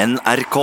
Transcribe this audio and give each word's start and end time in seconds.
NRK. 0.00 0.56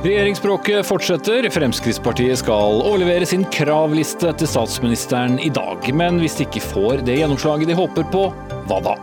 Regjeringsspråket 0.00 0.86
fortsetter. 0.86 1.50
Fremskrittspartiet 1.52 2.40
skal 2.40 2.80
overlevere 2.80 3.28
sin 3.28 3.44
kravliste 3.52 4.32
til 4.40 4.48
statsministeren 4.48 5.36
i 5.36 5.50
dag. 5.52 5.84
Men 5.92 6.22
hvis 6.22 6.38
de 6.38 6.46
ikke 6.48 6.64
får 6.64 7.04
det 7.04 7.18
gjennomslaget 7.20 7.68
de 7.68 7.76
håper 7.76 8.08
på, 8.14 8.24
hva 8.70 8.80
da? 8.86 8.96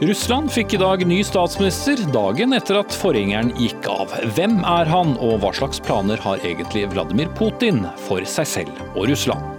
Russland 0.00 0.50
fikk 0.50 0.74
i 0.74 0.82
dag 0.82 1.06
ny 1.06 1.20
statsminister, 1.28 2.02
dagen 2.10 2.56
etter 2.56 2.80
at 2.80 2.98
forgjengeren 2.98 3.54
gikk 3.60 3.86
av. 3.92 4.18
Hvem 4.34 4.58
er 4.64 4.90
han, 4.90 5.14
og 5.22 5.38
hva 5.44 5.54
slags 5.54 5.78
planer 5.86 6.18
har 6.26 6.42
egentlig 6.42 6.88
Vladimir 6.96 7.30
Putin 7.38 7.84
for 8.08 8.26
seg 8.26 8.54
selv 8.58 8.86
og 8.96 9.06
Russland? 9.12 9.49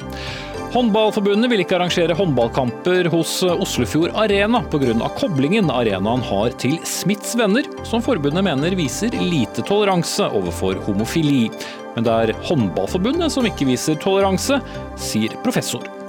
Håndballforbundet 0.72 1.52
vil 1.52 1.62
ikke 1.66 1.76
arrangere 1.76 2.16
håndballkamper 2.16 3.10
hos 3.12 3.34
Oslofjord 3.44 4.14
Arena 4.16 4.62
pga. 4.72 4.94
koblingen 5.20 5.68
arenaen 5.68 6.24
har 6.24 6.56
til 6.64 6.78
Smiths 6.88 7.36
venner, 7.36 7.68
som 7.84 8.00
forbundet 8.00 8.46
mener 8.48 8.78
viser 8.80 9.12
lite 9.20 9.66
toleranse 9.68 10.30
overfor 10.32 10.80
homofili. 10.88 11.50
Men 11.98 12.08
det 12.08 12.14
er 12.14 12.38
Håndballforbundet 12.48 13.36
som 13.36 13.46
ikke 13.52 13.68
viser 13.68 14.00
toleranse, 14.00 14.62
sier 14.96 15.36
professor. 15.44 16.01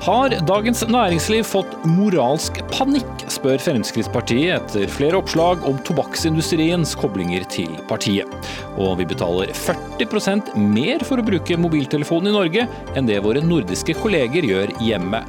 Har 0.00 0.32
Dagens 0.48 0.80
Næringsliv 0.88 1.42
fått 1.44 1.74
moralsk 1.84 2.56
panikk, 2.72 3.24
spør 3.28 3.60
Fremskrittspartiet 3.60 4.54
etter 4.54 4.88
flere 4.88 5.18
oppslag 5.18 5.60
om 5.68 5.76
tobakksindustriens 5.84 6.94
koblinger 6.96 7.44
til 7.52 7.74
partiet. 7.90 8.32
Og 8.80 8.94
vi 9.02 9.04
betaler 9.10 9.52
40% 9.52 10.54
mer 10.56 11.04
for 11.04 11.20
å 11.20 11.26
bruke 11.26 11.60
mobiltelefon 11.60 12.30
i 12.30 12.32
Norge 12.32 12.64
enn 12.96 13.10
det 13.12 13.20
våre 13.26 13.44
nordiske 13.44 13.98
kolleger 14.00 14.48
gjør 14.48 14.72
hjemme. 14.80 15.20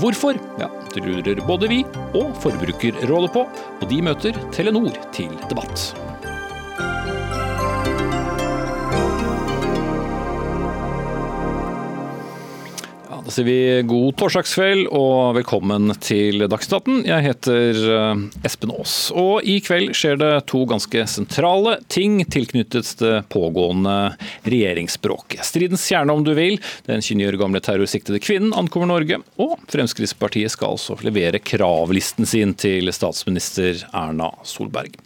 Hvorfor? 0.00 0.40
Ja, 0.56 0.70
det 0.94 1.04
lurer 1.04 1.44
både 1.44 1.68
vi 1.68 1.82
og 2.16 2.32
Forbrukerrådet 2.40 3.34
på, 3.36 3.44
og 3.44 3.86
de 3.92 4.02
møter 4.08 4.40
Telenor 4.56 4.96
til 5.12 5.36
debatt. 5.52 5.90
Da 13.24 13.32
sier 13.32 13.46
vi 13.48 13.82
god 13.88 14.18
torsdagskveld 14.20 14.90
og 14.92 15.38
velkommen 15.38 15.94
til 16.04 16.42
Dagsnytt 16.44 17.06
Jeg 17.08 17.24
heter 17.24 17.78
eh, 17.94 18.18
Espen 18.44 18.74
Aas. 18.74 19.08
Og 19.16 19.46
i 19.48 19.54
kveld 19.64 19.94
skjer 19.96 20.18
det 20.20 20.32
to 20.50 20.60
ganske 20.68 21.06
sentrale 21.08 21.78
ting 21.88 22.18
tilknyttet 22.28 22.90
det 23.00 23.14
pågående 23.32 24.12
regjeringsbråket. 24.44 25.40
Stridens 25.48 25.86
kjerne, 25.88 26.12
om 26.12 26.26
du 26.26 26.34
vil. 26.36 26.58
Den 26.84 27.00
29 27.00 27.30
år 27.30 27.40
gamle 27.40 27.64
terrorsiktede 27.64 28.20
kvinnen 28.20 28.52
ankommer 28.52 28.92
Norge. 28.92 29.22
Og 29.40 29.56
Fremskrittspartiet 29.72 30.52
skal 30.52 30.76
altså 30.76 30.98
levere 31.00 31.40
kravlisten 31.40 32.28
sin 32.28 32.52
til 32.60 32.92
statsminister 32.92 33.86
Erna 33.96 34.34
Solberg. 34.44 35.00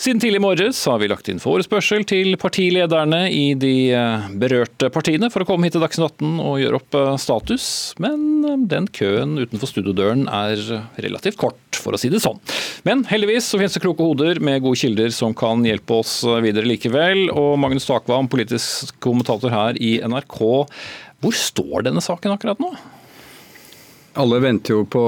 Siden 0.00 0.16
tidlig 0.16 0.38
morges 0.40 0.78
har 0.88 0.96
vi 0.96 1.10
lagt 1.10 1.26
inn 1.28 1.42
forespørsel 1.42 2.06
til 2.08 2.32
partilederne 2.40 3.26
i 3.36 3.50
de 3.52 3.90
eh, 3.92 4.28
berørte 4.40 4.88
partiene 4.88 5.28
for 5.28 5.44
å 5.44 5.48
komme 5.50 5.68
hit 5.68 5.74
til 5.76 5.82
Dagsnytt 5.84 6.14
18 6.22 6.38
og 6.40 6.54
gjøre 6.62 6.78
opp 6.78 6.96
eh, 6.96 7.08
status, 7.20 7.66
men 8.00 8.22
eh, 8.48 8.54
den 8.70 8.86
køen 8.96 9.34
utenfor 9.36 9.68
studiodøren 9.68 10.22
er 10.32 10.62
relativt 11.04 11.36
kort, 11.42 11.60
for 11.76 11.92
å 11.92 12.00
si 12.00 12.08
det 12.08 12.22
sånn. 12.24 12.40
Men 12.88 13.02
heldigvis 13.10 13.50
så 13.52 13.60
finnes 13.60 13.76
det 13.76 13.82
kloke 13.84 14.06
hoder 14.06 14.40
med 14.40 14.62
gode 14.64 14.80
kilder 14.80 15.12
som 15.12 15.36
kan 15.36 15.68
hjelpe 15.68 16.00
oss 16.00 16.14
videre 16.46 16.64
likevel. 16.64 17.26
Og 17.36 17.58
Magnus 17.60 17.90
Takvam, 17.90 18.30
politisk 18.32 18.96
kommentator 19.04 19.52
her 19.52 19.76
i 19.76 19.98
NRK. 20.00 20.40
Hvor 21.20 21.36
står 21.36 21.90
denne 21.90 22.00
saken 22.00 22.38
akkurat 22.38 22.64
nå? 22.64 22.72
Alle 24.20 24.38
venter 24.38 24.74
jo 24.74 24.84
på 24.84 25.02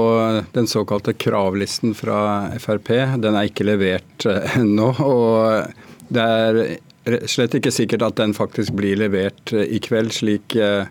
den 0.51 0.67
såkalte 0.67 1.13
kravlisten 1.13 1.93
fra 1.93 2.49
Frp. 2.59 2.89
Den 3.21 3.35
er 3.37 3.45
ikke 3.45 3.67
levert 3.67 4.25
eh, 4.25 4.57
ennå. 4.61 4.89
Og 5.05 6.09
det 6.13 6.23
er 6.23 7.27
slett 7.29 7.53
ikke 7.59 7.73
sikkert 7.73 8.07
at 8.07 8.17
den 8.17 8.33
faktisk 8.33 8.73
blir 8.77 8.97
levert 8.97 9.53
eh, 9.53 9.67
i 9.69 9.81
kveld, 9.83 10.15
slik, 10.17 10.55
eh, 10.57 10.89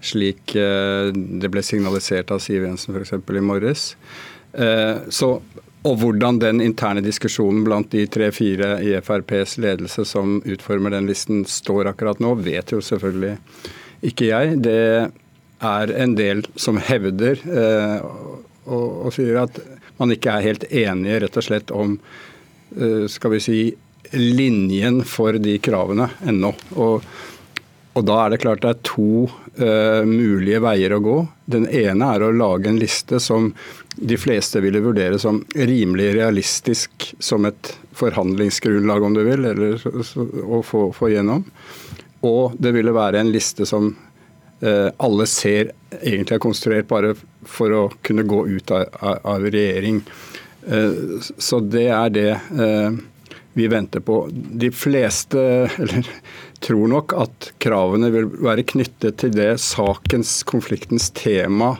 slik 0.00 0.54
det 0.56 1.52
ble 1.52 1.62
signalisert 1.64 2.32
av 2.32 2.40
Siv 2.40 2.64
Jensen 2.64 2.96
f.eks. 2.96 3.12
i 3.12 3.42
morges. 3.44 3.82
Så, 5.12 5.28
og 5.84 5.98
hvordan 6.00 6.38
den 6.40 6.62
interne 6.64 7.02
diskusjonen 7.04 7.66
blant 7.66 7.92
de 7.92 8.06
tre-fire 8.08 8.78
i 8.80 8.94
FrPs 9.04 9.58
ledelse 9.60 10.06
som 10.08 10.38
utformer 10.48 10.96
den 10.96 11.10
listen, 11.12 11.44
står 11.44 11.92
akkurat 11.92 12.24
nå, 12.24 12.32
vet 12.40 12.72
jo 12.72 12.80
selvfølgelig 12.80 13.36
ikke 14.08 14.30
jeg. 14.32 14.56
Det 14.64 14.80
er 15.60 15.92
en 15.92 16.14
del 16.16 16.44
som 16.56 16.80
hevder 16.80 17.40
eh, 17.44 18.04
og, 18.70 19.06
og, 19.06 19.10
sier 19.14 19.42
at 19.42 19.60
man 20.00 20.12
ikke 20.14 20.32
er 20.32 20.46
helt 20.46 20.66
enige 20.70 21.20
rett 21.24 21.36
og 21.36 21.46
slett 21.46 21.72
om 21.74 21.96
eh, 22.76 23.04
skal 23.12 23.34
vi 23.36 23.42
si, 23.44 23.58
linjen 24.16 25.02
for 25.06 25.36
de 25.38 25.58
kravene 25.62 26.08
ennå. 26.26 26.54
Og, 26.80 27.04
og, 27.92 28.00
da 28.06 28.16
er 28.22 28.32
det 28.32 28.40
klart 28.42 28.64
det 28.64 28.72
er 28.72 28.80
to 28.86 29.26
eh, 29.60 30.00
mulige 30.08 30.62
veier 30.64 30.96
å 30.96 31.02
gå. 31.04 31.18
Den 31.52 31.68
ene 31.68 32.08
er 32.14 32.24
å 32.24 32.32
lage 32.34 32.70
en 32.70 32.80
liste 32.80 33.20
som 33.22 33.52
de 34.00 34.16
fleste 34.20 34.62
ville 34.64 34.82
vurdere 34.82 35.18
som 35.20 35.42
rimelig 35.54 36.14
realistisk 36.16 37.10
som 37.18 37.44
et 37.48 37.74
forhandlingsgrunnlag, 38.00 39.04
om 39.04 39.16
du 39.18 39.24
vil, 39.26 39.44
eller 39.44 39.76
å 39.76 40.62
få, 40.64 40.86
få 40.96 41.10
gjennom. 41.12 41.44
Og 42.24 42.56
det 42.60 42.72
ville 42.76 42.94
være 42.96 43.20
en 43.20 43.32
liste 43.34 43.66
som 43.68 43.90
alle 44.60 45.24
ser 45.30 45.70
egentlig 46.02 46.36
er 46.36 46.42
konstruert 46.42 46.88
bare 46.90 47.14
for 47.48 47.72
å 47.72 47.82
kunne 48.04 48.26
gå 48.28 48.42
ut 48.48 48.70
av, 48.74 48.84
av 49.24 49.46
regjering. 49.46 50.02
Eh, 50.66 50.92
så 51.38 51.60
det 51.60 51.88
er 51.88 52.12
det 52.14 52.30
eh, 52.32 52.98
vi 53.52 53.68
venter 53.70 54.00
på. 54.04 54.22
De 54.32 54.70
fleste 54.70 55.40
eller, 55.82 56.08
tror 56.60 56.90
nok 56.92 57.14
at 57.16 57.52
kravene 57.62 58.12
vil 58.12 58.28
være 58.40 58.66
knyttet 58.68 59.20
til 59.22 59.32
det 59.34 59.54
sakens, 59.64 60.40
konfliktens 60.48 61.10
tema 61.16 61.76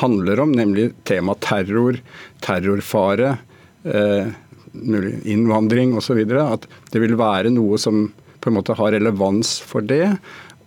handler 0.00 0.42
om, 0.42 0.52
nemlig 0.52 0.90
tema 1.06 1.36
terror, 1.38 2.00
terrorfare, 2.42 3.36
innvandring 4.74 5.92
osv. 5.94 6.18
At 6.42 6.66
det 6.90 6.98
vil 7.04 7.14
være 7.14 7.52
noe 7.54 7.78
som 7.78 8.08
på 8.42 8.50
en 8.50 8.56
måte 8.58 8.74
har 8.74 8.90
relevans 8.96 9.54
for 9.62 9.86
det 9.86 10.16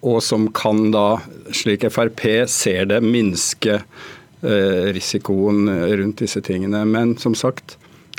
og 0.08 0.22
som 0.24 0.48
kan 0.56 0.90
da, 0.94 1.20
slik 1.52 1.84
Frp 1.92 2.24
ser 2.52 2.88
det, 2.92 3.02
minske 3.04 3.82
eh, 3.82 4.88
risikoen 4.96 5.68
rundt 6.00 6.24
disse 6.24 6.42
tingene. 6.46 6.86
Men 6.88 7.18
som 7.22 7.36
sagt, 7.36 7.78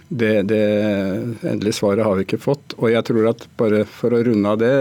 det, 0.09 0.43
det, 0.43 0.65
endelige 1.43 1.73
svaret 1.73 2.05
har 2.05 2.17
vi 2.17 2.27
ikke 2.27 2.41
fått. 2.41 2.77
Og 2.79 2.91
jeg 2.93 3.05
tror 3.09 3.31
at 3.33 3.47
bare 3.61 3.85
for 3.89 4.15
å 4.15 4.23
runde 4.25 4.55
av 4.55 4.61
det, 4.61 4.75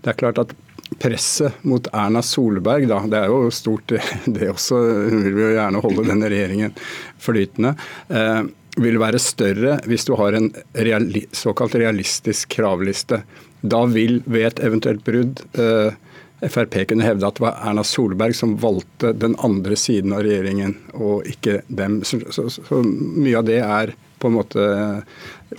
det 0.00 0.12
er 0.12 0.20
klart 0.20 0.40
at 0.42 0.54
presset 1.00 1.60
mot 1.62 1.86
Erna 1.94 2.22
Solberg, 2.24 2.88
da, 2.90 3.00
det 3.06 3.20
er 3.20 3.30
jo 3.30 3.50
stort 3.54 3.92
det 4.38 4.48
også, 4.50 4.80
hun 5.12 5.22
vil 5.28 5.44
jo 5.44 5.52
gjerne 5.54 5.82
holde 5.84 6.06
denne 6.08 6.30
regjeringen 6.32 6.74
flytende, 7.22 7.76
eh, 8.08 8.42
vil 8.80 8.98
være 9.02 9.20
større 9.22 9.78
hvis 9.90 10.06
du 10.08 10.14
har 10.18 10.36
en 10.38 10.48
reali 10.74 11.24
såkalt 11.36 11.76
realistisk 11.78 12.56
kravliste. 12.56 13.22
Da 13.60 13.84
vil 13.90 14.20
ved 14.24 14.46
et 14.48 14.62
eventuelt 14.66 15.04
brudd 15.06 15.42
eh, 15.60 15.92
Frp 16.40 16.76
kunne 16.88 17.04
hevde 17.04 17.28
at 17.28 17.36
det 17.36 17.44
var 17.44 17.58
Erna 17.68 17.84
Solberg 17.84 18.36
som 18.36 18.56
valgte 18.60 19.12
den 19.12 19.34
andre 19.44 19.76
siden 19.76 20.14
av 20.16 20.24
regjeringen, 20.24 20.76
og 20.96 21.26
ikke 21.28 21.60
dem. 21.68 22.00
Så, 22.06 22.22
så, 22.32 22.46
så 22.52 22.80
mye 22.84 23.36
av 23.40 23.48
det 23.48 23.58
er 23.60 23.92
på 24.20 24.30
en 24.30 24.36
måte 24.36 24.68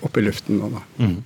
oppe 0.02 0.22
i 0.22 0.25
luften 0.25 0.62
nå, 0.62 0.72
da. 0.74 0.81
Mm. 1.02 1.20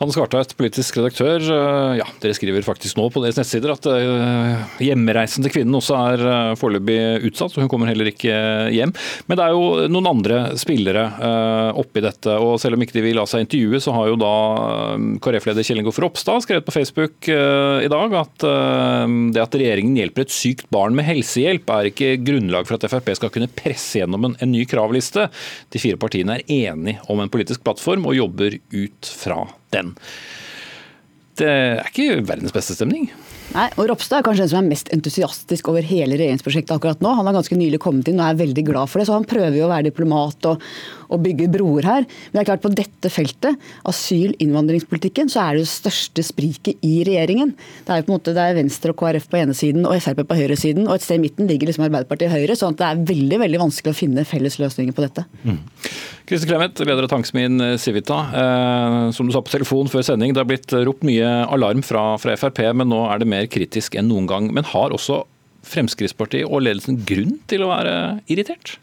Hanne 0.00 0.14
Skartveit, 0.16 0.54
politisk 0.56 0.96
redaktør. 0.96 1.42
Eh, 1.44 1.98
ja, 1.98 2.06
Dere 2.22 2.32
skriver 2.32 2.64
faktisk 2.64 2.96
nå 2.96 3.10
på 3.12 3.20
deres 3.20 3.36
nettsider 3.36 3.74
at 3.74 3.84
eh, 3.92 4.62
hjemreisen 4.86 5.44
til 5.44 5.52
kvinnen 5.52 5.76
også 5.76 5.98
er 5.98 6.24
eh, 6.24 6.52
foreløpig 6.56 6.96
utsatt, 7.28 7.52
og 7.52 7.66
hun 7.66 7.68
kommer 7.68 7.90
heller 7.90 8.08
ikke 8.08 8.32
hjem. 8.72 8.94
Men 9.28 9.36
det 9.36 9.44
er 9.44 9.52
jo 9.52 9.90
noen 9.92 10.08
andre 10.08 10.38
spillere 10.56 11.02
oppi 11.76 12.00
dette. 12.00 12.32
og 12.32 12.56
Selv 12.62 12.78
om 12.78 12.86
ikke 12.86 12.96
de 12.96 13.04
vil 13.04 13.20
la 13.20 13.26
seg 13.28 13.44
intervjue, 13.44 13.82
så 13.84 13.92
har 13.92 14.08
jo 14.08 14.16
da 14.22 14.32
KrF-leder 15.20 15.68
Kjell 15.68 15.82
Ingolf 15.82 16.00
Ropstad 16.00 16.46
skrevet 16.46 16.64
på 16.64 16.74
Facebook 16.74 17.28
i 17.28 17.92
dag 17.92 18.16
at 18.22 18.46
det 19.34 19.42
at 19.42 19.56
regjeringen 19.60 19.98
hjelper 20.00 20.24
et 20.24 20.32
sykt 20.32 20.68
barn 20.72 20.96
med 20.96 21.08
helsehjelp, 21.10 21.68
er 21.76 21.92
ikke 21.92 22.14
grunnlag 22.24 22.68
for 22.68 22.78
at 22.78 22.88
Frp 22.88 23.12
skal 23.20 23.34
kunne 23.34 23.52
presse 23.52 24.00
gjennom 24.00 24.30
en, 24.30 24.40
en 24.40 24.54
ny 24.54 24.64
kravliste. 24.70 25.28
De 25.68 25.82
fire 25.82 26.00
partiene 26.00 26.40
er 26.40 26.46
enige 26.72 27.04
om 27.12 27.20
en 27.20 27.32
politisk 27.32 27.64
plattform 27.66 28.08
og 28.08 28.16
jobber 28.16 28.56
ut 28.56 29.16
fra 29.20 29.44
den. 29.74 29.94
Det 31.40 31.48
er 31.48 31.88
ikke 31.88 32.20
verdens 32.28 32.52
beste 32.54 32.76
stemning? 32.76 33.08
Nei, 33.50 33.66
og 33.80 33.88
Ropstad 33.90 34.20
er 34.20 34.26
kanskje 34.26 34.44
den 34.44 34.50
som 34.52 34.60
er 34.60 34.70
mest 34.70 34.90
entusiastisk 34.94 35.70
over 35.72 35.82
hele 35.86 36.18
regjeringsprosjektet 36.20 36.74
akkurat 36.76 37.00
nå. 37.02 37.14
Han 37.18 37.26
har 37.26 37.34
ganske 37.34 37.58
nylig 37.58 37.80
kommet 37.82 38.10
inn 38.10 38.20
og 38.20 38.28
er 38.28 38.38
veldig 38.38 38.64
glad 38.68 38.90
for 38.90 39.00
det, 39.00 39.08
så 39.08 39.16
han 39.16 39.26
prøver 39.26 39.56
jo 39.58 39.66
å 39.66 39.72
være 39.72 39.88
diplomat 39.88 40.50
og, 40.52 40.68
og 41.10 41.22
bygge 41.24 41.48
broer 41.52 41.86
her. 41.86 42.06
Men 42.30 42.38
det 42.38 42.42
er 42.42 42.48
klart 42.52 42.64
på 42.64 42.72
dette 42.74 43.12
feltet, 43.12 43.68
asyl-innvandringspolitikken, 43.90 45.30
så 45.32 45.44
er 45.44 45.58
det 45.58 45.66
det 45.66 45.72
største 45.72 46.24
spriket 46.26 46.86
i 46.86 47.00
regjeringen. 47.06 47.54
Det 47.86 47.94
er 47.94 48.00
jo 48.00 48.08
på 48.08 48.14
en 48.14 48.18
måte 48.18 48.34
det 48.36 48.44
er 48.44 48.58
Venstre 48.58 48.94
og 48.94 49.00
KrF 49.00 49.28
på 49.30 49.40
ene 49.40 49.56
siden 49.56 49.88
og 49.88 49.96
Frp 50.00 50.22
på 50.28 50.38
høyre 50.38 50.58
siden, 50.58 50.86
og 50.88 50.96
et 50.96 51.06
sted 51.06 51.20
i 51.20 51.24
midten 51.24 51.50
ligger 51.50 51.70
liksom 51.70 51.86
Arbeiderpartiet 51.88 52.30
og 52.30 52.36
Høyre, 52.38 52.56
sånn 52.58 52.76
at 52.76 52.80
det 52.80 52.88
er 52.88 53.02
veldig 53.10 53.40
veldig 53.44 53.62
vanskelig 53.64 53.94
å 53.94 53.98
finne 53.98 54.26
felles 54.28 54.58
løsninger 54.62 54.96
på 54.96 55.04
dette. 55.06 55.26
Mm. 55.42 55.58
Kristin 56.30 56.52
Clemet, 56.52 56.78
leder 56.84 57.06
av 57.06 57.10
tankesmien 57.10 57.64
Civita. 57.80 58.20
Eh, 58.42 59.10
som 59.16 59.26
du 59.26 59.34
sa 59.34 59.42
på 59.42 59.52
telefon 59.52 59.90
før 59.90 60.06
sending, 60.06 60.34
det 60.34 60.42
har 60.42 60.48
blitt 60.48 60.72
ropt 60.86 61.04
mye 61.06 61.28
alarm 61.50 61.82
fra, 61.86 62.14
fra 62.22 62.36
Frp, 62.38 62.62
men 62.76 62.90
nå 62.92 63.02
er 63.10 63.22
det 63.22 63.30
mer 63.30 63.50
kritisk 63.50 63.98
enn 63.98 64.10
noen 64.12 64.30
gang. 64.30 64.50
Men 64.54 64.68
har 64.70 64.94
også 64.94 65.24
Fremskrittspartiet 65.66 66.48
og 66.48 66.62
ledelsen 66.64 67.02
grunn 67.06 67.36
til 67.50 67.66
å 67.66 67.72
være 67.72 67.94
irritert? 68.32 68.78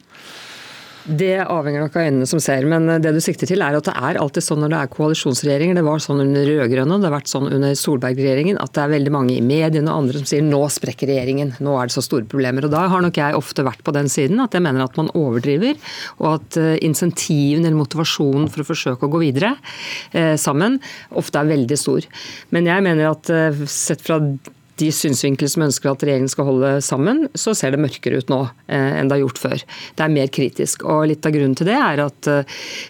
Det 1.08 1.38
avhenger 1.40 1.86
nok 1.86 1.94
av 1.96 2.04
øynene 2.04 2.26
som 2.28 2.40
ser, 2.44 2.66
men 2.68 2.90
det 3.00 3.14
du 3.16 3.22
sikter 3.24 3.48
til 3.48 3.62
er 3.64 3.78
at 3.78 3.86
det 3.88 3.94
er 3.96 4.18
alltid 4.20 4.44
sånn 4.44 4.60
når 4.60 4.74
det 4.74 4.80
er 4.82 4.90
koalisjonsregjeringer. 4.92 5.78
Det 5.80 5.84
var 5.88 6.02
sånn 6.04 6.20
under 6.20 6.44
rød-grønne, 6.50 6.98
det 7.00 7.08
har 7.08 7.14
vært 7.16 7.32
sånn 7.32 7.48
under 7.48 7.78
Solberg-regjeringen 7.80 8.60
at 8.60 8.74
det 8.76 8.84
er 8.84 8.92
veldig 8.92 9.14
mange 9.16 9.38
i 9.38 9.46
mediene 9.46 9.88
og 9.88 10.02
andre 10.02 10.20
som 10.20 10.28
sier 10.28 10.44
nå 10.44 10.60
sprekker 10.74 11.08
regjeringen, 11.08 11.54
nå 11.64 11.78
er 11.80 11.88
det 11.88 11.96
så 11.96 12.04
store 12.04 12.28
problemer. 12.28 12.68
Og 12.68 12.76
Da 12.76 12.84
har 12.92 13.06
nok 13.06 13.22
jeg 13.22 13.40
ofte 13.40 13.64
vært 13.64 13.86
på 13.88 13.96
den 13.96 14.12
siden 14.12 14.44
at 14.44 14.58
jeg 14.58 14.66
mener 14.66 14.84
at 14.84 15.00
man 15.00 15.14
overdriver, 15.16 15.80
og 16.20 16.28
at 16.34 16.60
eh, 16.60 16.76
insentiven 16.84 17.64
eller 17.64 17.80
motivasjonen 17.80 18.52
for 18.52 18.66
å 18.66 18.70
forsøke 18.74 19.08
å 19.08 19.14
gå 19.16 19.24
videre 19.24 19.56
eh, 20.12 20.36
sammen 20.36 20.76
ofte 21.16 21.40
er 21.40 21.54
veldig 21.56 21.80
stor. 21.80 22.12
Men 22.52 22.68
jeg 22.68 22.84
mener 22.84 23.14
at 23.14 23.32
eh, 23.32 23.66
sett 23.72 24.04
fra 24.04 24.20
de 24.80 24.90
synsvinkel 24.94 25.50
som 25.52 25.66
ønsker 25.68 25.92
at 25.92 26.06
regjeringen 26.06 26.32
skal 26.32 26.48
holde 26.50 26.72
sammen, 26.86 27.26
så 27.38 27.54
ser 27.58 27.74
det 27.74 27.82
mørkere 27.82 28.22
ut 28.22 28.32
nå 28.32 28.40
eh, 28.68 29.00
enn 29.00 29.10
det 29.10 29.18
har 29.18 29.24
gjort 29.26 29.42
før. 29.42 29.64
Det 29.98 30.06
er 30.06 30.14
mer 30.14 30.32
kritisk. 30.34 30.86
og 30.88 31.08
Litt 31.12 31.26
av 31.28 31.36
grunnen 31.36 31.56
til 31.58 31.70
det 31.70 31.78
er 31.78 32.04
at 32.04 32.30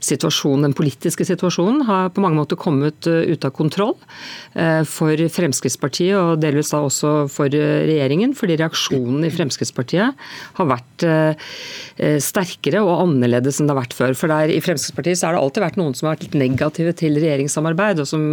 situasjonen, 0.04 0.68
den 0.68 0.75
politiske 0.78 1.25
situasjonen 1.28 1.84
har 1.88 2.12
på 2.13 2.24
mange 2.24 2.39
måter 2.39 2.60
kommet 2.60 3.07
uh, 3.10 3.22
ut 3.28 3.45
av 3.45 3.54
kontroll 3.56 3.95
for 4.89 5.22
Fremskrittspartiet, 5.31 6.16
og 6.18 6.39
delvis 6.42 6.72
da 6.74 6.80
også 6.86 7.12
for 7.31 7.54
regjeringen. 7.54 8.34
Fordi 8.38 8.56
reaksjonen 8.57 9.25
i 9.28 9.31
Fremskrittspartiet 9.34 10.25
har 10.57 10.69
vært 10.69 11.06
sterkere 12.24 12.81
og 12.86 13.04
annerledes 13.04 13.60
enn 13.60 13.69
det 13.69 13.75
har 13.75 13.81
vært 13.84 13.95
før. 13.98 14.16
For 14.18 14.31
der, 14.31 14.54
I 14.54 14.62
Fremskrittspartiet 14.63 15.19
så 15.19 15.30
har 15.30 15.38
det 15.38 15.44
alltid 15.44 15.66
vært 15.68 15.80
noen 15.80 15.95
som 15.98 16.07
har 16.07 16.18
vært 16.18 16.28
litt 16.28 16.39
negative 16.42 16.95
til 16.98 17.19
regjeringssamarbeid, 17.22 18.01
og 18.01 18.10
som 18.10 18.25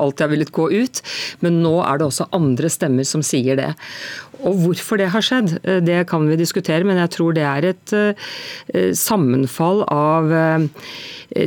alltid 0.00 0.24
har 0.24 0.32
villet 0.32 0.54
gå 0.56 0.68
ut. 0.72 1.02
Men 1.44 1.60
nå 1.64 1.74
er 1.84 2.00
det 2.00 2.08
også 2.08 2.28
andre 2.36 2.70
stemmer 2.72 2.95
stemmer 2.96 3.04
som 3.04 3.22
sier 3.22 3.56
det. 3.56 3.74
Og 4.44 4.62
Hvorfor 4.66 5.00
det 5.00 5.10
har 5.14 5.24
skjedd, 5.24 5.58
eh, 5.64 5.80
det 5.84 6.06
kan 6.10 6.26
vi 6.28 6.38
diskutere, 6.38 6.84
men 6.84 7.00
jeg 7.00 7.12
tror 7.16 7.36
det 7.36 7.44
er 7.46 7.68
et 7.72 7.92
eh, 7.96 8.92
sammenfall 8.96 9.84
av 9.92 10.32
eh, 10.32 10.66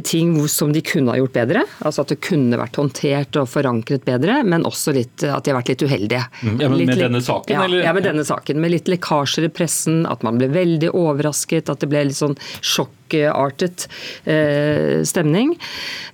ting 0.06 0.36
som 0.52 0.74
de 0.74 0.82
kunne 0.86 1.14
ha 1.14 1.20
gjort 1.20 1.38
bedre. 1.38 1.64
Altså 1.86 2.04
at 2.04 2.14
det 2.14 2.20
kunne 2.26 2.60
vært 2.60 2.80
håndtert 2.80 3.40
og 3.40 3.50
forankret 3.52 4.06
bedre, 4.08 4.42
men 4.44 4.68
også 4.68 4.94
litt, 4.96 5.24
at 5.24 5.46
de 5.46 5.54
har 5.54 5.60
vært 5.62 5.74
litt 5.74 5.86
uheldige. 5.86 6.26
Mm. 6.42 6.56
Ja, 6.60 6.70
men 6.70 6.86
Med 6.86 7.04
denne 7.06 7.24
saken, 7.24 7.56
ja, 7.56 7.66
eller? 7.66 7.84
Ja, 7.86 7.96
med 7.96 8.08
denne 8.08 8.26
saken. 8.28 8.62
Med 8.62 8.76
litt 8.76 8.92
lekkasjer 8.92 9.50
i 9.50 9.54
pressen, 9.54 10.06
at 10.10 10.26
man 10.26 10.42
ble 10.42 10.52
veldig 10.54 10.94
overrasket, 10.94 11.70
at 11.70 11.84
det 11.84 11.92
ble 11.92 12.08
litt 12.10 12.20
sånn 12.20 12.38
sjokk 12.60 12.96
sjokkartet 13.10 13.88
eh, 14.26 15.04
stemning. 15.04 15.56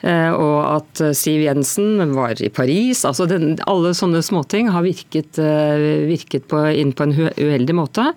Eh, 0.01 0.31
og 0.31 0.81
at 0.81 1.15
Siv 1.15 1.41
Jensen 1.43 2.13
var 2.15 2.41
i 2.41 2.49
Paris. 2.49 3.05
altså 3.05 3.25
den, 3.27 3.57
Alle 3.67 3.93
sånne 3.93 4.21
småting 4.23 4.69
har 4.69 4.83
virket, 4.83 5.37
eh, 5.39 6.05
virket 6.07 6.47
på, 6.47 6.57
inn 6.73 6.93
på 6.95 7.05
en 7.05 7.15
uheldig 7.37 7.75
måte. 7.77 8.09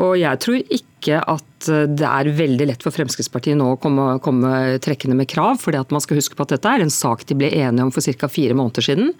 Og 0.00 0.16
jeg 0.20 0.40
tror 0.42 0.60
ikke 0.62 0.95
at 1.14 1.66
det 1.66 2.04
er 2.04 2.28
veldig 2.36 2.66
lett 2.68 2.84
for 2.84 2.94
Fremskrittspartiet 2.94 3.56
nå 3.56 3.72
å 3.72 3.78
komme, 3.80 4.18
komme 4.22 4.76
trekkende 4.84 5.16
med 5.16 5.28
krav. 5.30 5.56
fordi 5.62 5.80
at 5.80 5.92
man 5.94 6.02
skal 6.04 6.18
huske 6.18 6.36
på 6.36 6.44
at 6.44 6.52
dette 6.52 6.68
er 6.68 6.84
en 6.84 6.92
sak 6.92 7.24
de 7.26 7.36
ble 7.38 7.48
enige 7.48 7.86
om 7.86 7.92
for 7.94 8.04
ca. 8.04 8.28
fire 8.28 8.54
måneder 8.54 8.84
siden. 8.84 9.14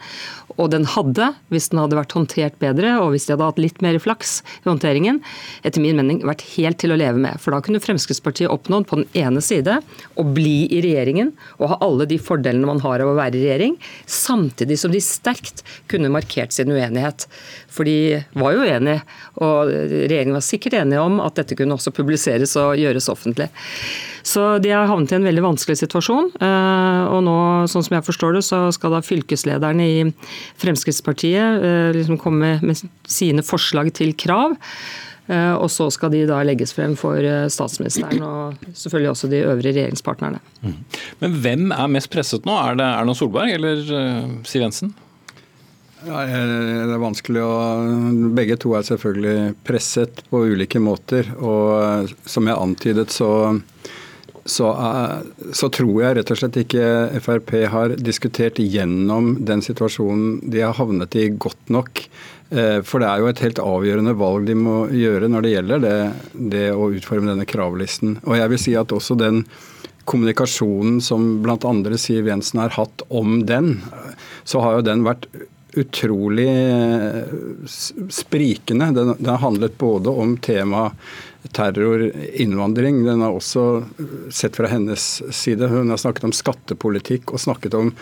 Og 0.56 0.70
den 0.72 0.84
hadde, 0.88 1.30
hvis 1.52 1.70
den 1.72 1.80
hadde 1.80 1.98
vært 1.98 2.14
håndtert 2.16 2.58
bedre, 2.62 2.96
og 3.00 3.12
hvis 3.12 3.26
de 3.26 3.34
hadde 3.34 3.48
hatt 3.48 3.60
litt 3.60 3.80
mer 3.84 3.98
flaks 4.00 4.38
i 4.64 4.68
håndteringen, 4.68 5.20
etter 5.66 5.82
min 5.84 5.96
mening 5.98 6.22
vært 6.26 6.44
helt 6.56 6.80
til 6.82 6.94
å 6.94 6.98
leve 7.00 7.20
med. 7.20 7.40
For 7.42 7.54
da 7.54 7.62
kunne 7.64 7.82
Fremskrittspartiet 7.82 8.52
oppnådd 8.52 8.88
på 8.88 9.00
den 9.00 9.08
ene 9.16 9.42
side 9.44 9.80
å 10.16 10.26
bli 10.36 10.66
i 10.72 10.82
regjeringen 10.84 11.32
og 11.58 11.72
ha 11.72 11.80
alle 11.84 12.08
de 12.08 12.20
fordelene 12.20 12.68
man 12.68 12.82
har 12.84 13.04
av 13.04 13.12
å 13.12 13.18
være 13.18 13.40
i 13.40 13.44
regjering, 13.44 13.76
samtidig 14.08 14.78
som 14.80 14.94
de 14.94 15.02
sterkt 15.04 15.64
kunne 15.90 16.12
markert 16.12 16.56
sin 16.56 16.72
uenighet. 16.72 17.26
For 17.72 17.88
de 17.88 18.22
var 18.36 18.56
jo 18.56 18.64
uenige, 18.64 19.02
og 19.44 19.70
regjeringen 19.70 20.38
var 20.38 20.44
sikkert 20.44 20.78
enige 20.80 21.04
om 21.04 21.20
at 21.24 21.36
dette 21.40 21.58
kunne 21.58 21.75
også 21.76 21.94
publiseres 21.94 22.56
og 22.60 22.76
gjøres 22.80 23.10
offentlig. 23.12 23.50
Så 24.26 24.42
de 24.58 24.72
har 24.74 24.88
havnet 24.90 25.12
i 25.12 25.18
en 25.20 25.26
veldig 25.26 25.44
vanskelig 25.44 25.78
situasjon. 25.84 26.32
Eh, 26.42 27.02
og 27.14 27.22
nå, 27.28 27.38
sånn 27.70 27.84
som 27.86 27.94
jeg 27.94 28.06
forstår 28.08 28.38
det, 28.38 28.44
så 28.48 28.64
skal 28.74 28.96
da 28.96 29.02
fylkeslederen 29.06 29.82
i 29.84 29.92
Fremskrittspartiet 30.58 31.66
eh, 31.68 31.90
liksom 31.94 32.18
komme 32.18 32.56
med 32.64 32.82
sine 33.06 33.44
forslag 33.46 33.92
til 33.94 34.16
krav. 34.18 34.56
Eh, 35.30 35.54
og 35.54 35.70
så 35.70 35.86
skal 35.94 36.10
de 36.14 36.24
da 36.26 36.40
legges 36.46 36.74
frem 36.74 36.98
for 36.98 37.22
statsministeren 37.50 38.22
og 38.22 38.68
selvfølgelig 38.72 39.12
også 39.14 39.30
de 39.30 39.44
øvrige 39.46 39.76
regjeringspartnerne. 39.78 40.42
Mm. 40.62 40.76
Men 41.22 41.40
hvem 41.46 41.66
er 41.78 41.96
mest 41.98 42.10
presset 42.10 42.46
nå? 42.46 42.58
Er 42.66 42.78
det 42.82 42.86
Erna 42.90 43.14
Solberg 43.14 43.54
eller 43.60 43.82
Siv 44.46 44.66
Jensen? 44.66 44.94
Ja, 46.06 46.20
det 46.22 46.94
er 46.94 47.00
vanskelig 47.02 47.40
å 47.42 47.54
Begge 48.36 48.54
to 48.62 48.76
er 48.78 48.84
selvfølgelig 48.86 49.56
presset 49.66 50.20
på 50.30 50.44
ulike 50.52 50.78
måter. 50.78 51.32
Og 51.42 52.12
som 52.28 52.46
jeg 52.46 52.62
antydet, 52.62 53.10
så, 53.10 53.30
så, 54.46 54.68
så, 55.50 55.70
tror 55.74 56.04
jeg 56.04 56.18
rett 56.20 56.30
og 56.30 56.38
slett 56.38 56.60
ikke 56.62 56.84
Frp 57.24 57.50
har 57.72 57.96
diskutert 57.98 58.60
gjennom 58.62 59.34
den 59.48 59.64
situasjonen 59.66 60.44
de 60.46 60.62
har 60.62 60.76
havnet 60.78 61.18
i 61.18 61.26
godt 61.34 61.74
nok. 61.74 62.04
Eh, 62.54 62.78
for 62.86 63.02
det 63.02 63.10
er 63.10 63.24
jo 63.24 63.32
et 63.32 63.42
helt 63.42 63.62
avgjørende 63.64 64.14
valg 64.20 64.46
de 64.46 64.54
må 64.60 64.76
gjøre 64.94 65.32
når 65.32 65.42
det 65.42 65.54
gjelder 65.56 65.82
det, 65.82 65.96
det 66.54 66.68
å 66.70 66.86
utforme 66.94 67.32
denne 67.32 67.48
kravlisten. 67.50 68.20
Og 68.28 68.38
jeg 68.38 68.54
vil 68.54 68.62
si 68.62 68.76
at 68.78 68.94
også 68.94 69.18
den 69.18 69.42
kommunikasjonen 70.06 71.02
som 71.02 71.40
bl.a. 71.42 71.74
Siv 71.98 72.30
Jensen 72.30 72.62
har 72.62 72.78
hatt 72.78 73.02
om 73.10 73.40
den, 73.48 73.80
så 74.46 74.62
har 74.62 74.78
jo 74.78 74.86
den 74.86 75.02
vært 75.02 75.26
utrolig 75.76 76.48
eh, 76.48 77.22
sprikende. 78.10 78.90
Den, 78.96 79.14
den 79.18 79.32
har 79.32 79.42
handlet 79.42 79.78
både 79.78 80.10
om 80.10 80.36
tema 80.36 80.90
terror, 81.52 82.12
innvandring. 82.34 83.04
Den 83.04 83.20
har 83.20 83.36
også 83.36 83.84
sett 84.30 84.56
fra 84.56 84.66
hennes 84.66 85.22
side. 85.30 85.68
Hun 85.68 85.90
har 85.90 86.00
snakket 86.00 86.24
om 86.24 86.34
skattepolitikk 86.34 87.32
og 87.32 87.40
snakket 87.40 87.76
om 87.78 87.92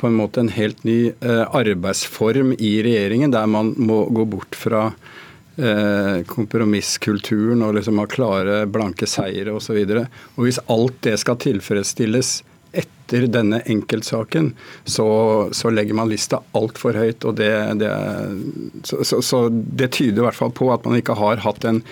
på 0.00 0.06
en 0.06 0.16
måte 0.18 0.40
en 0.40 0.52
helt 0.52 0.84
ny 0.84 1.12
eh, 1.20 1.44
arbeidsform 1.56 2.54
i 2.58 2.72
regjeringen, 2.82 3.30
der 3.34 3.46
man 3.46 3.74
må 3.76 4.04
gå 4.12 4.24
bort 4.28 4.56
fra 4.58 4.88
eh, 5.56 6.22
kompromisskulturen 6.26 7.62
og 7.64 7.76
liksom 7.78 8.00
ha 8.02 8.08
klare, 8.10 8.64
blanke 8.66 9.08
seire 9.10 9.54
osv. 9.54 9.84
Hvis 10.40 10.62
alt 10.66 10.98
det 11.06 11.18
skal 11.22 11.40
tilfredsstilles 11.44 12.40
etter 12.74 13.03
denne 13.22 13.60
enkeltsaken, 13.70 14.52
så, 14.84 15.06
så 15.52 15.70
legger 15.70 15.94
man 15.94 16.10
lista 16.10 16.40
altfor 16.52 16.98
høyt. 16.98 17.24
og 17.24 17.36
det, 17.36 17.52
det 17.80 17.92
så, 18.82 19.04
så, 19.04 19.22
så, 19.22 19.48
det 19.50 19.92
tyder 19.94 20.22
i 20.22 20.26
hvert 20.26 20.38
fall 20.38 20.52
på 20.54 20.72
at 20.74 20.84
man 20.84 20.98
ikke 20.98 21.16
har 21.18 21.42
hatt 21.44 21.64
en 21.64 21.82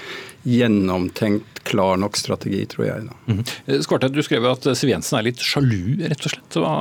gjennomtenkt, 0.42 1.62
klar 1.62 1.96
nok 1.96 2.16
strategi, 2.18 2.64
tror 2.66 2.86
jeg. 2.86 3.04
Da. 3.06 3.32
Mm 3.32 3.38
-hmm. 3.38 3.82
Skvarteit, 3.82 4.12
du 4.12 4.22
skrev 4.22 4.46
at 4.50 4.64
Siv 4.76 4.90
Jensen 4.90 5.18
er 5.18 5.22
litt 5.22 5.38
sjalu, 5.38 6.02
rett 6.08 6.26
og 6.26 6.30
slett. 6.32 6.56
Hva, 6.58 6.72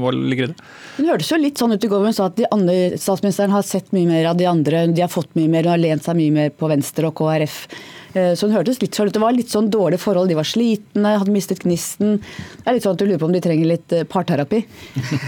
hva 0.00 0.10
ligger 0.10 0.44
i 0.44 0.46
det? 0.46 0.56
Hun 0.96 1.08
hørtes 1.10 1.30
jo 1.30 1.36
litt 1.36 1.58
sånn 1.58 1.72
ut 1.72 1.84
i 1.84 1.88
går, 1.88 2.04
hun 2.04 2.12
sa 2.12 2.26
at 2.26 2.36
de 2.36 2.46
andre, 2.50 2.96
statsministeren 2.96 3.50
har 3.50 3.62
sett 3.62 3.92
mye 3.92 4.06
mer 4.06 4.24
av 4.30 4.36
de 4.36 4.46
andre. 4.46 4.86
De 4.86 5.00
har 5.00 5.12
fått 5.12 5.34
mye 5.34 5.48
mer, 5.48 5.62
hun 5.62 5.74
har 5.76 5.82
lent 5.82 6.04
seg 6.04 6.16
mye 6.16 6.30
mer 6.30 6.50
på 6.50 6.68
Venstre 6.68 7.06
og 7.06 7.14
KrF. 7.14 7.66
Eh, 8.14 8.34
så 8.34 8.46
hun 8.46 8.54
hørtes 8.54 8.78
litt 8.82 8.94
sånn 8.94 9.10
ut. 9.10 9.14
Det 9.16 9.22
var 9.22 9.34
litt 9.34 9.50
sånn 9.50 9.70
dårlige 9.74 10.02
forhold. 10.04 10.30
De 10.30 10.38
var 10.38 10.46
slitne, 10.46 11.16
hadde 11.18 11.34
mistet 11.34 11.64
gnisten. 11.64 12.20
Det 12.20 12.68
er 12.70 12.76
litt 12.76 12.86
sånn 12.86 12.94
at 12.94 13.02
du 13.02 13.08
lurer 13.08 13.18
på 13.18 13.26
om 13.26 13.34
de 13.34 13.42
trenger 13.42 13.66
litt 13.66 13.73
eh, 13.94 14.04
parterapi. 14.08 14.60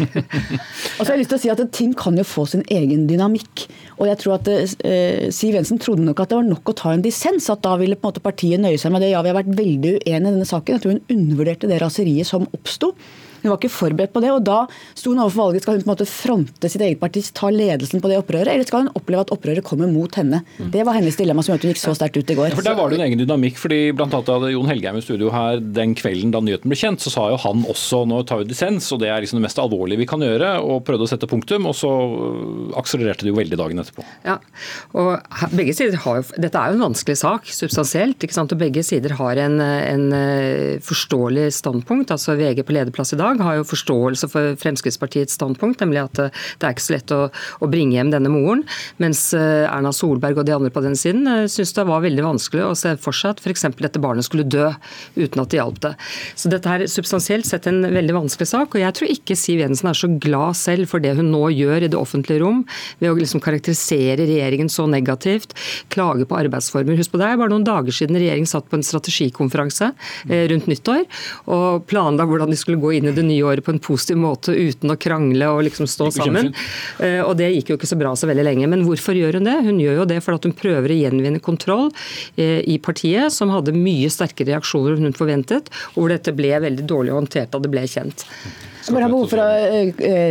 og 0.97 1.01
så 1.01 1.07
har 1.09 1.15
jeg 1.15 1.23
lyst 1.23 1.33
til 1.35 1.39
å 1.39 1.43
si 1.43 1.53
at 1.53 1.63
ting 1.75 1.93
kan 1.99 2.17
jo 2.19 2.25
få 2.27 2.47
sin 2.51 2.65
egen 2.73 3.07
dynamikk. 3.11 3.67
Og 3.99 4.11
jeg 4.11 4.21
tror 4.23 4.37
at 4.39 4.51
eh, 4.53 5.29
Siv 5.35 5.57
Jensen 5.59 5.81
trodde 5.83 6.07
nok 6.07 6.23
at 6.23 6.33
det 6.33 6.41
var 6.41 6.49
nok 6.49 6.73
å 6.73 6.77
ta 6.79 6.95
en 6.95 7.05
dissens. 7.05 7.51
At 7.53 7.65
da 7.67 7.77
ville 7.81 7.99
på 7.99 8.07
en 8.07 8.15
måte 8.15 8.25
partiet 8.25 8.63
nøye 8.63 8.81
seg 8.81 8.95
med 8.95 9.05
det. 9.05 9.13
Ja, 9.15 9.23
vi 9.25 9.33
har 9.33 9.39
vært 9.39 9.55
veldig 9.59 9.97
uenige 9.99 10.17
i 10.17 10.27
denne 10.31 10.49
saken. 10.49 10.77
Jeg 10.77 10.85
tror 10.85 10.97
hun 10.97 11.17
undervurderte 11.19 11.71
det 11.71 11.81
raseriet 11.83 12.29
som 12.29 12.49
oppsto. 12.57 12.95
Hun 13.43 13.51
var 13.53 13.59
ikke 13.61 13.73
forberedt 13.73 14.13
på 14.15 14.23
det. 14.25 14.31
og 14.33 14.45
Da 14.47 14.59
sto 14.95 15.11
hun 15.13 15.21
overfor 15.23 15.47
valget. 15.51 15.63
Skal 15.67 15.77
hun 15.77 15.83
på 15.85 15.89
en 15.91 15.95
måte 15.95 16.09
fronte 16.09 16.71
sitt 16.73 16.83
eget 16.83 17.01
parti, 17.01 17.23
ta 17.37 17.51
ledelsen 17.53 18.01
på 18.03 18.09
det 18.11 18.19
opprøret, 18.21 18.49
eller 18.53 18.67
skal 18.69 18.85
hun 18.87 18.93
oppleve 18.99 19.27
at 19.27 19.33
opprøret 19.35 19.65
kommer 19.67 19.91
mot 19.91 20.13
henne? 20.19 20.43
Det 20.59 20.85
var 20.87 20.97
hennes 20.99 21.17
dilemma 21.19 21.43
som 21.45 21.53
gjorde 21.55 21.63
at 21.63 21.69
hun 21.69 21.75
gikk 21.75 21.83
så 21.83 21.95
sterkt 21.99 22.17
ut 22.21 22.31
i 22.31 22.39
går. 22.39 22.51
Ja, 22.51 22.57
for 22.59 22.63
Der 22.67 22.75
var 22.79 22.91
det 22.91 23.01
en 23.01 23.07
egen 23.07 23.19
dynamikk. 23.23 23.57
fordi 23.61 23.81
blant 23.97 24.15
annet 24.15 24.33
hadde 24.35 24.53
Jon 24.53 24.67
Helgheim 24.71 24.97
i 24.97 25.05
studio 25.05 25.31
her 25.35 25.61
den 25.61 25.95
kvelden 25.95 26.31
da 26.35 26.41
nyheten 26.41 26.69
ble 26.71 26.77
kjent, 26.79 27.01
så 27.05 27.11
sa 27.13 27.29
jo 27.31 27.37
han 27.43 27.65
også 27.69 28.05
nå 28.09 28.23
tar 28.27 28.39
vi 28.43 28.51
dissens, 28.51 28.91
og 28.93 29.01
det 29.01 29.09
er 29.11 29.21
liksom 29.25 29.41
det 29.41 29.47
mest 29.49 29.59
alvorlige 29.59 29.99
vi 29.99 30.07
kan 30.07 30.21
gjøre, 30.21 30.57
og 30.63 30.85
prøvde 30.87 31.07
å 31.07 31.11
sette 31.11 31.29
punktum. 31.31 31.67
Og 31.67 31.75
så 31.77 31.91
akselererte 32.79 33.25
det 33.27 33.33
jo 33.33 33.39
veldig 33.39 33.59
dagen 33.59 33.81
etterpå. 33.83 34.05
Ja, 34.27 34.39
og 34.97 35.21
begge 35.57 35.75
sider 35.77 35.97
har 36.05 36.21
jo, 36.21 36.27
Dette 36.41 36.59
er 36.61 36.73
jo 36.73 36.79
en 36.79 36.87
vanskelig 36.89 37.17
sak, 37.21 37.47
substansielt. 37.53 38.19
ikke 38.23 38.37
sant, 38.37 38.53
og 38.53 38.61
Begge 38.61 38.83
sider 38.87 39.15
har 39.19 39.37
en, 39.43 39.61
en 39.61 40.07
eh, 40.17 40.79
forståelig 40.85 41.49
standpunkt. 41.57 42.11
altså 42.15 42.37
VG 42.39 42.63
på 42.67 42.75
lederplass 42.77 43.13
i 43.17 43.21
dag 43.21 43.36
har 43.45 43.59
jo 43.59 43.67
forståelse 43.69 44.31
for 44.33 44.57
Fremskrittspartiets 44.61 45.37
standpunkt, 45.39 45.83
nemlig 45.83 46.03
at 46.05 46.23
eh, 46.23 46.45
det 46.61 46.69
er 46.69 46.77
ikke 46.77 46.87
så 46.87 46.97
lett 46.97 47.15
å, 47.15 47.21
å 47.63 47.71
bringe 47.71 47.99
hjem 47.99 48.13
denne 48.15 48.33
moren. 48.33 48.65
Mens 49.03 49.29
eh, 49.37 49.67
Erna 49.69 49.93
Solberg 49.95 50.41
og 50.41 50.49
de 50.49 50.57
andre 50.57 50.73
på 50.73 50.85
den 50.85 50.97
siden 50.99 51.27
syns 51.51 51.75
det 51.77 51.87
var 51.89 52.05
veldig 52.05 52.25
vanskelig 52.25 52.65
å 52.67 52.75
se 52.79 52.95
for 53.03 53.17
seg 53.17 53.37
at 53.37 53.43
f.eks. 53.45 53.67
dette 53.81 54.03
barnet 54.03 54.27
skulle 54.27 54.47
dø 54.47 54.69
uten 55.17 55.43
at 55.43 55.53
det 55.53 55.61
hjalp 55.61 55.81
det. 55.85 55.95
Så 56.39 56.51
dette 56.53 56.73
er 56.73 56.87
substansielt 56.91 57.49
sett 57.49 57.69
en 57.71 57.83
veldig 57.85 58.17
vanskelig 58.17 58.49
sak. 58.51 58.75
og 58.75 58.83
Jeg 58.83 58.97
tror 58.97 59.13
ikke 59.13 59.39
Siv 59.39 59.63
Jensen 59.63 59.91
er 59.91 59.99
så 59.99 60.11
glad 60.11 60.57
selv 60.59 60.91
for 60.91 61.03
det 61.03 61.17
hun 61.19 61.31
nå 61.33 61.45
gjør 61.55 61.87
i 61.87 61.91
det 61.93 61.99
offentlige 61.99 62.43
rom, 62.43 62.65
ved 63.01 63.13
å 63.13 63.19
liksom 63.19 63.43
karakterisere 63.45 64.27
regjeringen 64.27 64.71
så 64.73 64.87
negativt, 64.91 65.55
klage 65.93 66.27
på 66.29 66.39
arbeidsformer. 66.39 66.99
Husk 66.99 67.15
på 67.15 67.21
det 67.21 67.31
er 67.31 67.41
bare 67.41 67.53
noen 67.53 67.67
dager 67.67 67.95
siden 67.95 68.19
regjeringen 68.19 68.51
satt 68.51 68.69
på 68.71 68.79
en 68.79 68.87
strategikonferanse 68.87 69.93
eh, 70.29 70.47
rundt 70.53 70.69
nyttår 70.71 71.05
og 71.53 71.87
planla 71.91 72.27
hvordan 72.29 72.53
de 72.53 72.59
skulle 72.59 72.81
gå 72.83 72.97
inn 72.99 73.11
i 73.11 73.16
det 73.17 73.25
nye 73.27 73.47
året 73.47 73.65
på 73.67 73.75
en 73.75 73.83
positiv 73.83 74.21
måte 74.21 74.55
uten 74.55 74.93
å 74.93 74.99
krangle 75.01 75.49
og 75.53 75.65
liksom 75.67 75.89
stå 75.91 76.11
sammen. 76.19 76.53
Eh, 77.03 77.21
og 77.23 77.37
det 77.41 77.51
gikk 77.55 77.73
jo 77.73 77.79
ikke 77.81 77.91
så 77.91 77.99
bra 78.01 78.15
så 78.19 78.29
veldig 78.31 78.47
lenge. 78.47 78.69
Men 78.73 78.85
hvorfor 78.87 79.17
gjør 79.19 79.41
hun 79.41 79.49
det? 79.49 79.57
Hun 79.67 79.81
gjør 79.83 80.03
jo 80.03 80.09
det 80.13 80.21
fordi 80.25 80.51
hun 80.51 80.57
prøver 80.59 80.93
å 80.93 81.01
gjenvinne 81.01 81.43
kontroll 81.45 81.91
eh, 82.37 82.61
i 82.63 82.79
partiet, 82.83 83.35
som 83.35 83.53
hadde 83.55 83.75
mye 83.77 84.13
sterkere 84.13 84.55
reaksjoner 84.55 84.97
enn 84.97 85.11
hun 85.11 85.17
forventet, 85.17 85.73
og 85.95 86.05
hvor 86.05 86.15
dette 86.15 86.35
ble 86.37 86.55
veldig 86.67 86.87
dårlig 86.89 87.17
håndtert 87.17 87.53
da 87.53 87.63
det 87.63 87.73
ble 87.73 87.85
kjent. 87.91 88.27
Bare 88.87 89.09
behov 89.11 89.27
for 89.33 89.43
å, 89.43 89.47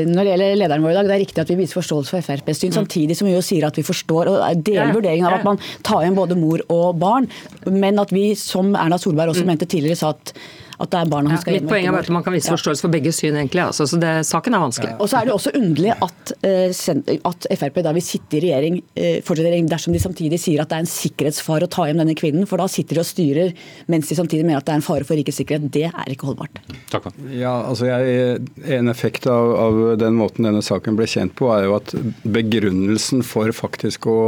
Når 0.08 0.20
det 0.22 0.30
gjelder 0.30 0.60
lederen 0.62 0.86
vår 0.86 0.94
i 0.94 0.98
dag, 0.98 1.10
det 1.10 1.16
er 1.18 1.24
riktig 1.26 1.42
at 1.44 1.50
vi 1.52 1.58
viser 1.60 1.80
forståelse 1.82 2.14
for 2.14 2.24
FrPs 2.24 2.62
syn, 2.62 2.72
mm. 2.72 2.78
samtidig 2.78 3.18
som 3.20 3.28
vi 3.28 3.34
jo 3.36 3.44
sier 3.44 3.68
at 3.68 3.76
vi 3.76 3.84
forstår 3.86 4.32
og 4.32 4.62
deler 4.64 4.94
vurderingen 4.96 5.28
av 5.28 5.40
at 5.40 5.48
man 5.48 5.60
tar 5.86 6.06
igjen 6.06 6.16
både 6.16 6.38
mor 6.40 6.64
og 6.72 7.00
barn, 7.02 7.28
men 7.68 8.00
at 8.00 8.14
vi, 8.16 8.30
som 8.40 8.72
Erna 8.80 9.00
Solberg 9.02 9.34
også 9.34 9.44
mm. 9.44 9.52
mente 9.52 9.68
tidligere, 9.68 10.00
sa 10.00 10.14
at 10.16 10.36
at 10.76 10.92
det 10.92 11.00
er 11.00 11.12
barna 11.12 11.32
hun 11.32 11.42
skal 11.42 11.56
ja, 11.56 11.62
Mitt 11.62 11.70
poeng 11.72 11.88
er 11.88 11.96
bare 11.96 12.06
at 12.06 12.14
man 12.14 12.26
kan 12.26 12.36
vise 12.36 12.52
forståelse 12.52 12.84
for 12.84 12.94
begge 12.94 13.14
syn, 13.16 13.38
egentlig. 13.40 13.64
Altså, 13.64 13.88
så 13.88 14.00
det, 14.02 14.12
saken 14.28 14.58
er 14.58 14.64
vanskelig. 14.64 14.92
Ja. 14.92 15.00
Og 15.00 15.10
så 15.12 15.20
er 15.20 15.30
det 15.30 15.36
også 15.36 15.54
underlig 15.56 15.94
at, 15.96 16.34
uh, 16.44 17.30
at 17.32 17.48
Frp 17.62 17.80
da 17.86 17.94
vil 17.96 18.04
sitte 18.06 18.40
i 18.40 18.44
regjering, 18.44 18.82
uh, 18.84 19.18
fortsette 19.26 19.48
regjering 19.48 19.70
dersom 19.72 19.96
de 19.96 20.02
samtidig 20.04 20.40
sier 20.44 20.64
at 20.64 20.72
det 20.72 20.80
er 20.80 20.86
en 20.86 20.92
sikkerhetsfare 20.92 21.70
å 21.70 21.72
ta 21.72 21.88
hjem 21.88 22.02
denne 22.04 22.18
kvinnen. 22.18 22.48
For 22.50 22.62
da 22.62 22.68
sitter 22.72 23.00
de 23.00 23.04
og 23.06 23.08
styrer 23.08 23.54
mens 23.92 24.12
de 24.12 24.20
samtidig 24.20 24.48
mener 24.48 24.60
at 24.60 24.68
det 24.68 24.76
er 24.76 24.82
en 24.82 24.86
fare 24.86 25.08
for 25.08 25.20
rikets 25.20 25.40
sikkerhet. 25.40 25.70
Det 25.72 25.88
er 25.88 26.12
ikke 26.12 26.30
holdbart. 26.32 26.60
Takk. 26.92 27.08
Ja, 27.32 27.56
altså 27.70 27.88
jeg, 27.88 28.44
En 28.66 28.92
effekt 28.92 29.28
av, 29.32 29.54
av, 29.60 29.82
den 30.02 30.18
måten 30.20 30.48
denne 30.48 30.64
saken 30.66 30.98
ble 31.00 31.08
kjent 31.10 31.36
på, 31.40 31.50
er 31.56 31.68
jo 31.70 31.78
at 31.78 31.94
begrunnelsen 32.36 33.24
for 33.26 33.52
faktisk 33.56 34.10
å 34.12 34.20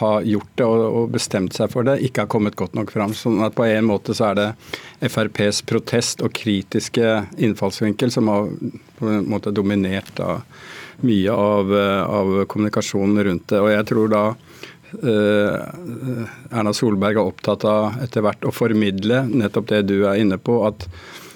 ha 0.00 0.12
gjort 0.26 0.52
det 0.60 0.68
og, 0.68 0.84
og 1.00 1.14
bestemt 1.14 1.56
seg 1.56 1.72
for 1.72 1.86
det, 1.86 2.00
ikke 2.04 2.26
har 2.26 2.32
kommet 2.32 2.58
godt 2.58 2.76
nok 2.76 2.92
fram. 2.92 3.14
sånn 3.16 3.40
at 3.46 3.56
på 3.56 3.66
en 3.68 3.88
måte 3.88 4.16
så 4.16 4.32
er 4.32 4.40
det 4.40 4.48
FrPs 5.04 5.62
protest 5.68 5.93
og 5.94 6.32
kritiske 6.34 7.10
innfallsvinkel 7.38 8.12
som 8.12 8.28
har 8.32 8.50
på 8.98 9.10
en 9.10 9.28
måte 9.30 9.52
dominert 9.54 10.10
da, 10.18 10.40
mye 11.06 11.32
av, 11.32 11.72
av, 11.74 12.36
kommunikasjonen 12.50 13.24
rundt 13.26 13.48
det. 13.50 13.60
Og 13.60 13.70
jeg 13.72 13.86
tror 13.90 14.12
da 14.12 14.22
eh, 14.30 15.58
Erna 16.54 16.74
Solberg 16.74 17.18
er 17.18 17.26
opptatt 17.26 17.66
av 17.68 18.00
etter 18.04 18.24
hvert 18.24 18.46
å 18.46 18.54
formidle 18.54 19.24
nettopp 19.30 19.70
det 19.72 19.84
du 19.90 20.00
er 20.04 20.22
inne 20.22 20.38
på. 20.38 20.62
at 20.68 20.88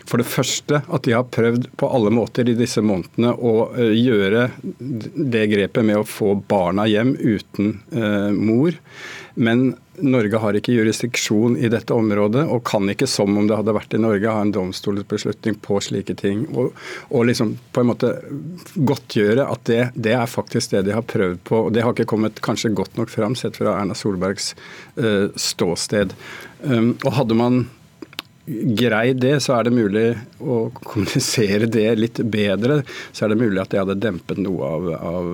for 0.09 0.23
det 0.23 0.29
første 0.31 0.81
at 0.81 1.05
de 1.05 1.13
har 1.13 1.29
prøvd 1.29 1.69
på 1.77 1.89
alle 1.93 2.11
måter 2.15 2.49
i 2.49 2.57
disse 2.57 2.81
månedene 2.85 3.35
å 3.35 3.55
uh, 3.75 3.93
gjøre 3.93 4.49
det 4.79 5.45
grepet 5.53 5.85
med 5.85 6.01
å 6.01 6.09
få 6.09 6.33
barna 6.49 6.87
hjem 6.89 7.15
uten 7.19 7.75
eh, 7.93 8.31
mor. 8.33 8.77
Men 9.39 9.77
Norge 10.03 10.39
har 10.43 10.57
ikke 10.59 10.73
jurisdiksjon 10.75 11.55
i 11.63 11.69
dette 11.71 11.95
området, 11.95 12.43
og 12.51 12.65
kan 12.67 12.89
ikke, 12.91 13.07
som 13.11 13.37
om 13.39 13.47
det 13.47 13.55
hadde 13.59 13.75
vært 13.77 13.95
i 13.95 14.01
Norge, 14.03 14.33
ha 14.35 14.43
en 14.43 14.51
domstolsbeslutning 14.55 15.61
på 15.63 15.79
slike 15.85 16.17
ting. 16.19 16.43
Og, 16.59 16.75
og 17.15 17.29
liksom 17.29 17.55
på 17.75 17.83
en 17.83 17.91
måte 17.93 18.11
godtgjøre 18.75 19.47
at 19.47 19.65
det, 19.71 19.81
det, 19.95 20.17
er 20.19 20.31
faktisk 20.31 20.75
det 20.75 20.85
de 20.89 20.97
har 20.97 21.07
prøvd 21.07 21.43
på. 21.47 21.63
og 21.69 21.73
Det 21.75 21.87
har 21.87 21.95
ikke 21.95 22.09
kommet 22.11 22.43
kanskje 22.43 22.75
godt 22.75 22.99
nok 22.99 23.15
fram, 23.15 23.39
sett 23.39 23.59
fra 23.61 23.77
Erna 23.79 23.95
Solbergs 23.99 24.55
uh, 24.99 25.31
ståsted. 25.39 26.15
Um, 26.67 26.97
og 27.05 27.15
hadde 27.21 27.39
man 27.39 27.65
greid 28.79 29.21
det, 29.23 29.35
så 29.45 29.59
er 29.59 29.69
det 29.69 29.75
mulig 29.77 30.07
å 30.41 30.59
kommunisere 30.81 31.69
det 31.71 31.87
litt 31.99 32.21
bedre. 32.31 32.81
Så 33.13 33.27
er 33.27 33.33
det 33.33 33.41
mulig 33.41 33.61
at 33.63 33.73
det 33.75 33.83
hadde 33.83 33.99
dempet 34.01 34.41
noe 34.43 34.73
av, 34.79 34.89
av, 34.97 35.31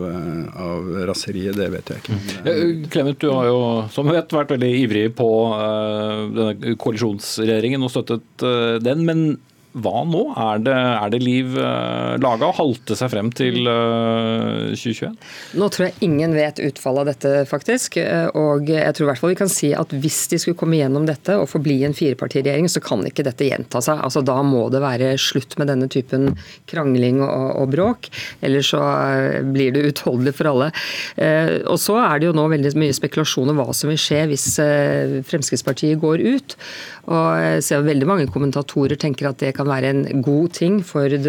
av 0.66 0.92
raseriet. 1.10 1.56
Det 1.58 1.70
vet 1.74 1.92
jeg 1.92 2.02
ikke. 2.02 2.20
Mm. 2.44 2.84
Clement, 2.92 3.20
du 3.20 3.30
har 3.30 3.48
jo 3.50 3.58
som 3.94 4.10
vet 4.10 4.34
vært 4.34 4.54
veldig 4.56 4.70
ivrig 4.82 5.08
på 5.18 5.30
uh, 5.54 6.28
denne 6.34 6.76
koalisjonsregjeringen 6.80 7.84
og 7.84 7.92
støttet 7.94 8.46
uh, 8.46 8.76
den. 8.82 9.04
men 9.08 9.26
hva 9.74 10.04
nå? 10.06 10.20
Er 10.38 10.60
det, 10.62 10.74
er 10.74 11.10
det 11.10 11.18
liv 11.18 11.56
uh, 11.58 12.14
laga 12.22 12.46
å 12.46 12.54
halte 12.54 12.94
seg 12.94 13.10
frem 13.10 13.30
til 13.34 13.66
uh, 13.66 14.70
eh, 14.70 14.76
2021? 14.78 15.16
Nå 15.58 15.68
tror 15.74 15.88
jeg 15.88 16.06
ingen 16.06 16.34
vet 16.36 16.60
utfallet 16.62 17.02
av 17.02 17.08
dette, 17.10 17.32
faktisk. 17.50 17.98
Eh, 17.98 18.28
og 18.38 18.70
jeg 18.70 18.94
tror 18.94 19.06
i 19.06 19.08
hvert 19.10 19.22
fall 19.22 19.32
vi 19.32 19.38
kan 19.40 19.50
si 19.50 19.72
at 19.74 19.90
hvis 19.90 20.20
de 20.30 20.38
skulle 20.38 20.58
komme 20.60 20.78
gjennom 20.78 21.08
dette 21.08 21.34
og 21.40 21.48
forbli 21.50 21.80
en 21.88 21.96
firepartiregjering, 21.96 22.70
så 22.70 22.82
kan 22.84 23.02
ikke 23.08 23.26
dette 23.26 23.48
gjenta 23.48 23.82
seg. 23.82 23.98
Altså 24.06 24.22
Da 24.22 24.36
må 24.46 24.68
det 24.70 24.82
være 24.84 25.16
slutt 25.18 25.58
med 25.58 25.72
denne 25.72 25.90
typen 25.90 26.30
krangling 26.70 27.18
og, 27.26 27.50
og 27.64 27.74
bråk. 27.74 28.10
Ellers 28.46 28.70
så 28.70 28.82
blir 29.50 29.74
det 29.74 29.88
utholdelig 29.90 30.36
for 30.38 30.52
alle. 30.52 30.70
Og 31.70 31.76
så 31.82 31.98
er 32.00 32.20
det 32.20 32.30
jo 32.30 32.36
nå 32.36 32.46
veldig 32.52 32.74
mye 32.80 32.94
spekulasjon 32.94 33.50
om 33.50 33.58
hva 33.60 33.74
som 33.76 33.90
vil 33.90 34.00
skje 34.00 34.22
hvis 34.30 34.46
Fremskrittspartiet 35.28 36.00
går 36.02 36.22
ut. 36.24 36.56
Og 37.10 37.26
jeg 37.42 37.64
ser 37.66 37.84
veldig 37.84 38.08
mange 38.08 38.30
kommentatorer 38.32 38.96
tenker 39.00 39.28
at 39.28 39.42
det 39.42 39.52
kan 39.56 39.63
være 39.68 39.90
en 39.90 40.22
god 40.22 40.48
ting 40.48 40.84
for 40.84 41.00
det 41.00 41.24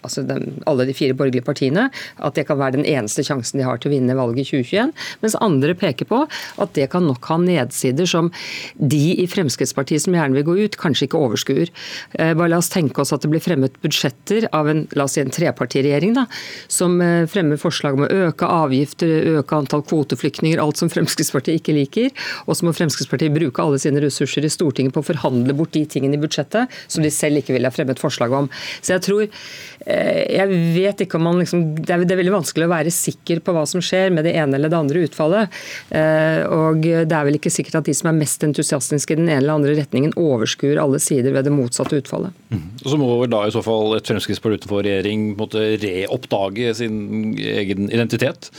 altså 0.00 0.24
den, 0.26 0.60
alle 0.70 0.86
de 0.88 0.96
fire 0.96 1.16
borgerlige 1.16 1.46
partiene, 1.46 1.88
at 2.18 2.36
det 2.36 2.46
kan 2.48 2.58
være 2.60 2.78
den 2.78 2.88
eneste 2.88 3.24
sjansen 3.26 3.60
de 3.60 3.66
har 3.66 3.80
til 3.80 3.90
å 3.90 3.94
vinne 3.94 4.16
valget 4.18 4.44
i 4.44 4.60
2021. 4.62 4.94
Mens 5.24 5.38
andre 5.40 5.76
peker 5.78 6.08
på 6.10 6.22
at 6.62 6.74
det 6.78 6.88
kan 6.92 7.06
nok 7.06 7.26
ha 7.30 7.38
nedsider 7.42 8.08
som 8.08 8.30
de 8.76 9.02
i 9.20 9.26
Fremskrittspartiet 9.30 10.04
som 10.04 10.16
gjerne 10.16 10.36
vil 10.38 10.46
gå 10.48 10.56
ut, 10.64 10.78
kanskje 10.80 11.08
ikke 11.08 11.20
overskuer. 11.20 11.72
Eh, 12.18 12.32
bare 12.34 12.52
la 12.52 12.60
oss 12.60 12.70
tenke 12.72 13.02
oss 13.02 13.14
at 13.14 13.24
det 13.24 13.32
blir 13.32 13.42
fremmet 13.44 13.76
budsjetter 13.84 14.48
av 14.56 14.70
en 14.70 14.84
la 14.96 15.06
oss 15.06 15.16
si 15.16 15.22
en 15.22 15.32
trepartiregjering 15.34 16.14
da, 16.16 16.26
som 16.70 16.98
eh, 17.04 17.26
fremmer 17.30 17.60
forslag 17.60 17.98
om 17.98 18.06
å 18.06 18.10
øke 18.28 18.48
avgifter, 18.48 19.10
øke 19.40 19.58
antall 19.58 19.84
kvoteflyktninger, 19.86 20.60
alt 20.62 20.80
som 20.80 20.90
Fremskrittspartiet 20.92 21.60
ikke 21.60 21.76
liker. 21.76 22.10
Og 22.46 22.58
så 22.58 22.66
må 22.66 22.74
Fremskrittspartiet 22.76 23.34
bruke 23.34 23.64
alle 23.64 23.80
sine 23.82 24.02
ressurser 24.04 24.46
i 24.46 24.52
Stortinget 24.52 24.94
på 24.96 25.04
å 25.04 25.08
forhandle 25.10 25.56
bort 25.56 25.74
de 25.76 25.84
tingene 25.90 26.18
i 26.18 26.22
budsjettet 26.22 26.70
som 26.86 27.04
de 27.04 27.12
selv 27.14 27.40
ikke 27.40 27.56
ville 27.56 27.68
ha 27.68 27.74
fremmet 27.74 28.00
forslag 28.02 28.34
om. 28.36 28.50
Så 28.80 28.96
jeg 28.96 29.04
tror 29.06 29.26
jeg 29.86 30.58
vet 30.74 31.04
ikke 31.04 31.16
om 31.16 31.24
man 31.28 31.38
liksom, 31.40 31.62
det 31.78 31.94
er, 31.94 32.04
veldig 32.04 32.34
vanskelig 32.34 32.66
å 32.66 32.72
være 32.72 32.92
sikker 32.92 33.40
på 33.44 33.54
hva 33.56 33.64
som 33.68 33.82
skjer 33.84 34.12
med 34.14 34.26
det 34.28 34.34
ene 34.36 34.58
eller 34.58 34.72
det 34.72 34.78
andre 34.78 35.04
utfallet. 35.06 35.60
Eh, 35.88 36.42
og 36.52 36.84
det 36.84 37.16
er 37.16 37.26
vel 37.28 37.38
ikke 37.38 37.52
sikkert 37.52 37.80
at 37.80 37.88
de 37.88 37.94
som 37.96 38.10
er 38.10 38.18
mest 38.18 38.44
entusiastiske 38.46 39.16
i 39.16 39.20
den 39.20 39.30
ene 39.30 39.40
eller 39.40 39.56
andre 39.56 39.76
retningen, 39.78 40.12
overskuer 40.20 40.80
alle 40.82 41.00
sider 41.02 41.34
ved 41.36 41.48
det 41.48 41.54
motsatte 41.54 42.00
utfallet. 42.02 42.36
Mm. 42.52 42.66
Og 42.82 42.86
Så 42.92 43.00
må 43.00 43.10
vel 43.22 43.32
da 43.32 43.44
i 43.46 43.54
så 43.54 43.64
fall 43.64 43.96
et 43.96 44.10
Fremskrittsparti 44.10 44.60
utenfor 44.60 44.84
regjering 44.84 45.30
måtte 45.38 45.64
reoppdage 45.80 46.74
sin 46.82 47.00
egen 47.38 47.88
identitet? 47.88 48.50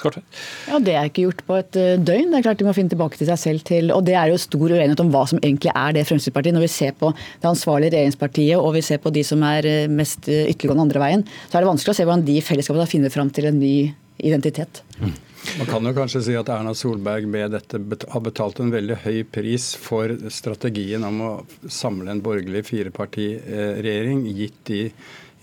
Skartvedt? 0.00 0.40
Ja, 0.70 0.80
Det 0.82 0.96
er 0.96 1.10
ikke 1.10 1.26
gjort 1.28 1.44
på 1.46 1.58
et 1.60 1.78
eh, 1.80 1.94
døgn. 2.00 2.32
Det 2.32 2.40
er 2.40 2.46
klart 2.48 2.60
De 2.60 2.68
må 2.68 2.74
finne 2.76 2.92
tilbake 2.92 3.20
til 3.20 3.30
seg 3.30 3.40
selv 3.44 3.64
til 3.68 3.94
Og 3.94 4.04
det 4.08 4.16
er 4.18 4.32
jo 4.32 4.40
stor 4.40 4.66
uenighet 4.66 5.04
om 5.04 5.12
hva 5.14 5.24
som 5.30 5.40
egentlig 5.40 5.72
er 5.74 5.96
det 5.96 6.06
Fremskrittspartiet. 6.08 6.56
Når 6.56 6.66
vi 6.66 6.72
ser 6.74 6.98
på 6.98 7.12
det 7.14 7.50
ansvarlige 7.50 7.94
regjeringspartiet 7.96 8.60
og 8.60 8.74
vi 8.76 8.84
ser 8.84 9.00
på 9.02 9.14
de 9.14 9.24
som 9.26 9.42
er 9.46 9.70
mest 9.92 10.28
ytterliggående 10.28 10.88
andre 10.88 11.02
veien, 11.02 11.26
så 11.48 11.58
er 11.58 11.64
det 11.64 11.72
vanskelig 11.72 11.94
å 11.94 11.98
se 12.00 12.06
hvordan 12.06 12.28
de 12.28 12.38
i 12.38 12.44
fellesskapet 12.44 12.94
finner 12.94 13.12
fram 13.12 13.32
til 13.34 13.50
en 13.50 13.60
ny 13.60 13.74
identitet. 14.20 14.82
Mm. 15.00 15.12
Man 15.58 15.66
kan 15.66 15.86
jo 15.88 15.92
kanskje 15.96 16.20
si 16.24 16.34
at 16.36 16.50
Erna 16.52 16.74
Solberg 16.76 17.24
med 17.30 17.54
dette 17.54 17.80
har 18.12 18.22
betalt 18.24 18.60
en 18.60 18.72
veldig 18.72 18.98
høy 19.06 19.22
pris 19.32 19.70
for 19.80 20.12
strategien 20.32 21.04
om 21.06 21.22
å 21.24 21.30
samle 21.64 22.12
en 22.12 22.20
borgerlig 22.24 22.66
firepartiregjering, 22.68 24.26
gitt 24.36 24.60
de 24.68 24.82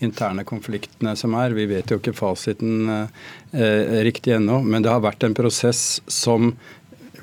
interne 0.04 0.44
konfliktene 0.46 1.14
som 1.18 1.34
er. 1.38 1.56
Vi 1.56 1.66
vet 1.70 1.90
jo 1.90 1.98
ikke 2.00 2.16
fasiten 2.16 2.90
eh, 2.90 4.02
riktig 4.06 4.36
ennå, 4.36 4.60
men 4.62 4.84
det 4.84 4.92
har 4.92 5.04
vært 5.04 5.26
en 5.26 5.36
prosess 5.36 6.00
som 6.06 6.52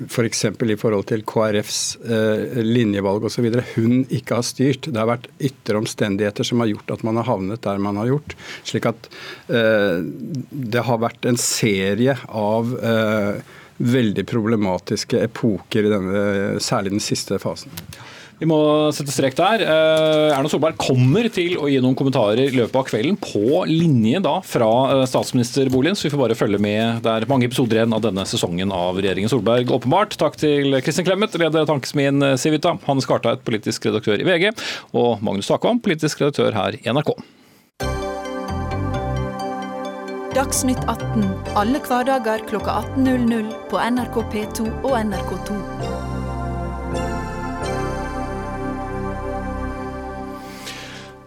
f.eks. 0.04 0.42
For 0.58 0.70
i 0.70 0.76
forhold 0.78 1.06
til 1.08 1.24
KrFs 1.28 1.80
eh, 2.04 2.62
linjevalg 2.64 3.26
osv. 3.28 3.46
hun 3.74 4.04
ikke 4.12 4.40
har 4.40 4.46
styrt. 4.46 4.88
Det 4.90 5.00
har 5.00 5.08
vært 5.08 5.28
ytre 5.40 5.80
omstendigheter 5.80 6.46
som 6.46 6.62
har 6.62 6.70
gjort 6.72 6.96
at 6.96 7.04
man 7.06 7.20
har 7.20 7.28
havnet 7.30 7.64
der 7.64 7.80
man 7.82 8.00
har 8.00 8.10
gjort. 8.12 8.36
Slik 8.66 8.88
at 8.90 9.08
eh, 9.48 10.02
det 10.50 10.84
har 10.88 11.02
vært 11.02 11.28
en 11.28 11.40
serie 11.40 12.18
av 12.28 12.76
eh, 12.76 13.54
veldig 13.76 14.24
problematiske 14.28 15.20
epoker 15.26 15.86
i 15.86 15.92
denne, 15.92 16.20
særlig 16.64 16.96
den 16.96 17.04
siste 17.04 17.40
fasen. 17.40 17.72
Vi 18.36 18.46
må 18.48 18.56
sette 18.92 19.12
strek 19.14 19.36
der. 19.38 19.62
Eh, 19.64 20.34
Erna 20.36 20.50
Solberg 20.52 20.76
kommer 20.80 21.24
til 21.32 21.54
å 21.56 21.70
gi 21.72 21.78
noen 21.80 21.96
kommentarer 21.96 22.42
i 22.42 22.52
løpet 22.52 22.76
av 22.76 22.84
kvelden 22.90 23.16
på 23.20 23.62
linje 23.70 24.20
da 24.24 24.34
fra 24.44 24.68
eh, 24.92 25.04
statsministerboligen, 25.08 25.96
så 25.96 26.06
vi 26.06 26.12
får 26.12 26.20
bare 26.20 26.36
følge 26.36 26.60
med. 26.60 27.00
Det 27.06 27.14
er 27.14 27.28
mange 27.30 27.48
episoder 27.48 27.80
igjen 27.80 27.96
av 27.96 28.04
denne 28.04 28.26
sesongen 28.28 28.74
av 28.76 29.00
regjeringen 29.00 29.32
Solberg, 29.32 29.72
åpenbart. 29.72 30.18
Takk 30.20 30.36
til 30.42 30.76
Kristin 30.84 31.08
Clemet, 31.08 31.38
leder 31.40 31.64
Tankesmien 31.68 32.34
Civita, 32.40 32.74
Hannes 32.84 33.08
Skartveit, 33.08 33.40
politisk 33.46 33.88
redaktør 33.88 34.20
i 34.20 34.28
VG, 34.28 34.52
og 34.92 35.24
Magnus 35.24 35.48
Takvam, 35.48 35.80
politisk 35.80 36.20
redaktør 36.20 36.52
her 36.56 36.76
i 36.76 36.92
NRK. 36.92 37.14
Dagsnytt 40.36 40.82
18 40.84 41.24
alle 41.56 41.80
hverdager 41.80 42.44
klokka 42.50 42.82
18.00 42.98 43.48
på 43.72 43.80
NRK 43.80 44.20
P2 44.34 44.68
og 44.84 44.92
NRK2. 45.00 46.15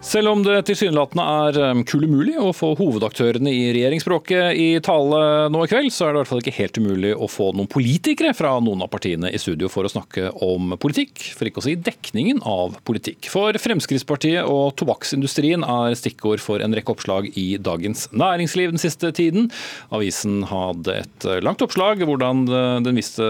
Selv 0.10 0.32
om 0.32 0.40
det 0.42 0.64
tilsynelatende 0.66 1.22
er 1.22 1.84
kul 1.86 2.08
umulig 2.10 2.34
å 2.42 2.50
få 2.56 2.72
hovedaktørene 2.80 3.52
i 3.54 3.68
regjeringsspråket 3.76 4.58
i 4.58 4.70
tale 4.82 5.20
nå 5.54 5.60
i 5.62 5.70
kveld, 5.70 5.92
så 5.94 6.08
er 6.08 6.16
det 6.16 6.18
i 6.18 6.22
hvert 6.24 6.30
fall 6.32 6.42
ikke 6.42 6.54
helt 6.56 6.80
umulig 6.82 7.12
å 7.14 7.28
få 7.30 7.52
noen 7.54 7.70
politikere 7.70 8.32
fra 8.34 8.56
noen 8.58 8.82
av 8.82 8.90
partiene 8.90 9.30
i 9.30 9.38
studio 9.38 9.70
for 9.70 9.86
å 9.86 9.92
snakke 9.94 10.32
om 10.42 10.74
politikk, 10.82 11.28
for 11.38 11.46
ikke 11.46 11.62
å 11.62 11.66
si 11.68 11.76
dekningen 11.78 12.42
av 12.42 12.80
politikk. 12.90 13.28
For 13.30 13.54
Fremskrittspartiet 13.62 14.50
og 14.50 14.74
tobakksindustrien 14.82 15.62
er 15.62 15.94
stikkord 16.00 16.42
for 16.42 16.66
en 16.66 16.74
rekke 16.74 16.96
oppslag 16.96 17.30
i 17.38 17.46
Dagens 17.62 18.08
Næringsliv 18.10 18.74
den 18.74 18.82
siste 18.82 19.14
tiden. 19.14 19.52
Avisen 19.94 20.42
hadde 20.50 21.04
et 21.04 21.30
langt 21.46 21.62
oppslag 21.62 22.02
hvordan 22.10 22.48
den 22.48 22.98
visste 22.98 23.30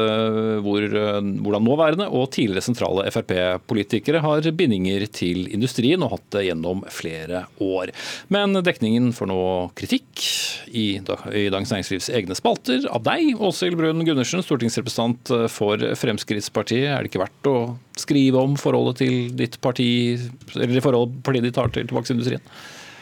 hvor, 0.63 0.87
hvordan 0.87 1.67
nåværende 1.67 2.07
og 2.07 2.31
tidligere 2.37 2.69
sentrale 2.69 3.09
Frp-politikere 3.11 4.23
har 4.23 4.47
bindinger 4.55 5.09
til 5.11 5.49
industrien 5.51 6.07
og 6.07 6.15
hatt 6.15 6.27
det 6.39 6.47
gjennom 6.47 6.68
gjennom 6.69 6.85
flere 6.93 7.45
år. 7.59 7.91
Men 8.27 8.53
dekningen 8.63 9.11
får 9.13 9.29
nå 9.29 9.41
kritikk 9.75 10.23
i, 10.69 10.99
Dagens 11.01 11.71
Næringslivs 11.73 12.09
egne 12.13 12.37
spalter 12.37 12.85
av 12.89 13.03
deg, 13.03 13.35
Åshild 13.39 13.77
Brun 13.79 14.05
Gundersen, 14.05 14.43
stortingsrepresentant 14.45 15.31
for 15.49 15.81
Fremskrittspartiet. 15.97 16.89
Er 16.89 17.03
det 17.03 17.11
ikke 17.11 17.23
verdt 17.25 17.49
å 17.49 17.57
skrive 17.99 18.41
om 18.41 18.57
forholdet 18.59 19.01
til 19.03 19.31
ditt 19.35 19.59
parti, 19.61 20.17
eller 20.55 20.83
forholdet 20.83 21.23
partiet 21.25 21.49
ditt 21.49 21.59
har 21.59 21.73
til 21.73 21.89
tobakksindustrien? 21.89 22.43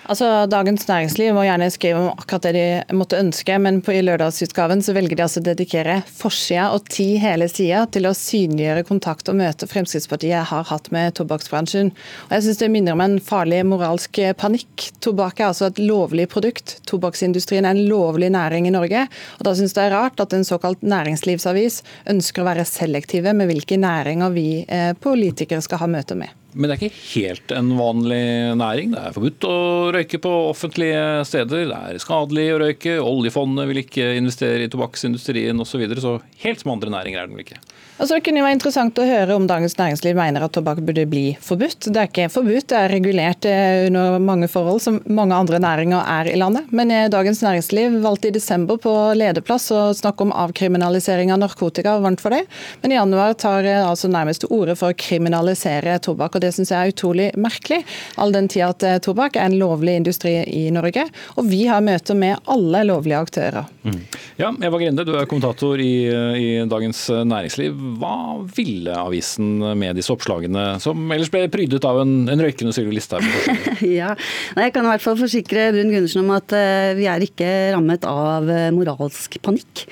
Altså, 0.07 0.27
Dagens 0.47 0.85
Næringsliv 0.87 1.33
må 1.35 1.41
gjerne 1.43 1.67
skrive 1.67 1.99
om 1.99 2.13
akkurat 2.13 2.45
det 2.47 2.51
de 2.55 2.95
måtte 2.95 3.17
ønske, 3.19 3.57
men 3.59 3.81
på, 3.83 3.91
i 3.91 4.03
lørdagsutgaven 4.05 4.79
så 4.85 4.93
velger 4.95 5.19
de 5.19 5.25
altså 5.25 5.41
å 5.41 5.47
dedikere 5.49 5.97
forsida 6.07 6.69
og 6.71 6.87
ti 6.87 7.09
hele 7.19 7.49
sida 7.51 7.81
til 7.91 8.07
å 8.07 8.13
synliggjøre 8.15 8.85
kontakt 8.87 9.27
og 9.27 9.35
møte 9.41 9.67
Fremskrittspartiet 9.67 10.47
har 10.47 10.71
hatt 10.71 10.87
med 10.95 11.17
tobakksbransjen. 11.19 11.91
Og 12.29 12.37
jeg 12.37 12.47
synes 12.47 12.63
Det 12.63 12.71
minner 12.71 12.95
om 12.95 13.03
en 13.03 13.19
farlig 13.19 13.59
moralsk 13.67 14.21
panikk. 14.39 14.87
Tobakk 15.03 15.43
er 15.43 15.49
altså 15.49 15.67
et 15.67 15.83
lovlig 15.83 16.29
produkt. 16.31 16.77
Tobakksindustrien 16.87 17.67
er 17.67 17.75
en 17.75 17.91
lovlig 17.91 18.31
næring 18.31 18.71
i 18.71 18.75
Norge. 18.77 19.09
og 19.39 19.43
Da 19.43 19.55
synes 19.59 19.75
jeg 19.75 19.81
det 19.81 19.89
er 19.89 19.97
rart 19.97 20.23
at 20.23 20.33
en 20.33 20.47
såkalt 20.47 20.87
næringslivsavis 20.87 21.83
ønsker 22.07 22.41
å 22.45 22.47
være 22.47 22.63
selektive 22.63 23.35
med 23.35 23.51
hvilke 23.51 23.75
næringer 23.75 24.31
vi 24.31 24.63
eh, 24.63 24.93
politikere 24.95 25.59
skal 25.61 25.83
ha 25.83 25.95
møte 25.99 26.15
med. 26.15 26.31
Men 26.53 26.69
det 26.69 26.77
er 26.77 26.83
ikke 26.87 27.05
helt 27.11 27.51
en 27.53 27.71
vanlig 27.77 28.21
næring. 28.57 28.93
Det 28.93 29.01
er 29.03 29.15
forbudt 29.15 29.47
å 29.49 29.57
røyke 29.93 30.19
på 30.23 30.31
offentlige 30.53 31.01
steder. 31.27 31.67
Det 31.69 31.77
er 31.77 31.99
skadelig 32.01 32.45
å 32.53 32.61
røyke. 32.63 32.93
Oljefondet 33.03 33.67
vil 33.69 33.81
ikke 33.83 34.07
investere 34.17 34.65
i 34.65 34.71
tobakksindustrien 34.71 35.59
osv. 35.59 35.75
Så, 35.75 35.81
videre, 35.81 36.03
så 36.03 36.15
helt 36.45 36.63
som 36.63 36.73
andre 36.73 36.93
næringer 36.93 37.21
er 37.21 37.29
den 37.29 37.37
vel 37.37 37.45
ikke. 37.45 37.59
Altså, 37.97 38.13
det 38.13 38.27
kunne 38.27 38.43
jo 38.43 38.45
være 38.45 38.55
interessant 38.59 38.99
å 39.01 39.05
høre 39.09 39.33
om 39.33 39.45
Dagens 39.49 39.73
Næringsliv 39.79 40.17
mener 40.19 40.43
at 40.45 40.53
tobakk 40.53 40.83
burde 40.85 41.07
bli 41.09 41.31
forbudt. 41.41 41.87
Det 41.89 41.97
er 41.97 42.09
ikke 42.11 42.27
forbudt, 42.29 42.67
det 42.69 42.77
er 42.77 42.91
regulert 42.93 43.45
eh, 43.49 43.87
under 43.87 44.19
mange 44.21 44.45
forhold 44.51 44.83
som 44.83 44.99
mange 45.09 45.33
andre 45.33 45.57
næringer 45.63 46.03
er 46.05 46.29
i 46.29 46.35
landet. 46.37 46.69
Men 46.77 46.93
eh, 46.93 47.07
Dagens 47.09 47.41
Næringsliv 47.41 47.95
valgte 48.03 48.29
i 48.29 48.35
desember 48.35 48.77
på 48.83 48.93
lederplass 49.17 49.65
å 49.73 49.79
snakke 49.97 50.27
om 50.27 50.33
avkriminalisering 50.45 51.33
av 51.33 51.41
narkotika, 51.41 51.95
og 51.97 52.05
varmt 52.05 52.21
for 52.21 52.35
det. 52.37 52.43
Men 52.83 52.93
i 52.93 52.99
januar 52.99 53.33
tar 53.41 53.65
eh, 53.65 53.81
altså 53.81 54.11
nærmest 54.13 54.45
til 54.45 54.53
orde 54.53 54.77
for 54.77 54.93
å 54.93 54.99
kriminalisere 55.07 55.97
tobakk, 56.05 56.37
og 56.37 56.45
det 56.45 56.53
syns 56.53 56.75
jeg 56.75 56.77
er 56.77 56.93
utrolig 56.93 57.31
merkelig. 57.33 57.81
All 58.21 58.35
den 58.35 58.51
tid 58.53 58.67
at 58.67 58.87
tobakk 59.07 59.41
er 59.41 59.49
en 59.49 59.57
lovlig 59.57 59.97
industri 60.03 60.35
i 60.45 60.67
Norge, 60.75 61.07
og 61.33 61.49
vi 61.49 61.63
har 61.65 61.81
møter 61.81 62.13
med 62.13 62.45
alle 62.45 62.85
lovlige 62.91 63.25
aktører. 63.25 63.73
Mm. 63.89 63.99
Ja, 64.37 64.53
Eva 64.69 64.85
Grinde, 64.85 65.07
du 65.07 65.15
er 65.17 65.25
kommentator 65.25 65.81
i, 65.81 65.91
i 66.37 66.49
Dagens 66.69 67.07
Næringsliv. 67.09 67.86
Hva 67.99 68.43
ville 68.57 68.93
avisen 68.97 69.61
med 69.79 69.97
disse 69.97 70.11
oppslagene, 70.13 70.65
som 70.83 70.99
ellers 71.13 71.31
ble 71.33 71.45
prydet 71.53 71.85
av 71.87 72.01
en, 72.03 72.13
en 72.31 72.43
røykende 72.43 72.73
Sylvi 72.75 72.97
Listhaug? 72.97 73.25
ja, 73.99 74.13
jeg 74.57 74.75
kan 74.75 74.85
i 74.85 74.91
hvert 74.91 75.05
fall 75.05 75.17
forsikre 75.19 75.69
Brun 75.75 75.93
Gundersen 75.93 76.25
om 76.25 76.35
at 76.35 76.53
uh, 76.55 76.93
vi 76.97 77.07
er 77.09 77.23
ikke 77.25 77.49
rammet 77.75 78.07
av 78.07 78.47
uh, 78.49 78.69
moralsk 78.75 79.39
panikk. 79.45 79.87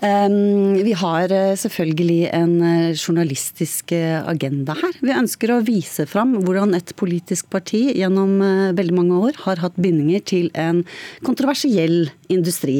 Ehm, 0.00 0.78
vi 0.80 0.94
har 0.96 1.32
eh, 1.34 1.54
selvfølgelig 1.60 2.30
en 2.32 2.54
eh, 2.64 2.92
journalistisk 2.96 3.92
eh, 3.92 4.16
agenda 4.24 4.72
her. 4.78 4.96
Vi 5.04 5.12
ønsker 5.12 5.52
å 5.52 5.58
vise 5.66 6.06
fram 6.08 6.32
hvordan 6.40 6.72
et 6.78 6.94
politisk 6.96 7.50
parti 7.52 7.82
gjennom 7.98 8.38
veldig 8.76 8.96
mange 8.96 9.18
år 9.28 9.40
har 9.44 9.60
hatt 9.60 9.76
bindinger 9.80 10.24
til 10.24 10.48
en 10.58 10.82
kontroversiell 11.26 12.08
industri. 12.32 12.78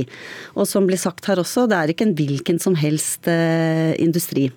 Og 0.56 0.68
som 0.70 0.88
blir 0.88 1.00
sagt 1.00 1.28
her 1.28 1.42
også, 1.42 1.66
det 1.68 1.76
er 1.76 1.92
ikke 1.92 2.09
en 2.09 2.16
hvilken 2.16 2.61
som 2.62 2.76
helst 2.78 3.28
industri. 3.28 4.48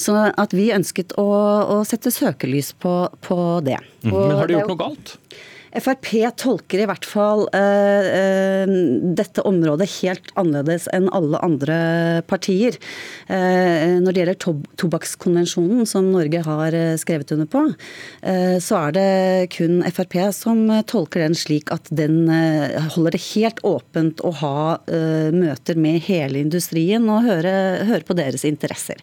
Så 0.00 0.16
at 0.16 0.54
vi 0.56 0.70
ønsket 0.74 1.14
å, 1.20 1.28
å 1.76 1.80
sette 1.86 2.12
søkelys 2.14 2.72
på, 2.80 2.94
på 3.22 3.38
det. 3.66 3.78
Og 4.08 4.16
Men 4.16 4.38
har 4.40 4.50
de 4.50 4.58
gjort 4.58 4.72
noe 4.72 4.82
galt? 4.82 5.16
Frp 5.70 6.08
tolker 6.40 6.82
i 6.82 6.86
hvert 6.88 7.06
fall 7.06 7.44
uh, 7.54 8.06
uh, 8.10 8.72
dette 9.16 9.44
området 9.46 9.86
helt 10.00 10.32
annerledes 10.40 10.88
enn 10.94 11.06
alle 11.14 11.38
andre 11.46 11.78
partier. 12.30 12.78
Uh, 13.30 14.00
når 14.02 14.10
det 14.10 14.22
gjelder 14.22 14.40
to 14.42 14.56
tobakkskonvensjonen 14.82 15.86
som 15.86 16.10
Norge 16.10 16.42
har 16.46 16.76
skrevet 17.00 17.30
under 17.34 17.48
på, 17.50 17.62
så 18.62 18.76
er 18.78 18.94
det 18.94 19.50
kun 19.54 19.80
Frp 19.90 20.16
som 20.34 20.62
tolker 20.88 21.22
den 21.24 21.36
slik 21.38 21.70
at 21.74 21.88
den 21.94 22.24
holder 22.94 23.16
det 23.16 23.22
helt 23.30 23.60
åpent 23.66 24.22
å 24.26 24.32
ha 24.40 24.62
møter 25.34 25.78
med 25.80 26.00
hele 26.06 26.42
industrien 26.42 27.06
og 27.12 27.26
høre, 27.28 27.52
høre 27.88 28.06
på 28.06 28.16
deres 28.18 28.46
interesser. 28.48 29.00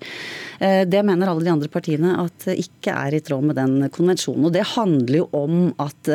Det 0.58 1.02
mener 1.06 1.30
alle 1.30 1.46
de 1.46 1.52
andre 1.54 1.70
partiene 1.70 2.16
at 2.18 2.48
ikke 2.50 2.90
er 2.90 3.14
i 3.14 3.22
tråd 3.22 3.44
med 3.46 3.58
den 3.60 3.76
konvensjonen. 3.94 4.48
Og 4.48 4.54
det 4.56 4.64
handler 4.74 5.20
jo 5.20 5.28
om 5.38 5.60
at 5.84 6.10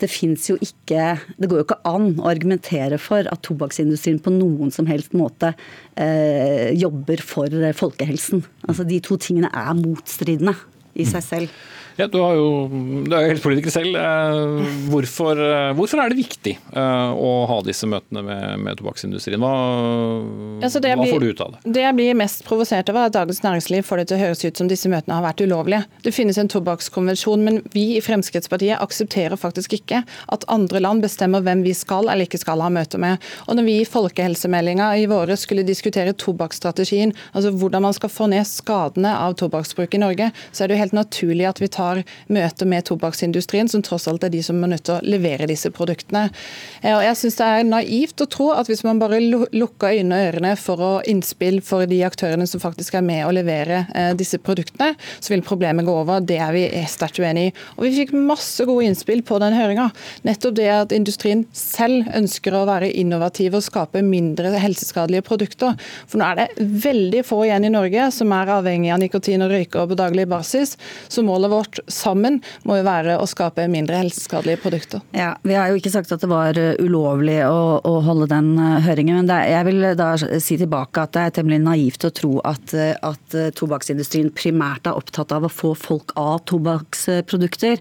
det 0.00 0.10
fins 0.12 0.50
jo 0.50 0.58
ikke 0.60 1.06
Det 1.38 1.48
går 1.48 1.62
jo 1.62 1.66
ikke 1.66 1.80
an 1.88 2.10
å 2.20 2.28
argumentere 2.28 2.98
for 3.00 3.24
at 3.24 3.44
tobakksindustrien 3.46 4.20
på 4.20 4.34
noen 4.34 4.72
som 4.74 4.88
helst 4.90 5.16
måte 5.16 5.54
eh, 5.96 6.74
jobber 6.76 7.24
for 7.24 7.72
folkehelsen. 7.80 8.44
Altså 8.68 8.86
De 8.88 9.00
to 9.04 9.16
tingene 9.22 9.48
er 9.48 9.72
motstridende 9.80 10.54
i 10.98 11.06
seg 11.08 11.24
selv. 11.24 11.58
Ja, 11.98 12.06
du, 12.06 12.18
jo, 12.22 12.50
du 12.70 13.10
er 13.10 13.24
jo 13.24 13.30
helsepolitiker 13.32 13.72
selv. 13.74 13.96
Eh, 13.98 14.66
hvorfor, 14.86 15.40
eh, 15.42 15.72
hvorfor, 15.74 15.98
er 15.98 16.12
det 16.12 16.20
viktig 16.20 16.52
eh, 16.54 17.08
å 17.10 17.30
ha 17.50 17.56
disse 17.66 17.88
møtene 17.90 18.22
med, 18.22 18.44
med 18.62 18.78
tobakksindustrien? 18.78 19.42
Hva, 19.42 19.54
altså 20.62 20.78
hva 20.84 20.92
blir, 21.00 21.10
får 21.10 21.24
du 21.24 21.32
ut 21.32 21.42
av 21.42 21.56
det? 21.56 21.72
Det 21.74 21.82
jeg 21.82 21.96
blir 21.98 22.18
mest 22.20 22.44
provosert 22.46 22.92
over, 22.92 23.02
er 23.02 23.10
at 23.10 23.16
Dagens 23.16 23.42
Næringsliv 23.42 23.82
får 23.88 23.98
det 23.98 24.04
til 24.10 24.18
å 24.18 24.20
høres 24.20 24.44
ut 24.46 24.60
som 24.62 24.70
disse 24.70 24.92
møtene 24.92 25.16
har 25.18 25.24
vært 25.26 25.42
ulovlige. 25.42 25.80
Det 26.04 26.12
finnes 26.14 26.38
en 26.38 26.52
tobakkskonvensjon, 26.54 27.42
men 27.48 27.58
vi 27.74 27.84
i 27.96 28.04
Fremskrittspartiet 28.06 28.78
aksepterer 28.78 29.34
faktisk 29.34 29.74
ikke 29.80 30.04
at 30.06 30.46
andre 30.54 30.84
land 30.84 31.02
bestemmer 31.02 31.42
hvem 31.42 31.66
vi 31.66 31.74
skal 31.74 32.06
eller 32.06 32.30
ikke 32.30 32.42
skal 32.44 32.62
ha 32.62 32.70
møter 32.70 33.02
med. 33.02 33.18
Og 33.48 33.58
når 33.58 33.66
vi 33.66 33.76
i 33.80 33.90
folkehelsemeldinga 33.90 34.92
i 35.02 35.10
våre 35.10 35.34
skulle 35.34 35.66
diskutere 35.66 36.14
tobakksstrategien, 36.14 37.16
altså 37.32 37.50
hvordan 37.58 37.88
man 37.88 37.98
skal 37.98 38.14
få 38.20 38.30
ned 38.30 38.46
skadene 38.46 39.18
av 39.18 39.34
tobakksbruk 39.42 39.98
i 39.98 40.04
Norge, 40.06 40.30
så 40.52 40.62
er 40.62 40.70
det 40.70 40.78
jo 40.78 40.84
helt 40.86 40.98
naturlig 41.02 41.50
at 41.50 41.58
vi 41.58 41.72
tar 41.74 41.87
har 41.88 42.02
møter 42.32 42.68
med 42.68 42.86
tobakksindustrien, 42.88 43.68
som 43.70 43.82
tross 43.84 44.08
alt 44.10 44.24
er 44.26 44.32
de 44.32 44.42
som 44.44 44.60
er 44.62 44.74
nødt 44.74 44.86
til 44.88 44.98
å 44.98 45.02
levere 45.06 45.48
disse 45.50 45.70
produktene. 45.74 46.28
Eh, 46.82 46.94
og 46.94 47.02
jeg 47.04 47.16
synes 47.22 47.38
Det 47.38 47.46
er 47.48 47.68
naivt 47.68 48.22
å 48.24 48.28
tro 48.30 48.48
at 48.52 48.68
hvis 48.68 48.84
man 48.86 49.00
bare 49.00 49.20
lukker 49.22 49.94
øynene 49.94 50.18
og 50.18 50.28
ørene 50.32 50.54
for 50.58 50.82
å 50.82 50.92
innspill 51.08 51.60
for 51.64 51.86
de 51.88 52.00
aktørene 52.06 52.46
som 52.50 52.62
faktisk 52.62 52.98
er 52.98 53.04
med 53.06 53.24
å 53.26 53.32
levere 53.34 53.84
eh, 53.94 54.12
disse 54.18 54.40
produktene, 54.42 54.94
så 55.20 55.32
vil 55.32 55.44
problemet 55.46 55.86
gå 55.86 55.94
over. 56.02 56.20
Det 56.24 56.38
er 56.42 56.54
vi 56.54 56.64
sterkt 56.90 57.20
uenig 57.22 57.48
i. 57.48 57.52
Og 57.76 57.86
Vi 57.88 57.94
fikk 58.02 58.14
masse 58.16 58.64
gode 58.68 58.88
innspill 58.88 59.22
på 59.26 59.38
den 59.42 59.56
høringa. 59.56 59.88
Nettopp 60.26 60.56
det 60.58 60.68
at 60.72 60.94
industrien 60.94 61.44
selv 61.56 62.08
ønsker 62.16 62.54
å 62.54 62.66
være 62.68 62.90
innovativ 63.00 63.56
og 63.56 63.64
skape 63.64 64.02
mindre 64.04 64.52
helseskadelige 64.58 65.26
produkter. 65.26 65.76
For 66.08 66.20
nå 66.20 66.28
er 66.28 66.40
det 66.40 66.68
veldig 66.84 67.24
få 67.26 67.44
igjen 67.46 67.68
i 67.68 67.72
Norge 67.72 68.08
som 68.14 68.32
er 68.34 68.52
avhengig 68.58 68.92
av 68.94 69.02
nikotin 69.02 69.44
og 69.46 69.52
røyker 69.54 69.88
på 69.88 69.98
daglig 69.98 70.26
basis. 70.30 70.76
Så 71.08 71.24
målet 71.26 71.52
vårt 71.52 71.77
sammen 71.86 72.40
må 72.68 72.78
jo 72.78 72.86
være 72.86 73.18
å 73.20 73.26
skape 73.28 73.66
mindre 73.70 74.00
helseskadelige 74.02 74.60
produkter. 74.62 75.02
Ja, 75.16 75.34
Vi 75.42 75.56
har 75.56 75.70
jo 75.70 75.78
ikke 75.78 75.92
sagt 75.92 76.12
at 76.14 76.22
det 76.24 76.30
var 76.30 76.58
uh, 76.58 76.74
ulovlig 76.82 77.38
å, 77.46 77.78
å 77.84 77.94
holde 78.04 78.28
den 78.30 78.52
uh, 78.58 78.78
høringen. 78.84 79.20
men 79.20 79.32
er, 79.32 79.48
jeg 79.52 79.68
vil 79.68 79.86
da 79.98 80.10
si 80.18 80.58
tilbake 80.60 81.04
at 81.04 81.14
det 81.16 81.24
er 81.24 81.36
temmelig 81.38 81.60
naivt 81.64 82.06
å 82.08 82.12
tro 82.14 82.32
at, 82.48 82.74
uh, 82.74 82.94
at 83.10 83.36
tobakksindustrien 83.58 84.30
primært 84.36 84.88
er 84.88 84.98
opptatt 84.98 85.32
av 85.34 85.46
å 85.46 85.52
få 85.52 85.74
folk 85.78 86.14
av 86.18 86.40
tobakksprodukter. 86.48 87.80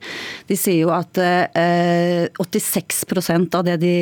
De 0.49 0.57
sier 0.59 0.83
jo 0.85 0.91
at 0.95 1.17
86 1.17 3.03
av 3.57 3.63
det 3.65 3.77
de 3.81 3.93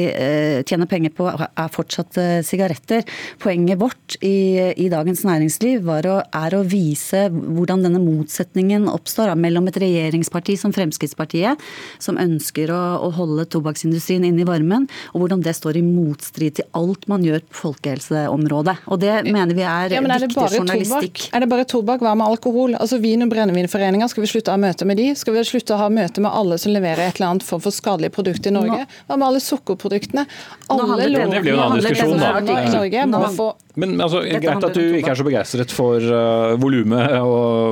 tjener 0.68 0.90
penger 0.90 1.14
på 1.16 1.28
er 1.30 1.72
fortsatt 1.74 2.18
sigaretter. 2.46 3.06
Poenget 3.42 3.80
vårt 3.82 4.18
i, 4.26 4.74
i 4.82 4.88
Dagens 4.92 5.24
Næringsliv 5.28 5.86
å, 5.86 6.18
er 6.22 6.56
å 6.58 6.64
vise 6.68 7.26
hvordan 7.32 7.86
denne 7.86 8.02
motsetningen 8.04 8.90
oppstår 8.92 9.34
mellom 9.40 9.70
et 9.70 9.80
regjeringsparti 9.86 10.58
som 10.60 10.74
Fremskrittspartiet, 10.76 11.62
som 12.02 12.20
ønsker 12.22 12.74
å, 12.74 12.82
å 13.06 13.12
holde 13.16 13.48
tobakksindustrien 13.54 14.26
inne 14.28 14.44
i 14.44 14.48
varmen, 14.48 14.88
og 15.14 15.24
hvordan 15.24 15.44
det 15.46 15.56
står 15.58 15.80
i 15.80 15.86
motstrid 15.86 16.60
til 16.60 16.70
alt 16.78 17.08
man 17.12 17.26
gjør 17.26 17.44
på 17.46 17.62
folkehelseområdet. 17.64 18.78
Og 18.92 19.02
Det 19.02 19.16
mener 19.30 19.58
vi 19.58 19.66
er, 19.66 19.98
ja, 19.98 20.02
er 20.02 20.26
viktig 20.26 20.48
journalistikk. 20.60 21.26
Tobak? 21.26 21.36
Er 21.36 21.46
det 21.46 21.52
bare 21.52 21.68
tobakk? 21.70 22.04
Hva 22.06 22.16
med 22.18 22.28
alkohol? 22.28 22.78
Altså 22.80 23.00
Vin- 23.04 23.26
og 23.26 23.32
brennevinforeninger, 23.34 24.12
skal 24.12 24.26
vi 24.26 24.32
slutte 24.32 24.54
å 24.54 24.58
ha 24.58 24.62
møte 24.62 24.88
med 24.88 25.00
de? 25.02 25.10
Skal 25.18 25.38
vi 25.38 25.46
slutte 25.48 25.76
å 25.76 25.82
ha 25.84 25.90
møte 25.94 26.24
med 26.24 26.34
alle 26.34 26.60
som 26.62 26.74
leverer 26.76 27.08
et 27.08 27.20
eller 27.20 27.36
annet 27.36 27.48
form 27.48 27.64
for 27.64 27.76
skadelige 27.76 28.16
produkter 28.16 28.54
i 28.54 28.58
Norge? 28.58 28.88
Hva 29.06 29.20
med 29.20 29.30
alle 29.30 29.44
sukkerproduktene? 29.44 30.26
Alle 30.74 31.12
jo 31.12 32.58
i 32.58 32.74
Norge 32.74 33.06
må 33.12 33.28
få 33.36 33.52
men 33.80 34.00
altså, 34.00 34.22
Greit 34.24 34.64
at 34.64 34.78
du 34.78 34.96
ikke 34.96 35.12
er 35.12 35.20
så 35.20 35.26
begeistret 35.28 35.74
for 35.76 36.00
uh, 36.00 36.56
volumet 36.62 37.16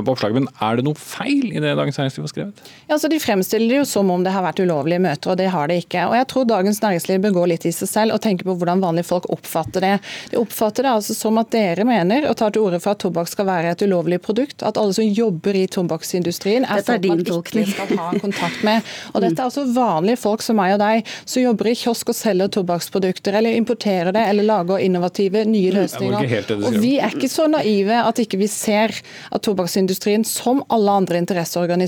på 0.03 0.11
oppslaget, 0.11 0.35
men 0.35 0.49
er 0.59 0.79
det 0.79 0.85
noe 0.87 0.99
feil 0.99 1.53
i 1.53 1.61
det 1.63 1.75
Dagens 1.79 1.92
Næringsliv 1.99 2.23
har 2.23 2.31
skrevet? 2.31 2.61
Ja, 2.87 2.93
altså, 2.95 3.09
de 3.11 3.19
fremstiller 3.21 3.69
det 3.69 3.79
jo 3.81 3.85
som 3.89 4.11
om 4.13 4.23
det 4.25 4.33
har 4.33 4.45
vært 4.45 4.61
ulovlige 4.63 5.01
møter, 5.03 5.33
og 5.33 5.39
det 5.39 5.49
har 5.53 5.69
det 5.71 5.79
ikke. 5.83 6.07
Og 6.09 6.15
Jeg 6.17 6.27
tror 6.33 6.47
Dagens 6.49 6.81
Næringsliv 6.81 7.21
bør 7.25 7.35
gå 7.37 7.45
litt 7.53 7.67
i 7.69 7.73
seg 7.75 7.91
selv 7.91 8.15
og 8.17 8.21
tenke 8.23 8.47
på 8.47 8.55
hvordan 8.59 8.83
vanlige 8.83 9.07
folk 9.09 9.29
oppfatter 9.33 9.85
det. 9.85 9.93
De 10.31 10.39
oppfatter 10.41 10.87
det 10.87 10.93
altså 10.93 11.17
som 11.17 11.37
at 11.41 11.51
dere 11.53 11.85
mener 11.87 12.27
og 12.29 12.37
tar 12.39 12.53
til 12.55 12.65
orde 12.65 12.81
for 12.83 12.95
at 12.95 13.03
tobakk 13.03 13.31
skal 13.31 13.49
være 13.49 13.75
et 13.75 13.85
ulovlig 13.85 14.21
produkt. 14.23 14.63
At 14.63 14.79
alle 14.81 14.95
som 14.97 15.07
jobber 15.07 15.57
i 15.59 15.65
tobakksindustrien 15.67 16.65
er 16.65 16.83
folk 16.83 17.07
man 17.07 17.23
ikke 17.23 17.67
skal 17.69 17.95
ha 17.99 18.09
kontakt 18.17 18.63
med. 18.65 18.83
Og 19.13 19.21
Dette 19.23 19.39
er 19.39 19.47
altså 19.47 19.65
vanlige 19.73 20.19
folk 20.21 20.43
som 20.45 20.57
meg 20.59 20.75
og 20.75 20.83
deg, 20.83 21.07
som 21.25 21.43
jobber 21.43 21.71
i 21.71 21.77
kiosk 21.77 22.11
og 22.11 22.17
selger 22.17 22.51
tobakksprodukter, 22.53 23.37
eller 23.39 23.55
importerer 23.57 24.13
det, 24.15 24.25
eller 24.29 24.47
lager 24.47 24.83
innovative 24.83 25.45
nye 25.47 25.71
løsninger 25.71 25.83
løsninger. 25.83 26.65
Og 26.67 26.77
Vi 26.81 26.97
er 26.99 27.13
ikke 27.13 27.29
så 27.31 27.47
naive 27.51 27.99
at 28.03 28.19
ikke 28.23 28.39
vi 28.41 28.47
ser 28.51 28.93
at 29.33 29.43
tobakksindustrien, 29.45 30.25
som 30.27 30.63
alle 30.73 30.91
andre 30.91 31.19
interesseorganisasjoner, 31.21 31.82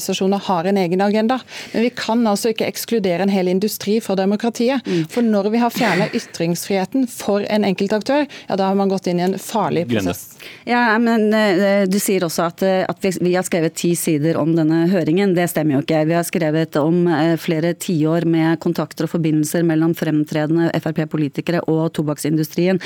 har 0.46 0.66
en 0.66 0.78
egen 0.78 1.02
agenda. 1.02 1.40
Men 1.74 1.82
vi 1.82 1.90
kan 1.90 2.28
altså 2.28 2.52
ikke 2.54 2.68
ekskludere 2.68 3.26
en 3.26 3.34
hel 3.34 3.48
industri 3.48 4.00
fra 4.02 4.16
demokratiet. 4.16 4.86
Mm. 4.86 5.06
For 5.12 5.26
når 5.26 5.50
vi 5.54 5.62
har 5.62 5.74
fjernet 5.74 6.16
ytringsfriheten 6.16 7.08
for 7.12 7.46
en 7.50 7.66
enkeltaktør, 7.68 8.26
ja, 8.48 8.56
da 8.56 8.70
har 8.70 8.76
man 8.76 8.90
gått 8.92 9.08
inn 9.08 9.20
i 9.20 9.26
en 9.28 9.38
farlig 9.40 9.88
prosess. 9.90 10.36
Ja, 10.66 10.98
men 11.00 11.34
eh, 11.34 11.86
Du 11.90 11.98
sier 12.02 12.26
også 12.26 12.48
at, 12.50 12.64
eh, 12.66 12.84
at 12.88 13.06
vi 13.22 13.34
har 13.36 13.46
skrevet 13.46 13.76
ti 13.78 13.94
sider 13.98 14.38
om 14.40 14.56
denne 14.58 14.86
høringen. 14.92 15.36
Det 15.38 15.48
stemmer 15.52 15.78
jo 15.78 15.84
ikke. 15.84 16.04
Vi 16.10 16.18
har 16.18 16.26
skrevet 16.28 16.80
om 16.82 17.06
eh, 17.08 17.36
flere 17.42 17.74
tiår 17.74 18.28
med 18.30 18.60
kontakter 18.64 19.08
og 19.08 19.14
forbindelser 19.16 19.66
mellom 19.68 19.96
fremtredende 19.98 20.72
Frp-politikere 20.82 21.64
og 21.72 21.94
tobakksindustrien. 21.98 22.82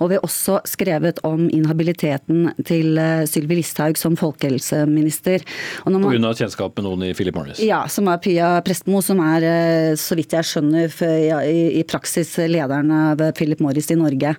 Og 0.00 0.10
vi 0.10 0.18
har 0.18 0.26
også 0.26 0.60
skrevet 0.68 1.20
om 1.26 1.46
inhabiliteten 1.52 2.50
til 2.66 2.98
Sylvi 3.30 3.58
Listhaug 3.60 3.98
som 4.00 4.16
folkehelseminister. 4.18 5.44
Pga. 5.84 6.48
Kjennskap 6.54 6.76
med 6.78 6.86
noen 6.86 7.02
i 7.08 7.14
Philip 7.14 7.34
Morris? 7.34 7.60
Ja, 7.62 7.84
som 7.88 8.08
er 8.08 8.20
Pia 8.22 8.60
Prestmo, 8.64 9.02
som 9.02 9.20
er, 9.20 9.42
eh, 9.42 9.94
så 9.96 10.14
vidt 10.16 10.32
jeg 10.32 10.44
skjønner, 10.44 10.90
i 11.74 11.82
praksis 11.84 12.36
lederen 12.48 12.90
av 12.90 13.32
Philip 13.34 13.60
Morris 13.60 13.90
i 13.90 13.96
Norge. 13.96 14.36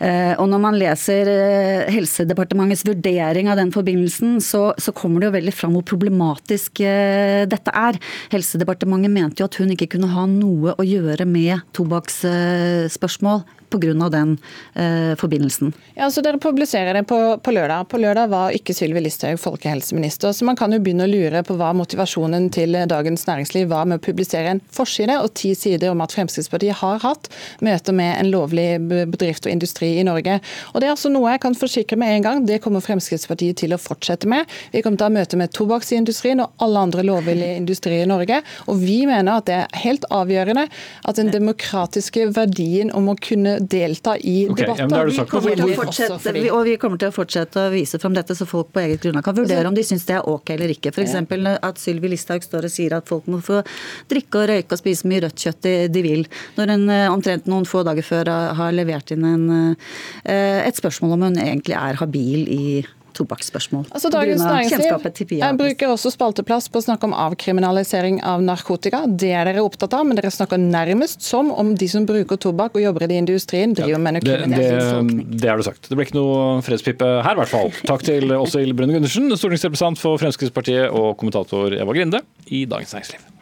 Eh, 0.00 0.34
og 0.38 0.48
når 0.48 0.60
man 0.60 0.78
leser 0.78 1.88
Helsedepartementets 1.88 2.84
vurdering 2.84 3.48
av 3.48 3.56
den 3.56 3.70
forbindelsen, 3.70 4.40
så, 4.40 4.74
så 4.78 4.92
kommer 4.92 5.20
det 5.20 5.30
jo 5.30 5.38
veldig 5.38 5.54
fram 5.54 5.72
hvor 5.76 5.86
problematisk 5.86 6.82
dette 6.82 7.72
er. 7.72 7.98
Helsedepartementet 8.32 9.10
mente 9.10 9.42
jo 9.42 9.48
at 9.48 9.58
hun 9.60 9.72
ikke 9.72 9.90
kunne 9.96 10.10
ha 10.12 10.26
noe 10.26 10.74
å 10.76 10.86
gjøre 10.86 11.26
med 11.26 11.62
tobakksspørsmål 11.76 13.44
pga. 13.72 14.08
den 14.12 14.36
eh, 14.74 15.14
forbindelsen. 15.18 15.72
Ja, 15.94 16.10
så 16.10 16.22
Dere 16.22 16.38
publiserer 16.38 16.94
det 16.94 17.04
på, 17.10 17.18
på, 17.42 17.54
lørdag. 17.54 17.88
På 17.88 17.98
lørdag 17.98 18.30
var 18.32 18.54
ikke 18.56 18.74
Sylvi 18.76 19.02
Listhaug 19.02 19.40
folkehelseminister. 19.40 20.32
Så 20.32 20.46
man 20.48 20.56
kan 20.56 20.72
jo 20.72 20.80
begynne 20.82 21.06
å 21.08 21.10
lure 21.10 21.42
på 21.46 21.56
hva 21.58 21.72
motivasjonen 21.76 22.50
til 22.54 22.76
Dagens 22.88 23.26
Næringsliv 23.28 23.68
var 23.72 23.88
med 23.88 24.00
å 24.00 24.04
publisere 24.04 24.54
en 24.54 24.62
forside 24.72 25.18
og 25.22 25.32
ti 25.38 25.54
sider 25.58 25.92
om 25.92 26.02
at 26.04 26.14
Fremskrittspartiet 26.14 26.80
har 26.82 27.02
hatt 27.02 27.30
møter 27.64 27.96
med 27.96 28.14
en 28.18 28.30
lovlig 28.32 28.68
bedrift 29.12 29.46
og 29.46 29.54
industri 29.54 29.94
i 30.00 30.06
Norge. 30.06 30.38
Og 30.72 30.80
Det 30.80 30.88
er 30.88 30.94
altså 30.94 31.12
noe 31.12 31.34
jeg 31.34 31.42
kan 31.44 31.56
forsikre 31.58 31.98
med 32.00 32.16
en 32.16 32.26
gang, 32.26 32.44
det 32.46 32.60
kommer 32.64 32.84
Fremskrittspartiet 32.84 33.60
til 33.62 33.74
å 33.74 33.80
fortsette 33.80 34.28
med. 34.30 34.48
Vi 34.72 34.82
kommer 34.82 35.00
til 35.00 35.08
å 35.08 35.10
ha 35.10 35.16
møte 35.18 35.38
med 35.40 35.52
tobakksindustrien 35.56 36.42
og 36.44 36.64
alle 36.64 36.86
andre 36.86 37.04
lovvillige 37.06 37.58
industrier 37.60 38.06
i 38.06 38.10
Norge. 38.10 38.42
Og 38.68 38.80
vi 38.82 39.02
mener 39.08 39.38
at 39.38 39.48
det 39.48 39.58
er 39.60 39.82
helt 39.84 40.06
avgjørende 40.12 40.66
at 41.08 41.18
den 41.18 41.32
demokratiske 41.34 42.28
verdien 42.36 42.92
om 42.96 43.10
å 43.12 43.18
kunne 43.20 43.58
delta 43.68 44.16
i 44.18 44.46
okay, 44.50 44.64
debatter. 44.64 45.10
Vi 45.10 45.24
kommer, 45.30 46.48
og 46.52 46.64
vi 46.66 46.76
kommer 46.80 47.00
til 47.00 47.10
å 47.12 47.14
fortsette 47.14 47.66
å 47.66 47.72
vise 47.72 48.00
fram 48.02 48.16
dette, 48.16 48.36
så 48.38 48.46
folk 48.48 48.72
på 48.74 48.82
eget 48.84 49.02
grunnlag 49.04 49.26
kan 49.26 49.36
vurdere 49.36 49.68
om 49.68 49.76
de 49.76 49.84
syns 49.86 50.06
det 50.08 50.16
er 50.18 50.28
ok 50.28 50.54
eller 50.56 50.74
ikke. 50.74 50.92
F.eks. 50.94 51.16
at 51.52 51.82
Sylvi 51.82 52.12
Listhaug 52.12 52.46
står 52.46 52.68
og 52.68 52.74
sier 52.74 52.96
at 52.96 53.08
folk 53.08 53.28
må 53.32 53.42
få 53.44 53.62
drikke 54.10 54.42
og 54.42 54.48
røyke 54.52 54.76
og 54.76 54.82
spise 54.82 55.10
mye 55.10 55.26
rødt 55.26 55.46
kjøtt 55.46 55.62
de, 55.66 55.76
de 55.92 56.06
vil, 56.06 56.26
når 56.58 56.74
hun 56.74 56.88
eh, 56.92 57.10
omtrent 57.12 57.50
noen 57.50 57.68
få 57.68 57.84
dager 57.86 58.06
før 58.06 58.32
har 58.58 58.74
levert 58.74 59.14
inn 59.14 59.26
en, 59.28 59.46
eh, 60.24 60.58
et 60.66 60.78
spørsmål 60.78 61.16
om 61.16 61.28
hun 61.28 61.40
egentlig 61.42 61.78
er 61.78 62.00
habil 62.02 62.50
i 62.52 62.64
tobakksspørsmål. 63.16 63.86
Altså, 63.90 64.10
Dagens 64.12 64.42
Næringsliv 64.42 65.38
jeg 65.42 65.58
bruker 65.58 65.92
også 65.92 66.12
spalteplass 66.12 66.68
på 66.72 66.80
å 66.80 66.84
snakke 66.84 67.08
om 67.08 67.14
avkriminalisering 67.16 68.20
av 68.26 68.42
narkotika. 68.44 69.04
Det 69.06 69.32
er 69.34 69.48
dere 69.48 69.64
opptatt 69.64 69.94
av, 69.96 70.06
men 70.08 70.18
dere 70.18 70.32
snakker 70.32 70.60
nærmest 70.60 71.24
som 71.26 71.50
om 71.52 71.74
de 71.78 71.88
som 71.90 72.06
bruker 72.08 72.40
tobakk 72.40 72.78
og 72.78 72.84
jobber 72.84 73.08
i 73.10 73.20
industrien, 73.20 73.74
driver 73.76 73.96
ja, 73.96 74.02
med 74.02 74.20
det, 74.22 74.38
det, 74.52 74.70
det 75.42 75.50
har 75.50 75.60
du 75.60 75.66
sagt. 75.66 75.88
Det 75.88 75.98
ble 75.98 76.06
ikke 76.08 76.18
noe 76.18 76.62
fredspipe 76.66 77.10
her, 77.26 77.36
i 77.36 77.42
hvert 77.42 77.52
fall. 77.52 77.72
Takk 77.88 78.06
til 78.06 78.32
Åshild 78.36 78.76
Brønne 78.78 78.98
Gundersen, 78.98 79.30
stortingsrepresentant 79.36 80.00
for 80.00 80.20
Fremskrittspartiet 80.22 80.90
og 80.90 81.14
kommentator 81.20 81.76
Eva 81.78 81.96
Grinde 81.96 82.24
i 82.48 82.64
Dagens 82.70 82.96
Næringsliv. 82.96 83.41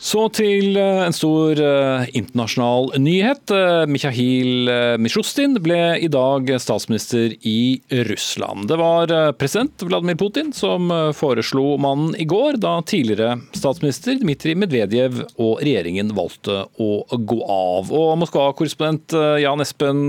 Så 0.00 0.22
til 0.32 0.78
eh, 0.80 1.02
en 1.04 1.12
stor 1.12 1.58
uh, 1.60 2.06
internasjonal 2.16 2.86
nyhet. 3.04 3.52
Uh, 3.52 3.84
Mikhail 3.84 4.70
Mishustin 4.96 5.58
ble 5.60 5.98
i 6.00 6.08
dag 6.08 6.48
statsminister 6.62 7.34
i 7.44 7.82
Russland. 8.08 8.64
Det 8.70 8.78
var 8.80 9.12
president 9.36 9.84
Vladimir 9.84 10.16
Putin 10.16 10.54
som 10.56 10.88
foreslo 11.16 11.76
mannen 11.82 12.14
i 12.16 12.24
går, 12.28 12.56
da 12.62 12.78
tidligere 12.86 13.36
statsminister 13.56 14.16
Dmitrij 14.22 14.56
Medvedev 14.62 15.20
og 15.36 15.60
regjeringen 15.60 16.14
valgte 16.16 16.62
å 16.80 16.90
gå 17.12 17.40
av. 17.44 17.92
Og 17.92 18.16
Moskva-korrespondent 18.22 19.14
Jan 19.42 19.64
Espen 19.64 20.06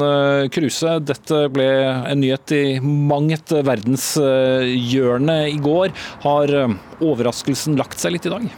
Kruse, 0.53 0.97
dette 1.03 1.43
ble 1.51 1.69
en 1.83 2.21
nyhet 2.23 2.55
i 2.55 2.63
mang 2.81 3.31
et 3.35 3.55
verdenshjørne 3.71 5.39
i 5.51 5.61
går. 5.61 5.95
Har 6.27 6.59
overraskelsen 7.01 7.79
lagt 7.81 7.99
seg 7.99 8.15
litt 8.15 8.29
i 8.29 8.37
dag? 8.37 8.51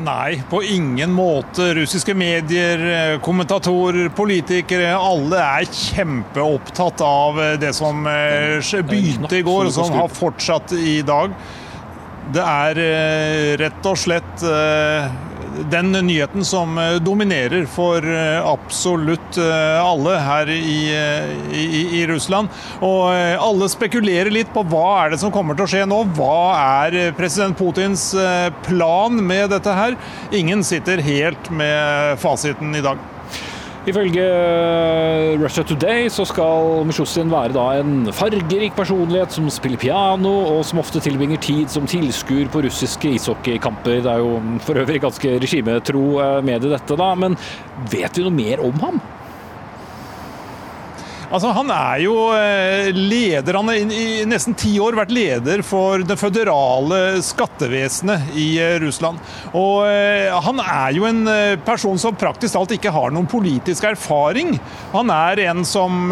Nei, 0.00 0.42
på 0.50 0.62
ingen 0.64 1.12
måte. 1.12 1.74
Russiske 1.76 2.14
medier, 2.16 3.18
kommentatorer, 3.24 4.08
politikere, 4.16 4.94
alle 4.96 5.40
er 5.44 5.66
kjempeopptatt 5.68 7.02
av 7.04 7.40
det 7.60 7.74
som 7.76 8.06
eh, 8.08 8.80
begynte 8.88 9.40
i 9.40 9.44
går, 9.44 9.68
og 9.68 9.74
som 9.76 9.92
har 9.98 10.08
fortsatt 10.08 10.72
i 10.78 11.00
dag. 11.06 11.34
Det 12.30 12.42
er 12.44 12.78
eh, 12.84 13.50
rett 13.58 13.86
og 13.90 13.98
slett 13.98 14.44
eh, 14.46 15.10
den 15.70 15.90
nyheten 16.06 16.44
som 16.46 16.78
dominerer 17.02 17.64
for 17.68 18.04
absolutt 18.46 19.36
alle 19.36 20.14
her 20.22 20.52
i, 20.54 20.78
i, 21.52 21.82
i, 21.98 22.04
Russland. 22.08 22.48
Og 22.86 23.10
alle 23.10 23.68
spekulerer 23.68 24.30
litt 24.32 24.54
på 24.54 24.62
hva 24.70 24.86
er 25.02 25.12
det 25.12 25.20
som 25.20 25.34
kommer 25.34 25.58
til 25.58 25.66
å 25.66 25.70
skje 25.74 25.84
nå. 25.90 26.00
Hva 26.16 26.40
er 26.86 27.12
president 27.18 27.58
Putins 27.58 28.06
plan 28.64 29.20
med 29.20 29.50
dette 29.52 29.74
her? 29.74 29.98
Ingen 30.32 30.64
sitter 30.64 31.02
helt 31.04 31.50
med 31.52 32.16
fasiten 32.22 32.72
i 32.78 32.84
dag. 32.86 33.02
Ifølge 33.88 34.20
eh, 34.20 35.40
Russia 35.40 35.62
Today 35.64 36.10
så 36.12 36.26
skal 36.28 36.82
Mishustin 36.84 37.30
være 37.32 37.54
da 37.54 37.62
en 37.80 38.10
fargerik 38.12 38.74
personlighet 38.76 39.32
som 39.32 39.46
spiller 39.48 39.80
piano, 39.80 40.32
og 40.50 40.66
som 40.68 40.82
ofte 40.82 41.00
tilbringer 41.00 41.40
tid 41.40 41.72
som 41.72 41.88
tilskuer 41.88 42.50
på 42.52 42.60
russiske 42.66 43.14
ishockeykamper. 43.16 44.02
Det 44.04 44.12
er 44.12 44.20
jo 44.20 44.36
for 44.66 44.82
øvrig 44.82 45.00
ganske 45.00 45.32
regimetro 45.40 46.04
eh, 46.20 46.42
medie, 46.44 46.74
dette, 46.74 46.98
da. 47.00 47.14
Men 47.16 47.38
vet 47.88 48.20
vi 48.20 48.26
noe 48.26 48.36
mer 48.36 48.60
om 48.68 48.84
ham? 48.84 49.00
Altså, 51.30 51.52
han 51.54 51.68
er 51.70 52.00
jo 52.02 52.14
eh, 52.34 52.90
leder 52.90 53.54
Han 53.60 53.70
har 53.70 53.78
i 53.78 54.24
nesten 54.26 54.56
ti 54.58 54.72
år 54.82 54.96
vært 54.98 55.12
leder 55.14 55.62
for 55.66 56.02
det 56.02 56.16
føderale 56.18 57.20
skattevesenet 57.22 58.32
i 58.34 58.48
eh, 58.58 58.78
Russland. 58.82 59.20
Og 59.54 59.86
eh, 59.86 60.34
han 60.34 60.58
er 60.64 60.96
jo 60.96 61.06
en 61.06 61.22
person 61.62 61.98
som 62.00 62.16
praktisk 62.18 62.56
talt 62.56 62.74
ikke 62.74 62.90
har 62.94 63.12
noen 63.14 63.28
politisk 63.30 63.86
erfaring. 63.86 64.56
Han 64.90 65.12
er 65.14 65.44
en 65.44 65.62
som 65.66 66.10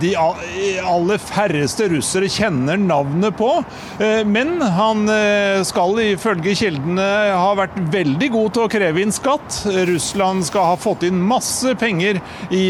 de 0.00 0.12
aller 0.18 1.20
færreste 1.22 1.86
russere 1.92 2.28
kjenner 2.32 2.78
navnet 2.80 3.36
på. 3.38 3.50
Men 4.26 4.56
han 4.60 5.04
skal 5.66 6.00
ifølge 6.02 6.54
kildene 6.58 7.06
ha 7.36 7.52
vært 7.58 7.76
veldig 7.92 8.30
god 8.34 8.54
til 8.56 8.64
å 8.64 8.70
kreve 8.72 9.02
inn 9.02 9.14
skatt. 9.14 9.60
Russland 9.90 10.46
skal 10.48 10.72
ha 10.72 10.78
fått 10.80 11.06
inn 11.06 11.20
masse 11.22 11.76
penger 11.78 12.18
i, 12.50 12.64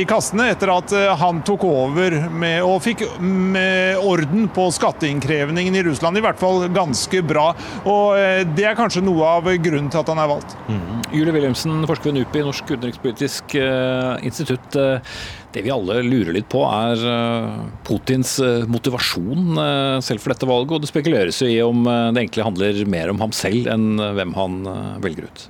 i 0.00 0.04
kassene 0.10 0.50
etter 0.54 0.72
at 0.74 0.96
han 1.20 1.40
tok 1.46 1.64
over 1.68 2.16
med, 2.30 2.60
og 2.64 2.82
fikk 2.84 3.04
med 3.20 4.00
orden 4.04 4.48
på 4.54 4.66
skatteinnkrevningen 4.74 5.76
i 5.78 5.84
Russland, 5.86 6.18
i 6.18 6.24
hvert 6.24 6.40
fall 6.40 6.66
ganske 6.74 7.22
bra. 7.26 7.50
Og 7.84 8.18
eh, 8.18 8.42
Det 8.56 8.66
er 8.68 8.78
kanskje 8.78 9.04
noe 9.04 9.36
av 9.38 9.48
grunnen 9.64 9.90
til 9.92 10.02
at 10.02 10.12
han 10.12 10.20
er 10.22 10.30
valgt. 10.30 10.56
Mm. 10.68 11.02
Julie 11.14 11.34
Wilhelmsen, 11.36 11.82
forsker 11.88 12.10
ved 12.10 12.20
NUPI, 12.20 12.44
Norsk 12.46 12.70
utenrikspolitisk 12.74 13.56
uh, 13.60 14.16
institutt. 14.26 14.78
Det 15.54 15.62
vi 15.62 15.70
alle 15.70 16.00
lurer 16.02 16.34
litt 16.34 16.48
på, 16.50 16.64
er 16.66 16.98
Putins 17.86 18.32
motivasjon 18.70 19.54
selv 20.02 20.22
for 20.24 20.34
dette 20.34 20.48
valget. 20.50 20.74
Og 20.74 20.82
det 20.82 20.90
spekuleres 20.90 21.38
jo 21.44 21.50
i 21.52 21.60
om 21.62 21.84
det 21.86 22.24
egentlig 22.24 22.48
handler 22.48 22.80
mer 22.90 23.12
om 23.12 23.22
ham 23.22 23.36
selv 23.36 23.70
enn 23.70 24.02
hvem 24.18 24.34
han 24.34 24.58
velger 25.04 25.28
ut. 25.30 25.46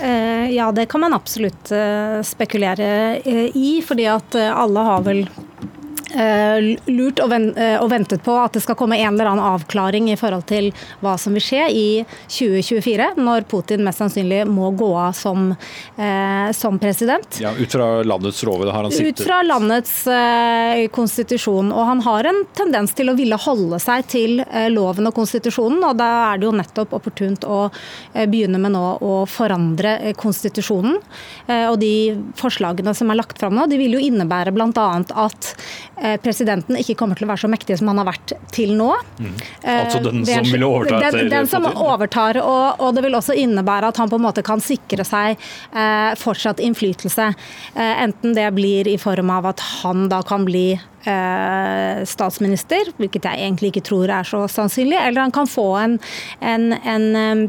Eh, 0.00 0.50
ja, 0.54 0.72
det 0.72 0.86
kan 0.86 1.00
man 1.00 1.14
absolutt 1.14 1.72
eh, 1.74 2.22
spekulere 2.22 3.16
eh, 3.16 3.56
i. 3.56 3.82
fordi 3.86 4.06
at 4.06 4.34
alle 4.34 4.80
har 4.80 5.02
vel 5.02 5.24
lurt 6.86 7.20
og, 7.20 7.32
eh, 7.32 7.88
ventet 7.88 8.22
på 8.24 8.34
at 8.40 8.52
det 8.52 8.62
skal 8.62 8.76
komme 8.78 8.96
en 8.98 9.14
eller 9.14 9.30
annen 9.30 9.44
avklaring 9.44 10.10
i 10.12 10.16
forhold 10.16 10.46
til 10.48 10.70
hva 11.02 11.16
som 11.20 11.34
vil 11.36 11.44
skje 11.44 11.66
i 11.68 11.88
2024, 12.28 13.14
når 13.20 13.46
Putin 13.50 13.84
mest 13.84 14.00
sannsynlig 14.02 14.44
må 14.48 14.70
gå 14.76 14.88
av 14.96 15.12
som, 15.16 15.50
eh, 15.96 16.52
som 16.52 16.78
president. 16.78 17.40
Ja, 17.40 17.52
Ut 17.58 17.72
fra 17.72 18.02
landets 18.02 18.42
lover 18.44 18.72
har 18.72 18.82
han 18.82 18.92
sittet? 18.92 19.20
Ut 19.20 19.26
fra 19.26 19.42
landets 19.42 20.06
eh, 20.06 20.86
konstitusjon. 20.88 21.72
Og 21.72 21.86
han 21.86 22.00
har 22.00 22.24
en 22.30 22.44
tendens 22.54 22.94
til 22.94 23.10
å 23.10 23.16
ville 23.16 23.36
holde 23.36 23.80
seg 23.82 24.06
til 24.08 24.40
eh, 24.40 24.68
loven 24.72 25.06
og 25.10 25.14
konstitusjonen, 25.14 25.82
og 25.84 25.96
da 25.98 26.32
er 26.32 26.38
det 26.38 26.48
jo 26.48 26.54
nettopp 26.56 26.94
opportunt 26.98 27.44
å 27.44 27.60
eh, 28.14 28.26
begynne 28.26 28.60
med 28.62 28.72
nå 28.76 28.86
å 29.04 29.14
forandre 29.28 30.14
konstitusjonen. 30.18 30.98
og 31.48 31.78
de 31.80 32.16
forslagene 32.36 32.94
som 32.94 33.10
er 33.10 33.18
lagt 33.18 33.38
fram 33.38 33.54
nå, 33.56 33.66
de 33.68 33.78
vil 33.80 33.96
jo 33.96 34.02
innebære 34.02 34.52
bl.a. 34.54 34.88
at 35.24 35.54
Eh, 35.97 35.97
presidenten 36.22 36.78
ikke 36.78 36.94
kommer 36.98 37.18
til 37.18 37.26
å 37.26 37.30
være 37.32 37.42
så 37.42 37.50
mektig 37.50 37.78
som 37.80 37.88
han 37.90 37.98
har 37.98 38.06
vært 38.06 38.34
til 38.54 38.74
nå. 38.78 38.90
Mm. 39.18 39.32
Altså 39.72 40.02
den 40.04 40.24
som 40.26 40.50
vil 40.52 40.66
overta 40.66 41.00
etter 41.00 41.18
Den, 41.18 41.30
den 41.32 41.50
som 41.50 41.66
overtar, 41.68 42.38
og, 42.42 42.78
og, 42.78 42.92
det 42.94 43.02
vil 43.06 43.18
også 43.18 43.36
innebære 43.38 43.90
at 43.90 43.98
han 43.98 44.10
på 44.12 44.18
en 44.20 44.26
måte 44.28 44.44
kan 44.46 44.62
sikre 44.62 45.06
seg 45.06 45.34
eh, 45.34 46.12
fortsatt 46.18 46.62
innflytelse. 46.62 47.30
Eh, 47.74 47.94
enten 48.04 48.36
det 48.38 48.46
blir 48.56 48.88
i 48.90 48.98
form 49.00 49.32
av 49.34 49.50
at 49.50 49.64
han 49.82 50.06
da 50.12 50.22
kan 50.26 50.46
bli 50.48 50.66
eh, 50.74 52.04
statsminister, 52.08 52.92
hvilket 52.98 53.28
jeg 53.28 53.42
egentlig 53.42 53.74
ikke 53.74 53.86
tror 53.90 54.12
er 54.20 54.28
så 54.28 54.44
sannsynlig, 54.50 54.98
eller 55.00 55.26
han 55.26 55.34
kan 55.34 55.50
få 55.50 55.70
en, 55.82 55.98
en, 56.40 56.70
en 56.84 57.48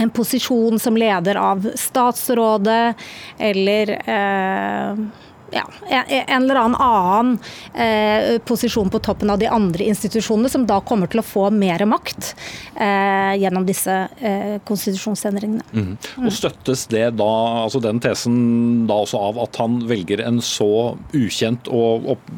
en 0.00 0.10
posisjon 0.10 0.78
som 0.80 0.96
leder 0.96 1.36
av 1.36 1.66
statsrådet, 1.76 2.94
eller 3.38 3.90
eh, 3.90 5.02
ja, 5.50 5.64
en 5.88 6.42
eller 6.42 6.60
annen 6.62 6.80
annen 6.80 7.38
eh, 7.74 8.38
posisjon 8.38 8.90
på 8.90 8.98
toppen 8.98 9.30
av 9.30 9.38
de 9.38 9.48
andre 9.50 9.84
institusjonene, 9.90 10.48
som 10.48 10.66
da 10.66 10.80
kommer 10.80 11.10
til 11.10 11.22
å 11.22 11.26
få 11.26 11.48
mer 11.54 11.84
makt 11.88 12.34
eh, 12.74 13.34
gjennom 13.40 13.66
disse 13.68 13.96
eh, 14.18 14.58
konstitusjonsendringene. 14.68 15.64
Mm. 15.72 15.96
Og 16.24 16.30
Støttes 16.34 16.86
det 16.92 17.06
da, 17.20 17.32
altså 17.66 17.82
den 17.82 18.00
tesen 18.02 18.86
da 18.90 19.00
også 19.04 19.24
av 19.30 19.42
at 19.46 19.60
han 19.60 19.80
velger 19.90 20.22
en 20.24 20.40
så 20.44 20.96
ukjent 21.16 21.70
og, 21.70 22.14
og 22.14 22.30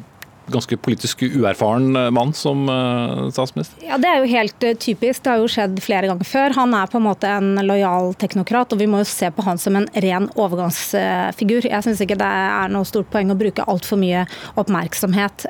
ganske 0.53 0.77
politisk 0.77 1.25
uerfaren 1.27 1.97
eh, 1.97 2.11
mann 2.15 2.33
som 2.37 2.69
uh, 2.69 3.29
statsminister? 3.31 3.81
Ja, 3.87 3.99
Det 3.99 4.11
er 4.11 4.21
jo 4.21 4.31
helt 4.33 4.67
uh, 4.67 4.75
typisk. 4.75 5.23
Det 5.25 5.33
har 5.33 5.43
jo 5.43 5.51
skjedd 5.51 5.81
flere 5.85 6.11
ganger 6.11 6.29
før. 6.29 6.57
Han 6.59 6.77
er 6.79 6.91
på 6.93 7.01
en 7.01 7.07
måte 7.07 7.31
en 7.31 7.57
lojal 7.67 8.13
teknokrat, 8.21 8.75
og 8.75 8.83
vi 8.83 8.89
må 8.91 9.03
jo 9.03 9.09
se 9.11 9.31
på 9.33 9.47
han 9.47 9.61
som 9.61 9.79
en 9.79 9.89
ren 10.05 10.29
overgangsfigur. 10.37 11.69
Jeg 11.71 11.87
syns 11.87 12.05
ikke 12.05 12.21
det 12.21 12.29
er 12.29 12.73
noe 12.73 12.89
stort 12.89 13.11
poeng 13.13 13.33
å 13.33 13.39
bruke 13.39 13.67
altfor 13.69 14.01
mye 14.01 14.25
oppmerksomhet 14.61 15.47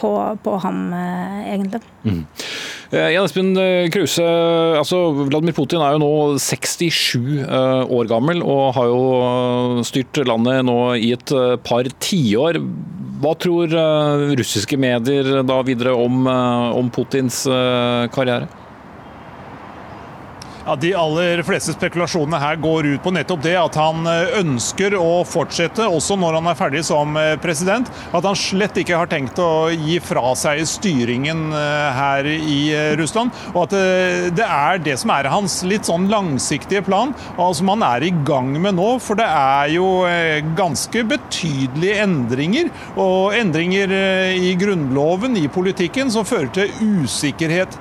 på, 0.00 0.12
på, 0.44 0.56
ham, 0.62 0.80
egentlig. 1.46 1.82
Mm. 2.06 2.22
Jan 2.86 3.26
Espen 3.26 3.48
Kruse, 3.90 4.24
altså 4.78 5.00
Vladimir 5.26 5.56
Putin 5.56 5.82
er 5.82 5.96
jo 5.96 6.02
nå 6.04 6.10
67 6.38 7.42
år 7.90 8.06
gammel 8.06 8.44
og 8.46 8.76
har 8.76 8.92
jo 8.92 9.82
styrt 9.88 10.20
landet 10.28 10.62
nå 10.68 10.78
i 10.94 11.10
et 11.16 11.34
par 11.66 11.90
tiår. 12.06 12.60
Hva 13.22 13.32
tror 13.40 13.72
eh, 13.72 14.34
russiske 14.36 14.76
medier 14.80 15.40
da 15.46 15.60
videre 15.64 15.94
om, 15.96 16.26
eh, 16.28 16.76
om 16.76 16.90
Putins 16.92 17.44
eh, 17.48 18.04
karriere? 18.12 18.48
Ja, 20.66 20.74
De 20.76 20.88
aller 20.98 21.42
fleste 21.46 21.70
spekulasjonene 21.76 22.40
her 22.42 22.56
går 22.58 22.88
ut 22.88 23.02
på 23.04 23.12
nettopp 23.14 23.44
det 23.44 23.52
at 23.54 23.76
han 23.78 24.02
eh, 24.10 24.32
ønsker 24.40 24.96
å 24.98 25.20
fortsette, 25.22 25.84
også 25.86 26.16
når 26.18 26.40
han 26.40 26.48
er 26.50 26.56
ferdig 26.58 26.80
som 26.88 27.14
eh, 27.20 27.36
president. 27.38 27.86
At 28.10 28.26
han 28.26 28.34
slett 28.34 28.80
ikke 28.82 28.98
har 28.98 29.06
tenkt 29.06 29.38
å 29.38 29.68
gi 29.70 30.00
fra 30.02 30.32
seg 30.34 30.64
styringen 30.66 31.54
eh, 31.54 32.00
her 32.00 32.26
i 32.26 32.58
Russland. 32.98 33.30
Og 33.52 33.68
at 33.68 33.76
det 34.34 34.42
er 34.42 34.82
det 34.82 34.96
som 34.98 35.12
er 35.14 35.28
hans 35.30 35.60
litt 35.70 35.86
sånn 35.86 36.08
langsiktige 36.10 36.82
plan, 36.82 37.14
og 37.36 37.54
som 37.54 37.70
han 37.70 37.86
er 37.86 38.08
i 38.08 38.10
gang 38.26 38.50
med 38.58 38.74
nå. 38.80 38.88
For 39.04 39.18
det 39.18 39.28
er 39.30 39.70
jo 39.76 39.86
ganske 40.58 41.04
betydelige 41.06 42.02
endringer, 42.02 42.72
og 42.98 43.36
endringer 43.38 43.94
i 44.34 44.50
grunnloven, 44.58 45.38
i 45.38 45.46
politikken, 45.52 46.10
som 46.10 46.26
fører 46.26 46.50
til 46.56 46.74
usikkerhet. 47.04 47.78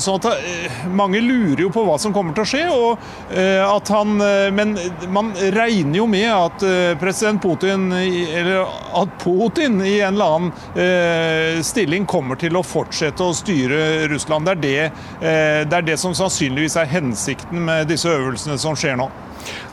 Sånn 0.00 0.20
at 0.22 0.88
mange 0.96 1.20
lurer 1.24 1.57
lurer 1.58 1.66
jo 1.66 1.72
på 1.74 1.84
hva 1.86 1.98
som 1.98 2.14
kommer 2.14 2.34
til 2.34 2.44
å 2.44 2.48
skje. 2.48 2.64
Og, 2.70 2.98
eh, 3.34 3.62
at 3.64 3.88
han, 3.88 4.20
eh, 4.20 4.50
men 4.50 4.76
man 5.08 5.32
regner 5.34 5.98
jo 5.98 6.06
med 6.06 6.30
at 6.30 6.62
eh, 6.62 6.94
president 6.98 7.42
Putin, 7.42 7.92
eller 7.92 8.66
at 8.94 9.08
Putin 9.22 9.80
i 9.82 10.00
en 10.00 10.14
eller 10.14 10.24
annen 10.38 11.64
stilling 11.64 12.06
kommer 12.06 12.38
til 12.38 12.56
å 12.56 12.62
fortsette 12.62 13.22
å 13.22 13.34
styre 13.34 14.08
Russland. 14.08 14.46
Det 14.46 14.52
er 14.52 14.60
det, 14.62 14.92
det, 15.68 15.76
er 15.76 15.86
det 15.86 15.96
som 16.00 16.14
sannsynligvis 16.14 16.76
er 16.80 16.90
hensikten 16.90 17.64
med 17.64 17.88
disse 17.90 18.10
øvelsene 18.10 18.58
som 18.60 18.76
skjer 18.78 18.98
nå. 18.98 19.08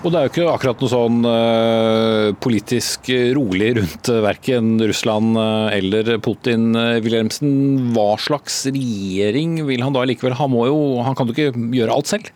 Og 0.06 0.12
Det 0.14 0.20
er 0.20 0.28
jo 0.28 0.32
ikke 0.32 0.48
akkurat 0.52 0.82
noe 0.84 0.92
sånn 0.92 1.20
uh, 1.26 2.30
politisk 2.44 3.10
rolig 3.38 3.72
rundt 3.80 4.12
uh, 4.14 4.22
verken 4.26 4.76
Russland 4.84 5.40
uh, 5.40 5.74
eller 5.74 6.16
Putin. 6.24 6.74
Wilhelmsen, 7.02 7.92
hva 7.96 8.14
slags 8.22 8.64
regjering 8.70 9.60
vil 9.66 9.86
han 9.86 9.96
da 9.96 10.06
likevel? 10.06 10.38
Han, 10.38 10.54
må 10.54 10.68
jo, 10.70 10.80
han 11.06 11.18
kan 11.18 11.30
jo 11.30 11.36
ikke 11.36 11.70
gjøre 11.80 11.96
alt 11.98 12.12
selv? 12.12 12.34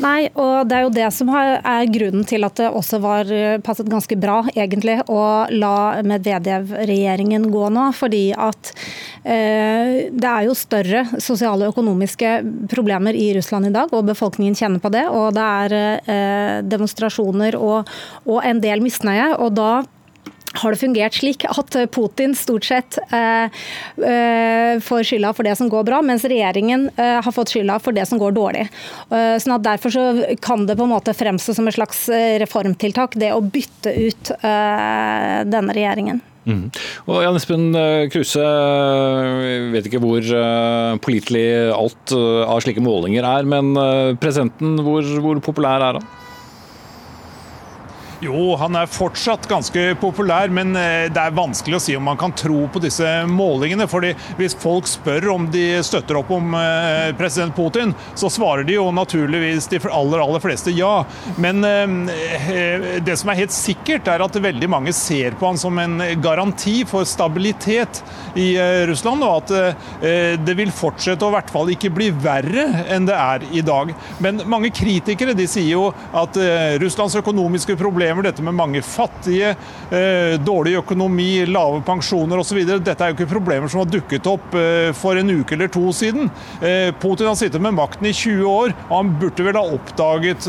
Nei, 0.00 0.30
og 0.32 0.68
det 0.70 0.76
er 0.76 0.84
jo 0.86 0.92
det 0.94 1.08
som 1.12 1.28
er 1.34 1.90
grunnen 1.92 2.24
til 2.28 2.46
at 2.46 2.56
det 2.56 2.70
også 2.72 3.00
var 3.02 3.28
eh, 3.34 3.58
passet 3.60 3.88
ganske 3.90 4.16
bra 4.20 4.38
egentlig 4.54 4.96
å 5.12 5.20
la 5.52 6.00
Medvedev-regjeringen 6.06 7.50
gå 7.52 7.66
nå. 7.74 7.90
Fordi 7.96 8.22
at 8.32 8.72
eh, 9.24 10.08
det 10.08 10.30
er 10.30 10.48
jo 10.48 10.56
større 10.56 11.04
sosiale 11.20 11.68
og 11.68 11.74
økonomiske 11.74 12.32
problemer 12.72 13.16
i 13.16 13.28
Russland 13.36 13.68
i 13.68 13.74
dag, 13.76 13.92
og 13.92 14.08
befolkningen 14.08 14.56
kjenner 14.56 14.80
på 14.80 14.92
det. 14.94 15.04
Og 15.12 15.34
det 15.36 15.46
er 15.66 15.76
eh, 15.76 16.56
demonstrasjoner 16.64 17.60
og, 17.60 17.90
og 18.24 18.40
en 18.40 18.64
del 18.64 18.84
misnøye. 18.84 19.34
og 19.36 19.52
da 19.58 19.72
har 20.52 20.74
det 20.74 20.80
fungert 20.80 21.14
slik 21.14 21.44
at 21.46 21.76
Putin 21.94 22.34
stort 22.34 22.66
sett 22.66 22.98
eh, 23.14 23.44
eh, 24.02 24.80
får 24.82 25.04
skylda 25.06 25.32
for 25.36 25.46
det 25.46 25.54
som 25.58 25.70
går 25.70 25.84
bra, 25.86 26.00
mens 26.02 26.26
regjeringen 26.26 26.88
eh, 26.96 27.18
har 27.22 27.34
fått 27.34 27.52
skylda 27.54 27.78
for 27.82 27.96
det 27.96 28.06
som 28.10 28.18
går 28.18 28.34
dårlig. 28.36 28.66
Eh, 29.10 29.36
sånn 29.38 29.56
at 29.56 29.66
Derfor 29.70 29.92
så 29.94 30.04
kan 30.42 30.64
det 30.66 30.74
på 30.78 30.86
en 30.86 30.94
måte 30.94 31.14
fremstå 31.14 31.54
som 31.54 31.68
et 31.70 31.76
slags 31.76 32.08
eh, 32.10 32.40
reformtiltak, 32.42 33.14
det 33.20 33.30
å 33.36 33.44
bytte 33.44 33.92
ut 33.94 34.32
eh, 34.40 35.36
denne 35.46 35.76
regjeringen. 35.76 36.22
Mm. 36.48 36.64
Og 37.04 37.20
Jan 37.22 37.36
Espen 37.36 37.66
Kruse, 38.10 38.44
vet 39.70 39.86
ikke 39.86 40.00
hvor 40.02 40.24
pålitelig 41.04 41.44
alt 41.76 42.14
av 42.16 42.62
slike 42.64 42.82
målinger 42.82 43.28
er, 43.28 43.46
men 43.46 43.76
presidenten, 44.18 44.80
hvor, 44.82 45.04
hvor 45.20 45.42
populær 45.44 45.84
er 45.84 46.00
han? 46.00 46.08
Jo, 48.20 48.50
han 48.60 48.76
er 48.76 48.88
fortsatt 48.92 49.46
ganske 49.48 49.94
populær, 49.96 50.50
men 50.52 50.74
eh, 50.76 51.06
det 51.08 51.22
er 51.22 51.32
vanskelig 51.32 51.78
å 51.78 51.80
si 51.80 51.94
om 51.96 52.04
man 52.04 52.18
kan 52.20 52.34
tro 52.36 52.66
på 52.68 52.82
disse 52.84 53.08
målingene. 53.24 53.86
fordi 53.88 54.10
Hvis 54.36 54.52
folk 54.60 54.88
spør 54.90 55.30
om 55.32 55.46
de 55.48 55.80
støtter 55.86 56.18
opp 56.20 56.28
om 56.36 56.52
eh, 56.58 57.14
president 57.16 57.56
Putin, 57.56 57.94
så 58.12 58.28
svarer 58.28 58.66
de 58.68 58.76
jo 58.76 58.84
naturligvis 58.92 59.70
de 59.72 59.80
aller, 59.88 60.20
aller 60.20 60.42
fleste 60.44 60.74
ja. 60.76 61.06
Men 61.40 61.64
eh, 61.64 63.00
det 63.00 63.16
som 63.16 63.32
er 63.32 63.40
helt 63.40 63.56
sikkert, 63.56 64.12
er 64.12 64.20
at 64.20 64.36
veldig 64.36 64.68
mange 64.68 64.92
ser 64.92 65.38
på 65.40 65.48
han 65.48 65.60
som 65.60 65.80
en 65.80 65.96
garanti 66.20 66.82
for 66.84 67.08
stabilitet 67.08 68.02
i 68.36 68.52
Russland, 68.86 69.24
og 69.24 69.40
at 69.40 70.44
det 70.44 70.54
vil 70.58 70.70
fortsette 70.74 71.24
å 71.24 71.30
i 71.32 71.34
hvert 71.34 71.50
fall 71.50 71.72
ikke 71.72 71.90
bli 71.94 72.10
verre 72.14 72.66
enn 72.92 73.08
det 73.08 73.16
er 73.16 73.46
i 73.56 73.62
dag. 73.64 73.90
Men 74.22 74.42
mange 74.50 74.70
kritikere 74.74 75.34
de 75.36 75.48
sier 75.50 75.72
jo 75.72 75.88
at 76.16 76.36
Russlands 76.82 77.16
økonomiske 77.18 77.74
problemer 77.80 78.09
problemer. 78.10 78.30
Dette 78.30 78.42
med 78.42 78.54
mange 78.54 78.82
fattige, 78.82 79.56
eh, 79.90 80.38
dårlig 80.38 80.78
økonomi, 80.78 81.46
lave 81.46 81.82
pensjoner 81.82 82.38
osv. 82.38 82.64
Dette 82.82 83.00
er 83.00 83.10
jo 83.10 83.16
ikke 83.16 83.30
problemer 83.30 83.68
som 83.68 83.80
har 83.80 83.90
dukket 83.90 84.26
opp 84.26 84.54
eh, 84.54 84.92
for 84.92 85.16
en 85.16 85.30
uke 85.30 85.54
eller 85.54 85.68
to 85.68 85.92
siden. 85.92 86.30
Eh, 86.62 86.92
Putin 87.00 87.26
har 87.26 87.36
sittet 87.36 87.60
med 87.60 87.74
makten 87.74 88.06
i 88.06 88.12
20 88.12 88.44
år, 88.46 88.74
og 88.88 88.96
han 88.96 89.12
burde 89.20 89.44
vel 89.44 89.56
ha 89.56 89.64
oppdaget 89.70 90.48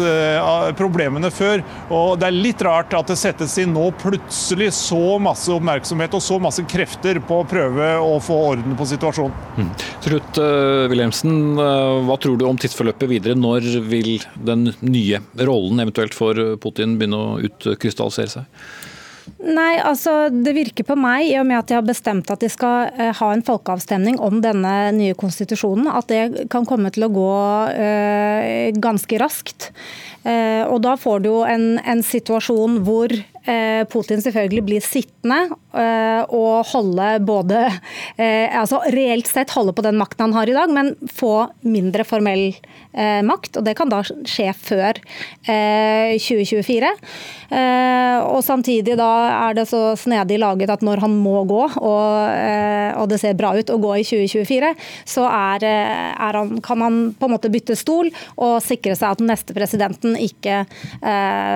problemene 0.77 1.31
før. 1.31 1.61
Og 1.91 2.19
Det 2.19 2.27
er 2.27 2.35
litt 2.35 2.61
rart 2.61 2.93
at 2.93 3.07
det 3.07 3.17
settes 3.17 3.57
inn 3.57 3.73
nå 3.73 3.91
plutselig 4.01 4.71
så 4.73 5.17
masse 5.19 5.49
oppmerksomhet 5.51 6.13
og 6.13 6.21
så 6.21 6.39
masse 6.41 6.63
krefter 6.67 7.19
på 7.19 7.41
å 7.41 7.47
prøve 7.47 7.93
å 8.01 8.19
få 8.21 8.37
orden 8.51 8.75
på 8.77 8.87
situasjonen. 8.89 9.33
Mm. 9.57 9.69
Slutt, 10.01 10.39
Wilhelmsen, 10.91 11.33
hva 11.57 12.17
tror 12.21 12.37
du 12.37 12.45
om 12.47 12.59
tidsforløpet 12.59 13.09
videre? 13.09 13.37
Når 13.37 13.67
vil 13.89 14.23
den 14.35 14.71
nye 14.81 15.21
rollen 15.37 15.81
eventuelt 15.83 16.15
for 16.17 16.37
Putin 16.61 16.97
begynne 16.99 17.19
å 17.19 17.39
ut 17.41 17.50
utkrystallisere 17.59 18.31
seg? 18.39 18.63
Nei, 19.41 19.77
altså 19.81 20.29
Det 20.33 20.53
virker 20.53 20.85
på 20.85 20.97
meg, 20.99 21.27
i 21.29 21.37
og 21.39 21.47
med 21.49 21.59
at 21.59 21.69
de 21.69 21.77
har 21.77 21.85
bestemt 21.85 22.29
at 22.33 22.41
de 22.43 22.49
skal 22.51 22.91
uh, 22.97 23.09
ha 23.17 23.29
en 23.33 23.43
folkeavstemning 23.45 24.19
om 24.21 24.41
denne 24.43 24.73
nye 24.97 25.17
konstitusjonen, 25.17 25.89
at 25.89 26.09
det 26.11 26.47
kan 26.53 26.65
komme 26.69 26.91
til 26.93 27.07
å 27.07 27.11
gå 27.13 27.33
uh, 27.73 28.79
ganske 28.81 29.21
raskt. 29.21 29.71
Uh, 30.21 30.63
og 30.69 30.81
Da 30.85 30.95
får 30.99 31.23
du 31.23 31.31
jo 31.31 31.41
en, 31.47 31.75
en 31.79 32.03
situasjon 32.05 32.81
hvor 32.85 33.13
Putin 33.89 34.19
selvfølgelig 34.21 34.61
blir 34.67 34.83
sittende 34.85 35.55
og 36.29 36.67
holde 36.69 37.07
både 37.25 37.63
altså 38.21 38.83
Reelt 38.93 39.25
sett 39.25 39.49
holde 39.55 39.73
på 39.73 39.81
den 39.81 39.97
makten 39.97 40.27
han 40.27 40.35
har 40.37 40.51
i 40.51 40.53
dag, 40.53 40.69
men 40.69 40.91
få 41.09 41.47
mindre 41.65 42.05
formell 42.05 42.51
makt. 43.25 43.57
og 43.57 43.65
Det 43.65 43.73
kan 43.79 43.89
da 43.89 44.03
skje 44.05 44.45
før 44.53 45.01
2024. 45.49 46.93
Eh, 47.51 48.17
og 48.31 48.39
samtidig 48.45 48.95
da 48.95 49.09
er 49.49 49.57
det 49.57 49.65
så 49.67 49.91
snedig 49.99 50.37
laget 50.39 50.71
at 50.71 50.83
når 50.85 51.01
han 51.03 51.15
må 51.19 51.41
gå, 51.49 51.63
og, 51.67 52.05
eh, 52.31 52.95
og 52.95 53.09
det 53.11 53.19
ser 53.19 53.35
bra 53.35 53.51
ut 53.57 53.73
å 53.73 53.79
gå 53.81 53.91
i 53.99 54.05
2024, 54.07 54.71
så 55.03 55.25
er, 55.27 55.65
eh, 55.67 56.11
er 56.15 56.39
han, 56.39 56.61
kan 56.63 56.79
han 56.81 56.99
på 57.19 57.27
en 57.27 57.35
måte 57.35 57.51
bytte 57.51 57.75
stol 57.75 58.07
og 58.37 58.61
sikre 58.63 58.95
seg 58.95 59.11
at 59.11 59.19
den 59.19 59.31
neste 59.33 59.55
presidenten 59.57 60.10
ikke 60.19 60.61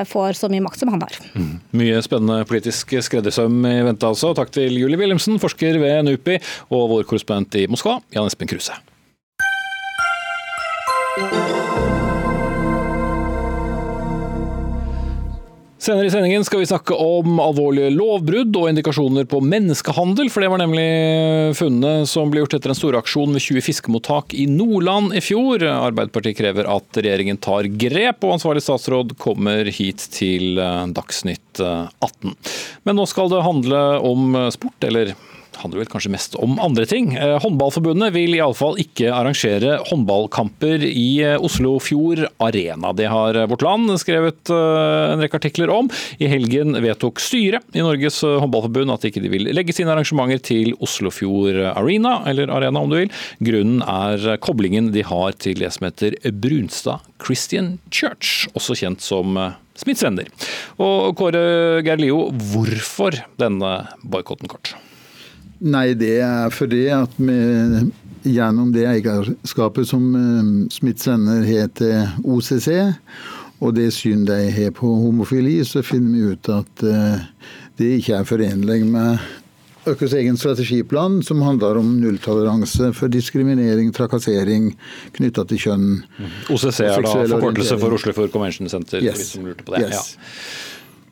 får 0.09 0.39
så 0.39 0.49
mye 0.51 0.63
makt 0.65 0.81
som 0.81 0.91
han 0.93 1.03
har. 1.05 1.19
Mm. 1.35 1.53
Mye 1.81 2.01
spennende 2.05 2.47
politisk 2.49 2.95
skreddersøm 3.07 3.61
i 3.69 3.77
vente 3.87 4.09
altså. 4.09 4.33
Takk 4.37 4.53
til 4.55 4.75
Julie 4.79 4.99
Wilhelmsen, 4.99 5.39
forsker 5.41 5.79
ved 5.81 6.09
NUPI, 6.09 6.39
og 6.71 6.89
vår 6.93 7.07
korrespondent 7.09 7.61
i 7.61 7.67
Moskva, 7.71 7.99
Jan 8.15 8.29
Espen 8.29 8.51
Kruse. 8.51 8.75
Senere 15.85 16.07
i 16.07 16.09
sendingen 16.09 16.41
skal 16.41 16.63
vi 16.63 16.65
snakke 16.65 16.95
om 16.97 17.35
alvorlige 17.37 17.91
lovbrudd 17.93 18.55
og 18.57 18.71
indikasjoner 18.71 19.27
på 19.29 19.37
menneskehandel, 19.45 20.31
for 20.33 20.41
det 20.41 20.47
var 20.49 20.61
nemlig 20.63 20.85
funnet 21.59 22.09
som 22.09 22.31
ble 22.33 22.41
gjort 22.41 22.55
etter 22.57 22.73
en 22.73 22.79
storaksjon 22.79 23.35
ved 23.35 23.43
20 23.45 23.61
fiskemottak 23.67 24.33
i 24.33 24.47
Nordland 24.49 25.13
i 25.13 25.21
fjor. 25.21 25.61
Arbeiderpartiet 25.61 26.39
krever 26.39 26.65
at 26.73 26.97
regjeringen 26.97 27.37
tar 27.37 27.69
grep, 27.69 28.25
og 28.25 28.39
ansvarlig 28.39 28.65
statsråd 28.65 29.13
kommer 29.21 29.69
hit 29.69 30.07
til 30.15 30.57
Dagsnytt 30.57 31.61
18. 31.61 32.33
Men 32.89 32.97
nå 32.97 33.05
skal 33.11 33.29
det 33.29 33.45
handle 33.45 33.85
om 34.09 34.39
sport, 34.57 34.89
eller 34.89 35.13
handler 35.61 35.81
vel 35.81 35.89
kanskje 35.91 36.11
mest 36.13 36.35
om 36.41 36.57
andre 36.63 36.85
ting. 36.89 37.13
Eh, 37.15 37.35
håndballforbundet 37.43 38.13
vil 38.15 38.35
iallfall 38.37 38.79
ikke 38.81 39.11
arrangere 39.13 39.79
håndballkamper 39.89 40.85
i 40.87 41.07
eh, 41.25 41.35
Oslofjord 41.41 42.25
Arena. 42.43 42.93
Det 42.95 43.09
har 43.11 43.39
Vårt 43.51 43.65
Land 43.65 43.93
skrevet 44.01 44.51
eh, 44.53 45.13
en 45.13 45.23
rekke 45.23 45.39
artikler 45.41 45.73
om. 45.73 45.89
I 46.19 46.29
helgen 46.31 46.77
vedtok 46.83 47.21
styret 47.23 47.75
i 47.75 47.83
Norges 47.85 48.21
håndballforbund 48.23 48.93
at 48.93 49.05
de 49.05 49.13
ikke 49.13 49.25
vil 49.31 49.49
legge 49.55 49.75
sine 49.75 49.93
arrangementer 49.93 50.41
til 50.45 50.73
Oslofjord 50.83 51.59
Arena, 51.73 52.17
eller 52.29 52.53
Arena 52.53 52.83
om 52.83 52.91
du 52.91 52.99
vil. 52.99 53.13
Grunnen 53.45 53.83
er 53.85 54.39
koblingen 54.43 54.91
de 54.95 55.05
har 55.05 55.35
til 55.41 55.59
det 55.61 55.73
som 55.75 55.87
heter 55.89 56.17
Brunstad 56.31 57.05
Christian 57.23 57.77
Church, 57.91 58.49
også 58.57 58.77
kjent 58.79 59.03
som 59.03 59.37
Smiths 59.75 60.03
venner. 60.05 60.29
Og 60.79 61.15
Kåre 61.19 61.83
Gerlio, 61.85 62.29
hvorfor 62.53 63.19
denne 63.41 63.77
boikotten 64.03 64.51
kort? 64.51 64.75
Nei, 65.59 65.93
det 65.95 66.17
er 66.25 66.51
fordi 66.51 66.87
at 66.91 67.13
vi 67.19 67.37
gjennom 68.25 68.73
det 68.73 68.87
eierskapet 68.89 69.87
som 69.87 70.09
eh, 70.17 70.51
Smith 70.73 71.01
sender 71.05 71.45
har 71.47 71.71
til 71.77 72.03
OCC, 72.25 72.69
og 73.63 73.75
det 73.77 73.91
syn 73.95 74.25
de 74.27 74.39
har 74.51 74.75
på 74.75 74.89
homofili, 75.05 75.61
så 75.63 75.83
finner 75.85 76.11
vi 76.11 76.35
ut 76.35 76.51
at 76.51 76.85
eh, 76.89 77.25
det 77.79 77.95
ikke 77.99 78.19
er 78.19 78.29
forenlig 78.29 78.83
med 78.89 79.17
Økkes 79.85 80.15
egen 80.17 80.33
strategiplan, 80.33 81.19
som 81.21 81.43
handler 81.45 81.77
om 81.77 81.91
nulltoleranse 82.01 82.87
for 82.97 83.11
diskriminering, 83.13 83.91
trakassering 83.93 84.71
knytta 85.13 85.43
til 85.45 85.61
kjønn. 85.61 85.91
OCC 86.49 86.79
er 86.87 87.05
da 87.05 87.11
forkortelse 87.29 87.77
for 87.77 87.93
Oslo 87.93 88.15
for 88.17 88.31
Convention 88.33 88.71
Center? 88.71 89.03
Yes. 89.05 89.13
For 89.13 89.21
de 89.21 89.27
som 89.29 89.45
lurte 89.45 89.67
på 89.67 89.75
det. 89.75 89.83
Yes. 89.85 90.15
Ja. 90.17 90.31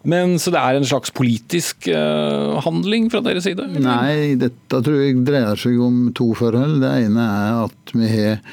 Men 0.04 0.36
Så 0.40 0.52
det 0.52 0.60
er 0.60 0.78
en 0.78 0.88
slags 0.88 1.14
politisk 1.16 1.88
uh, 1.88 2.60
handling 2.66 3.10
fra 3.12 3.22
deres 3.24 3.48
side? 3.48 3.64
Eller? 3.64 3.86
Nei, 3.86 4.36
dette 4.40 4.82
tror 4.84 5.00
jeg 5.00 5.24
dreier 5.24 5.60
seg 5.60 5.80
om 5.80 6.10
to 6.16 6.34
forhold. 6.38 6.82
Det 6.84 6.92
ene 7.06 7.24
er 7.24 7.64
at 7.64 7.96
vi 7.96 8.10
har 8.12 8.44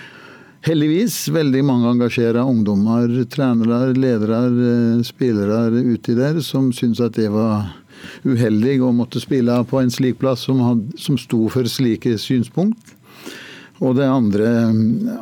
heldigvis 0.66 1.16
veldig 1.34 1.64
mange 1.66 1.90
engasjerte 1.94 2.44
ungdommer, 2.44 3.08
trenere, 3.32 3.94
ledere, 3.96 4.40
eh, 4.50 5.02
spillere 5.08 5.80
uti 5.94 6.14
der 6.18 6.42
som 6.44 6.68
syns 6.76 7.00
at 7.00 7.16
det 7.16 7.30
var 7.32 7.72
uheldig 8.28 8.76
å 8.84 8.92
måtte 8.92 9.22
spille 9.24 9.56
på 9.68 9.80
en 9.80 9.92
slik 9.92 10.20
plass 10.20 10.44
som, 10.44 10.60
had, 10.60 10.84
som 11.00 11.16
sto 11.20 11.46
for 11.52 11.64
slike 11.64 12.12
synspunkt. 12.20 12.94
Og 13.80 13.96
det 13.96 14.04
andre, 14.04 14.50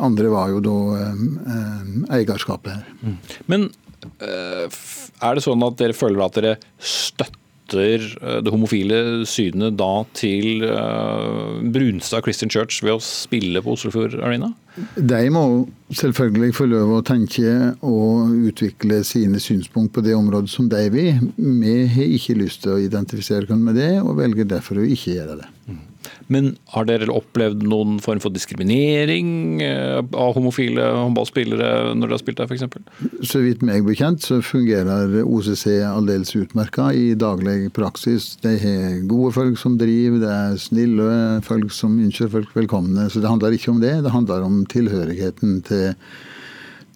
andre 0.02 0.32
var 0.34 0.50
jo 0.50 0.62
da 0.66 0.78
eh, 1.06 2.16
eierskapet 2.18 2.74
her. 2.74 3.14
Men 3.46 3.70
Eh, 3.70 3.88
er 4.20 5.36
det 5.36 5.44
sånn 5.44 5.66
at 5.66 5.78
dere 5.80 5.96
føler 5.96 6.24
at 6.24 6.38
dere 6.38 6.54
støtter 6.78 8.04
eh, 8.04 8.38
det 8.44 8.52
homofile 8.54 9.00
synet 9.28 9.76
da 9.78 9.90
til 10.16 10.64
eh, 10.68 11.58
Brunstad 11.74 12.24
Christian 12.26 12.52
Church 12.52 12.82
ved 12.84 12.96
å 12.96 13.04
spille 13.04 13.62
på 13.64 13.76
Oslofjord 13.76 14.18
Arena? 14.22 14.52
De 14.94 15.20
må 15.34 15.42
selvfølgelig 15.90 16.54
få 16.54 16.68
lov 16.70 16.94
å 16.98 17.04
tenke 17.06 17.74
og 17.82 18.34
utvikle 18.50 19.02
sine 19.06 19.42
synspunkt 19.42 19.96
på 19.96 20.04
det 20.06 20.14
området 20.14 20.52
som 20.52 20.70
de 20.70 20.84
vil. 20.94 21.28
Vi 21.36 21.76
har 21.90 22.16
ikke 22.18 22.38
lyst 22.38 22.62
til 22.64 22.76
å 22.76 22.82
identifisere 22.82 23.48
oss 23.48 23.62
med 23.62 23.80
det, 23.80 23.96
og 24.04 24.18
velger 24.20 24.48
derfor 24.48 24.78
å 24.78 24.86
ikke 24.86 25.16
gjøre 25.18 25.40
det. 25.42 25.52
Mm. 25.66 25.88
Men 26.32 26.50
har 26.74 26.84
dere 26.88 27.08
opplevd 27.12 27.64
noen 27.68 27.98
form 28.04 28.20
for 28.20 28.34
diskriminering 28.34 29.62
eh, 29.64 29.98
av 29.98 30.34
homofile 30.36 30.84
håndballspillere 30.98 31.94
når 31.96 32.04
dere 32.04 32.16
har 32.16 32.22
spilt 32.22 32.42
der, 32.42 32.52
f.eks.? 32.52 33.28
Så 33.30 33.42
vidt 33.44 33.64
meg 33.64 33.86
bekjent 33.86 34.24
så 34.24 34.40
fungerer 34.44 35.16
OCC 35.24 35.66
aldeles 35.88 36.34
utmerka 36.36 36.90
i 36.92 37.14
daglig 37.18 37.72
praksis. 37.76 38.34
De 38.44 38.54
har 38.60 38.98
gode 39.08 39.32
folk 39.38 39.60
som 39.60 39.78
driver, 39.80 40.20
det 40.24 40.34
er 40.34 40.58
snille 40.60 41.10
folk 41.48 41.72
som 41.72 41.96
ønsker 41.96 42.32
folk 42.32 42.52
velkomne. 42.56 43.08
Så 43.08 43.24
det 43.24 43.32
handler 43.32 43.56
ikke 43.56 43.72
om 43.72 43.80
det, 43.84 43.96
det 44.04 44.14
handler 44.14 44.44
om 44.44 44.64
tilhørigheten 44.68 45.62
til 45.68 45.94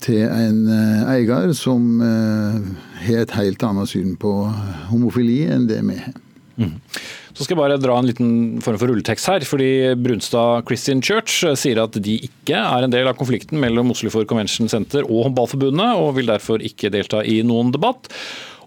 til 0.03 0.25
en 0.27 0.65
eh, 0.67 1.03
eier 1.15 1.53
som 1.55 2.01
eh, 2.03 2.57
har 3.07 3.23
et 3.23 3.35
helt 3.37 3.63
annet 3.67 3.91
syn 3.93 4.17
på 4.19 4.33
homofili 4.91 5.45
enn 5.47 5.69
det 5.71 5.79
vi 5.87 5.99
har. 6.01 6.17
Mm. 6.59 6.73
Så 7.33 7.47
skal 7.47 7.57
jeg 7.57 7.63
bare 7.63 7.81
dra 7.81 7.97
en 7.97 8.09
liten 8.09 8.33
form 8.65 8.77
for 8.81 8.91
rulletekst 8.91 9.31
her. 9.31 9.45
fordi 9.49 9.71
Brunstad 9.97 10.67
Christian 10.69 11.01
Church 11.03 11.45
sier 11.57 11.81
at 11.83 11.97
de 11.97 12.19
ikke 12.29 12.59
er 12.59 12.85
en 12.85 12.93
del 12.93 13.09
av 13.09 13.17
konflikten 13.17 13.61
mellom 13.63 13.93
Oslofjord 13.95 14.29
Convention 14.29 14.69
Center 14.69 15.07
og 15.09 15.29
Håndballforbundet, 15.29 15.97
og 15.97 16.17
vil 16.19 16.29
derfor 16.29 16.61
ikke 16.61 16.93
delta 16.93 17.23
i 17.25 17.41
noen 17.47 17.73
debatt. 17.73 18.11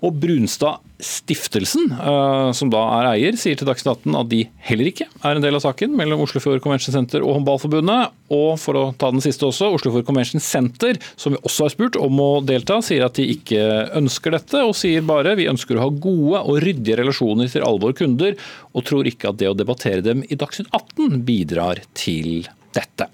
Og 0.05 0.13
Brunstad 0.21 0.83
Stiftelsen, 1.01 1.89
eh, 1.91 2.49
som 2.55 2.69
da 2.71 2.81
er 2.95 3.07
eier, 3.09 3.37
sier 3.39 3.57
til 3.59 3.67
Dagsnytt 3.67 4.05
18 4.05 4.15
at 4.19 4.29
de 4.31 4.43
heller 4.67 4.87
ikke 4.87 5.07
er 5.11 5.35
en 5.35 5.43
del 5.43 5.57
av 5.57 5.63
saken 5.65 5.91
mellom 5.97 6.21
Oslofjord 6.23 6.61
Convention 6.63 6.95
Center 6.95 7.25
og 7.25 7.35
Håndballforbundet. 7.35 8.13
Og 8.35 8.55
for 8.61 8.79
å 8.79 8.85
ta 8.95 9.09
den 9.11 9.23
siste 9.23 9.47
også, 9.47 9.73
Oslofjord 9.75 10.05
Convention 10.07 10.43
Center, 10.43 10.95
som 11.19 11.35
vi 11.35 11.41
også 11.41 11.67
har 11.67 11.73
spurt 11.73 11.99
om 11.99 12.21
å 12.23 12.29
delta, 12.47 12.79
sier 12.85 13.03
at 13.07 13.19
de 13.19 13.27
ikke 13.33 13.59
ønsker 13.99 14.37
dette, 14.37 14.63
og 14.63 14.77
sier 14.77 15.03
bare 15.05 15.35
vi 15.39 15.49
ønsker 15.51 15.75
å 15.75 15.83
ha 15.83 15.91
gode 15.91 16.45
og 16.45 16.61
ryddige 16.63 17.01
relasjoner 17.01 17.51
til 17.51 17.67
alle 17.67 17.83
våre 17.83 17.99
kunder, 17.99 18.39
og 18.71 18.87
tror 18.87 19.11
ikke 19.11 19.33
at 19.33 19.41
det 19.41 19.51
å 19.51 19.57
debattere 19.57 20.05
dem 20.05 20.23
i 20.29 20.39
Dagsnytt 20.39 20.71
18 20.71 21.21
bidrar 21.27 21.83
til 21.97 22.47
dette. 22.75 23.11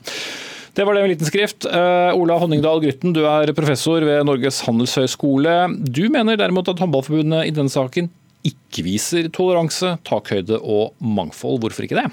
Det 0.74 0.86
var 0.88 0.96
det 0.96 1.02
med 1.04 1.12
liten 1.12 1.28
skrift. 1.28 1.66
Uh, 1.68 2.16
Ola 2.16 2.38
Honningdal 2.40 2.80
Grytten, 2.80 3.12
du 3.12 3.26
er 3.28 3.52
professor 3.56 4.04
ved 4.08 4.24
Norges 4.24 4.62
handelshøyskole. 4.64 5.56
Du 5.84 6.06
mener 6.14 6.40
derimot 6.40 6.70
at 6.72 6.80
Håndballforbundet 6.80 7.50
i 7.50 7.52
denne 7.56 7.72
saken 7.72 8.08
ikke 8.48 8.86
viser 8.86 9.28
toleranse, 9.36 9.98
takhøyde 10.08 10.62
og 10.64 10.96
mangfold. 11.04 11.60
Hvorfor 11.66 11.86
ikke 11.86 12.00
det? 12.00 12.08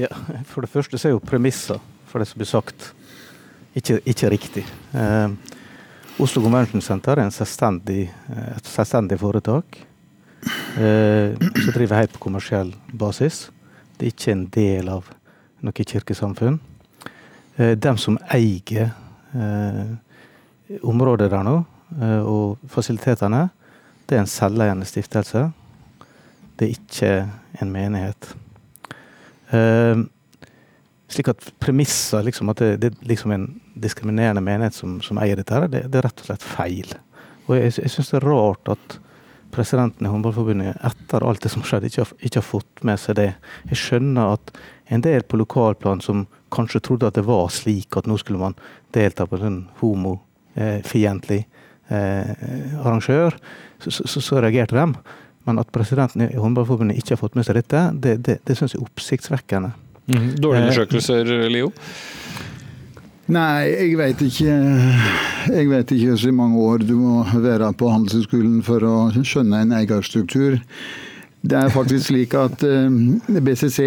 Ja, 0.00 0.08
For 0.48 0.64
det 0.64 0.72
første 0.72 0.96
så 0.96 1.10
er 1.10 1.14
jo 1.18 1.20
premisser 1.20 1.82
for 2.08 2.22
det 2.22 2.30
som 2.30 2.40
blir 2.40 2.48
sagt, 2.48 2.88
ikke, 3.76 4.00
ikke 4.08 4.32
riktig. 4.32 4.64
Uh, 4.96 5.36
Oslo 6.20 6.42
Convention 6.42 6.82
Center 6.84 7.20
er 7.20 7.30
selvstendig, 7.32 8.08
eh, 8.10 8.48
et 8.56 8.66
selvstendig 8.68 9.16
foretak 9.20 9.78
uh, 10.76 11.36
som 11.36 11.70
driver 11.76 12.00
helt 12.00 12.16
på 12.16 12.24
kommersiell 12.26 12.74
basis. 12.92 13.46
Det 13.96 14.08
er 14.08 14.14
ikke 14.16 14.34
en 14.34 14.44
del 14.56 14.90
av 14.92 15.08
noe 15.60 15.86
kirkesamfunn. 15.92 16.58
Eh, 17.60 17.76
dem 17.76 17.96
som 18.00 18.16
eier 18.32 18.90
eh, 19.36 19.88
området 20.82 21.28
der 21.28 21.42
nå, 21.44 21.58
eh, 22.00 22.22
og 22.24 22.60
fasilitetene, 22.72 23.48
det 24.08 24.16
er 24.16 24.22
en 24.24 24.30
selveiende 24.30 24.88
stiftelse. 24.88 25.42
Det 26.56 26.66
er 26.66 26.78
ikke 26.78 27.10
en 27.60 27.72
menighet. 27.72 28.30
Slik 31.10 31.28
at 31.32 31.46
premisser, 31.62 32.22
liksom, 32.22 32.50
at 32.52 32.62
det, 32.62 32.70
det 32.82 32.90
er 32.90 33.06
liksom 33.10 33.32
en 33.34 33.46
diskriminerende 33.74 34.42
menighet 34.44 34.76
som, 34.76 34.98
som 35.02 35.18
eier 35.22 35.38
dette, 35.40 35.62
det, 35.68 35.84
det, 35.90 36.00
er 36.00 36.06
rett 36.06 36.22
og 36.22 36.28
slett 36.28 36.46
feil. 36.46 36.92
Og 37.48 37.56
jeg, 37.56 37.72
jeg 37.80 37.92
syns 37.94 38.12
det 38.12 38.20
er 38.20 38.28
rart 38.28 38.72
at 38.76 38.98
presidenten 39.52 40.06
i 40.06 40.10
Håndballforbundet 40.10 40.82
etter 40.86 41.24
alt 41.26 41.42
det 41.44 41.52
som 41.52 41.64
skjedde, 41.66 41.90
ikke 41.90 42.04
har, 42.04 42.12
ikke 42.20 42.40
har 42.40 42.46
fått 42.46 42.84
med 42.86 43.00
seg 43.00 43.18
det. 43.18 43.30
Jeg 43.70 43.80
skjønner 43.80 44.36
at 44.36 44.52
en 44.90 45.04
del 45.04 45.22
på 45.22 45.38
lokalplan 45.40 46.02
som 46.04 46.26
kanskje 46.54 46.82
trodde 46.86 47.10
at 47.10 47.18
det 47.18 47.26
var 47.28 47.50
slik 47.54 47.96
at 47.98 48.08
nå 48.10 48.18
skulle 48.18 48.42
man 48.42 48.56
delta 48.94 49.26
på 49.30 49.38
en 49.46 49.62
homofiendtlig 49.82 51.44
eh, 51.88 52.32
arrangør, 52.82 53.36
så, 53.78 53.92
så, 54.02 54.20
så, 54.20 54.40
reagerte 54.42 54.78
de. 54.78 54.86
Men 55.48 55.62
at 55.62 55.70
presidenten 55.72 56.26
i 56.26 56.40
Håndballforbundet 56.40 56.98
ikke 56.98 57.14
har 57.14 57.22
fått 57.22 57.38
med 57.38 57.46
seg 57.46 57.60
dette, 57.60 57.86
det, 57.94 58.18
det, 58.26 58.40
det 58.46 58.58
syns 58.58 58.74
jeg 58.74 58.82
er 58.82 58.88
oppsiktsvekkende. 58.90 59.72
Mm, 60.10 60.26
dårlige 60.42 60.58
eh, 60.58 60.66
undersøkelser, 60.66 61.34
Leo? 61.52 61.70
Nei, 63.30 63.68
jeg 63.70 63.94
vet 64.00 64.22
ikke. 64.26 64.54
Jeg 65.54 65.68
vet 65.70 65.92
ikke 65.94 66.16
så 66.18 66.32
mange 66.34 66.58
år 66.66 66.82
du 66.82 66.96
må 66.98 67.20
være 67.44 67.68
på 67.78 67.90
Handelshøyskolen 67.92 68.58
for 68.66 68.82
å 68.82 68.96
skjønne 69.22 69.62
en 69.62 69.74
eierstruktur. 69.78 70.58
Det 71.40 71.56
er 71.56 71.72
faktisk 71.72 72.10
slik 72.10 72.34
at 72.36 72.60
eh, 72.66 72.90
BCC 73.40 73.78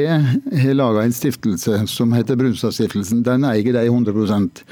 har 0.64 0.78
laga 0.80 1.04
en 1.04 1.14
stiftelse 1.14 1.84
som 1.92 2.16
heter 2.16 2.40
Brunstadstiftelsen. 2.40 3.22
Den 3.28 3.46
eier 3.46 3.76
de 3.76 3.84
100% 3.92 4.64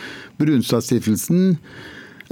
Brunstadstiftelsen 0.42 1.58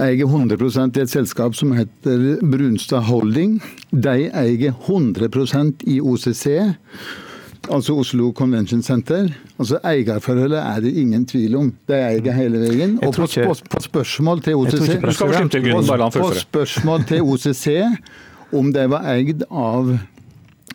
eier 0.00 0.24
100 0.24 0.96
i 0.96 1.02
et 1.04 1.12
selskap 1.12 1.54
som 1.54 1.74
heter 1.76 2.40
Brunstad 2.40 3.04
Holding. 3.06 3.58
De 3.92 4.30
eier 4.32 4.72
100% 4.88 5.84
i 5.86 6.00
OCC, 6.00 6.46
altså 7.68 7.96
Oslo 8.00 8.30
Convention 8.32 8.82
Center. 8.82 9.28
Altså 9.58 9.80
Eierforholdet 9.84 10.60
er 10.60 10.80
det 10.84 10.94
ingen 11.02 11.26
tvil 11.28 11.56
om. 11.58 11.72
De 11.90 11.98
eier 11.98 12.36
hele 12.36 12.62
veien. 12.62 12.96
Og 13.04 13.14
på, 13.14 13.26
på, 13.26 13.54
på, 13.74 13.82
spørsmål 13.84 14.42
til 14.46 14.60
OCC 14.60 14.96
på 15.02 16.30
spørsmål 16.40 17.06
til 17.10 17.22
OCC 17.22 17.68
om 18.56 18.72
det 18.74 18.88
var 18.90 19.06
eid 19.12 19.44
av 19.50 19.92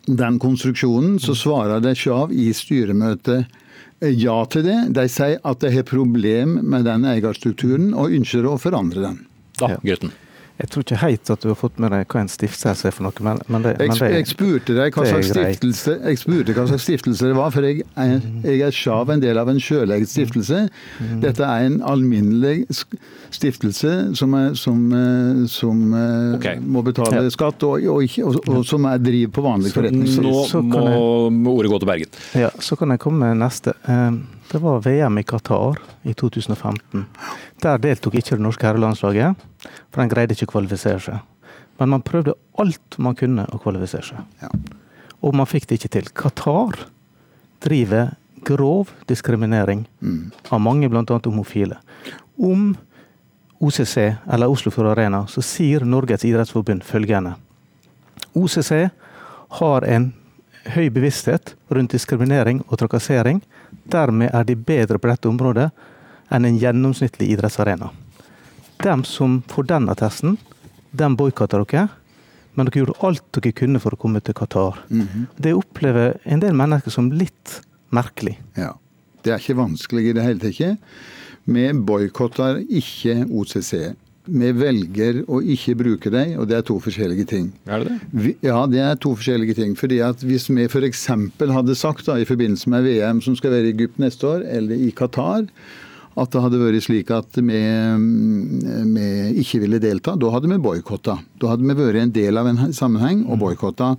den 0.06 0.38
konstruksjonen, 0.38 1.18
så 1.20 1.34
svarer 1.36 1.82
de 1.82 1.92
Sjav 1.98 2.30
i 2.32 2.48
styremøtet 2.54 3.48
eh, 4.00 4.12
ja 4.14 4.36
til 4.50 4.64
det. 4.68 4.78
De 4.96 5.08
sier 5.10 5.40
at 5.42 5.64
de 5.64 5.72
har 5.74 5.88
problem 5.88 6.60
med 6.62 6.86
den 6.86 7.04
eierstrukturen 7.10 7.90
og 7.94 8.14
ønsker 8.14 8.46
å 8.46 8.54
forandre 8.62 9.02
den. 9.08 9.18
Da, 9.58 9.74
gutten. 9.82 10.14
Jeg 10.56 10.70
tror 10.72 10.84
ikke 10.86 10.98
helt 11.02 11.30
at 11.32 11.42
du 11.44 11.50
har 11.50 11.56
fått 11.58 11.80
med 11.82 11.92
deg 11.92 12.06
hva 12.08 12.22
en 12.22 12.30
stiftelse 12.32 12.88
er 12.88 12.94
for 12.94 13.04
noe. 13.04 13.24
Men, 13.26 13.40
men 13.52 13.64
det, 13.66 13.74
jeg, 13.76 13.90
men 13.92 13.98
det, 14.00 14.08
jeg, 14.14 14.28
spurte 14.30 14.76
deg 14.78 14.96
hva 14.96 15.04
slags 15.04 15.32
stiftelse, 15.34 15.96
jeg 16.00 16.20
spurte 16.22 16.54
hva 16.56 16.64
slags 16.70 16.86
stiftelse 16.86 17.28
det 17.28 17.36
var, 17.36 17.50
for 17.52 17.66
jeg, 17.66 17.82
jeg, 17.84 18.22
jeg 18.46 18.62
er 18.64 18.78
sjav 18.78 19.12
en 19.12 19.24
del 19.24 19.40
av 19.42 19.50
en 19.52 19.60
sjøleid 19.60 20.08
stiftelse. 20.08 20.62
Mm. 20.96 21.18
Dette 21.24 21.44
er 21.44 21.66
en 21.68 21.76
alminnelig 21.84 22.70
stiftelse 23.36 23.92
som, 24.16 24.36
er, 24.38 24.54
som, 24.56 24.86
eh, 24.96 25.42
som 25.52 25.82
eh, 25.92 26.38
okay. 26.38 26.62
må 26.62 26.80
betale 26.86 27.26
skatt, 27.34 27.66
og, 27.68 27.84
og, 27.92 28.16
og, 28.24 28.40
og 28.48 28.64
som 28.68 28.88
er 28.88 29.02
driv 29.02 29.34
på 29.36 29.44
vanlig 29.44 29.74
forretning. 29.76 30.08
Nå 30.24 30.72
må 31.36 31.52
ordet 31.58 31.74
gå 31.74 31.82
til 31.82 31.92
Bergen. 31.92 32.16
Ja, 32.46 32.54
Så 32.64 32.80
kan 32.80 32.94
jeg 32.94 33.04
komme 33.04 33.28
med 33.28 33.44
neste. 33.44 33.76
Eh, 33.84 34.08
det 34.46 34.62
var 34.62 34.80
VM 34.80 35.18
i 35.18 35.24
Qatar 35.26 35.80
i 36.06 36.14
2015. 36.14 37.04
Der 37.64 37.80
deltok 37.80 38.18
ikke 38.18 38.36
det 38.36 38.44
norske 38.44 38.66
herrelandslaget, 38.66 39.38
for 39.90 40.02
den 40.02 40.12
greide 40.12 40.36
ikke 40.36 40.48
å 40.48 40.54
kvalifisere 40.56 41.00
seg. 41.00 41.22
Men 41.80 41.92
man 41.92 42.04
prøvde 42.04 42.36
alt 42.60 42.98
man 43.02 43.16
kunne 43.16 43.46
å 43.52 43.60
kvalifisere 43.60 44.10
seg. 44.10 44.42
Ja. 44.42 44.50
Og 45.24 45.36
man 45.36 45.48
fikk 45.48 45.68
det 45.68 45.80
ikke 45.80 45.92
til. 45.96 46.10
Qatar 46.16 46.86
driver 47.64 48.14
grov 48.46 48.92
diskriminering 49.08 49.86
mm. 50.00 50.20
av 50.52 50.60
mange, 50.62 50.88
bl.a. 50.92 51.20
homofile. 51.24 51.80
Om 52.36 52.74
OCC, 53.58 53.96
eller 54.28 54.52
Oslofjord 54.52 54.92
Arena, 54.92 55.24
så 55.26 55.42
sier 55.42 55.84
Norges 55.88 56.24
idrettsforbund 56.28 56.84
følgende. 56.84 57.34
OCC 58.36 58.72
har 59.60 59.86
en 59.88 60.10
høy 60.74 60.88
bevissthet 60.92 61.54
rundt 61.72 61.94
diskriminering 61.94 62.60
og 62.66 62.80
trakassering. 62.82 63.40
Dermed 63.88 64.34
er 64.34 64.44
de 64.44 64.56
bedre 64.58 65.00
på 65.00 65.08
dette 65.10 65.30
området 65.30 65.70
enn 66.30 66.48
en 66.48 66.58
gjennomsnittlig 66.58 67.30
idrettsarena. 67.34 67.90
De 68.82 68.96
som 69.08 69.42
får 69.48 69.68
den 69.70 69.88
attesten, 69.92 70.36
de 70.90 71.10
boikotter 71.16 71.64
dere. 71.64 71.88
Men 72.56 72.68
dere 72.68 72.82
gjorde 72.82 72.98
alt 73.04 73.26
dere 73.36 73.52
kunne 73.52 73.80
for 73.82 73.92
å 73.92 74.00
komme 74.00 74.20
til 74.20 74.34
Qatar. 74.34 74.78
Mm 74.88 75.06
-hmm. 75.06 75.26
Det 75.36 75.54
opplever 75.54 76.18
en 76.24 76.40
del 76.40 76.54
mennesker 76.54 76.90
som 76.90 77.12
litt 77.12 77.60
merkelig. 77.90 78.38
Ja. 78.56 78.78
Det 79.22 79.32
er 79.32 79.38
ikke 79.38 79.56
vanskelig 79.56 80.08
i 80.08 80.12
det 80.12 80.22
hele 80.22 80.40
tatt. 80.40 80.78
Vi 81.44 81.72
boikotter 81.72 82.64
ikke 82.68 83.26
OCC 83.30 83.96
vi 84.26 84.50
velger 84.58 85.22
å 85.30 85.38
ikke 85.42 85.76
bruke 85.78 86.10
dem, 86.10 86.34
og 86.40 86.48
det 86.50 86.58
er 86.58 86.66
to 86.66 86.76
forskjellige 86.82 87.26
ting. 87.30 87.48
Er 87.66 87.84
det 87.84 87.92
det? 87.92 87.98
Vi, 88.10 88.34
ja, 88.44 88.58
det 88.70 88.82
er 88.82 88.98
to 89.00 89.14
forskjellige 89.14 89.56
ting. 89.58 89.76
Fordi 89.78 90.00
at 90.02 90.22
Hvis 90.26 90.48
vi 90.50 90.66
f.eks. 90.66 91.06
hadde 91.06 91.74
sagt 91.78 92.06
da, 92.06 92.18
i 92.18 92.26
forbindelse 92.26 92.70
med 92.70 92.86
VM 92.86 93.20
som 93.22 93.36
skal 93.38 93.54
være 93.54 93.70
i 93.70 93.74
Egypt 93.74 94.00
neste 94.02 94.26
år, 94.26 94.46
eller 94.58 94.74
i 94.74 94.90
Qatar, 94.90 95.46
at 96.16 96.32
det 96.32 96.40
hadde 96.40 96.60
vært 96.60 96.84
slik 96.86 97.10
at 97.12 97.36
vi, 97.36 97.58
vi 98.96 99.08
ikke 99.42 99.60
ville 99.66 99.80
delta, 99.82 100.14
da 100.16 100.30
hadde 100.32 100.48
vi 100.48 100.60
boikotta. 100.64 101.18
Da 101.40 101.52
hadde 101.52 101.66
vi 101.68 101.76
vært 101.76 102.00
en 102.00 102.14
del 102.14 102.40
av 102.40 102.48
en 102.48 102.72
sammenheng 102.76 103.26
og 103.28 103.40
boikotta 103.42 103.94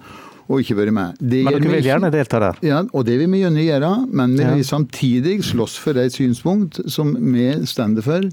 og 0.48 0.64
ikke 0.64 0.78
vært 0.80 0.96
med. 0.96 1.18
Det 1.20 1.44
men 1.44 1.58
dere 1.58 1.74
vil 1.76 1.90
gjerne 1.90 2.12
delta 2.14 2.40
der? 2.42 2.62
Ja, 2.66 2.80
og 2.96 3.04
det 3.08 3.18
vil 3.20 3.30
vi 3.34 3.42
gjerne 3.44 3.66
gjøre. 3.66 3.92
Men 4.08 4.38
vi 4.40 4.48
vil 4.48 4.66
samtidig 4.66 5.42
slåss 5.46 5.76
for 5.84 5.98
de 5.98 6.08
synspunkt 6.14 6.80
som 6.92 7.14
vi 7.34 7.50
stender 7.68 8.06
for, 8.06 8.30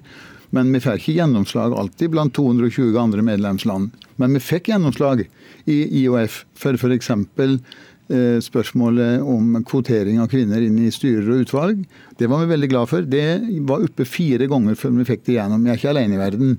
men 0.54 0.70
vi 0.70 0.80
får 0.82 1.00
ikke 1.00 1.16
gjennomslag 1.18 1.74
alltid 1.74 2.12
blant 2.14 2.34
220 2.36 2.94
andre 3.00 3.24
medlemsland. 3.26 3.90
Men 4.22 4.36
vi 4.38 4.42
fikk 4.44 4.70
gjennomslag 4.70 5.24
i 5.66 5.78
IOF 6.04 6.44
for 6.58 6.78
f.eks. 6.78 7.10
Eh, 8.12 8.36
spørsmålet 8.44 9.22
om 9.24 9.62
kvotering 9.64 10.18
av 10.20 10.26
kvinner 10.28 10.60
inn 10.60 10.76
i 10.84 10.90
styrer 10.92 11.24
og 11.32 11.46
utvalg. 11.46 11.84
Det 12.20 12.28
var 12.28 12.42
vi 12.42 12.50
veldig 12.50 12.68
glad 12.68 12.90
for. 12.90 13.00
Det 13.08 13.22
var 13.64 13.86
oppe 13.86 14.04
fire 14.04 14.44
ganger 14.50 14.76
før 14.76 14.92
vi 14.98 15.06
fikk 15.08 15.22
det 15.24 15.38
gjennom. 15.38 15.64
Vi 15.64 15.70
er 15.72 15.78
ikke 15.80 15.88
alene 15.94 16.18
i 16.18 16.20
verden. 16.20 16.58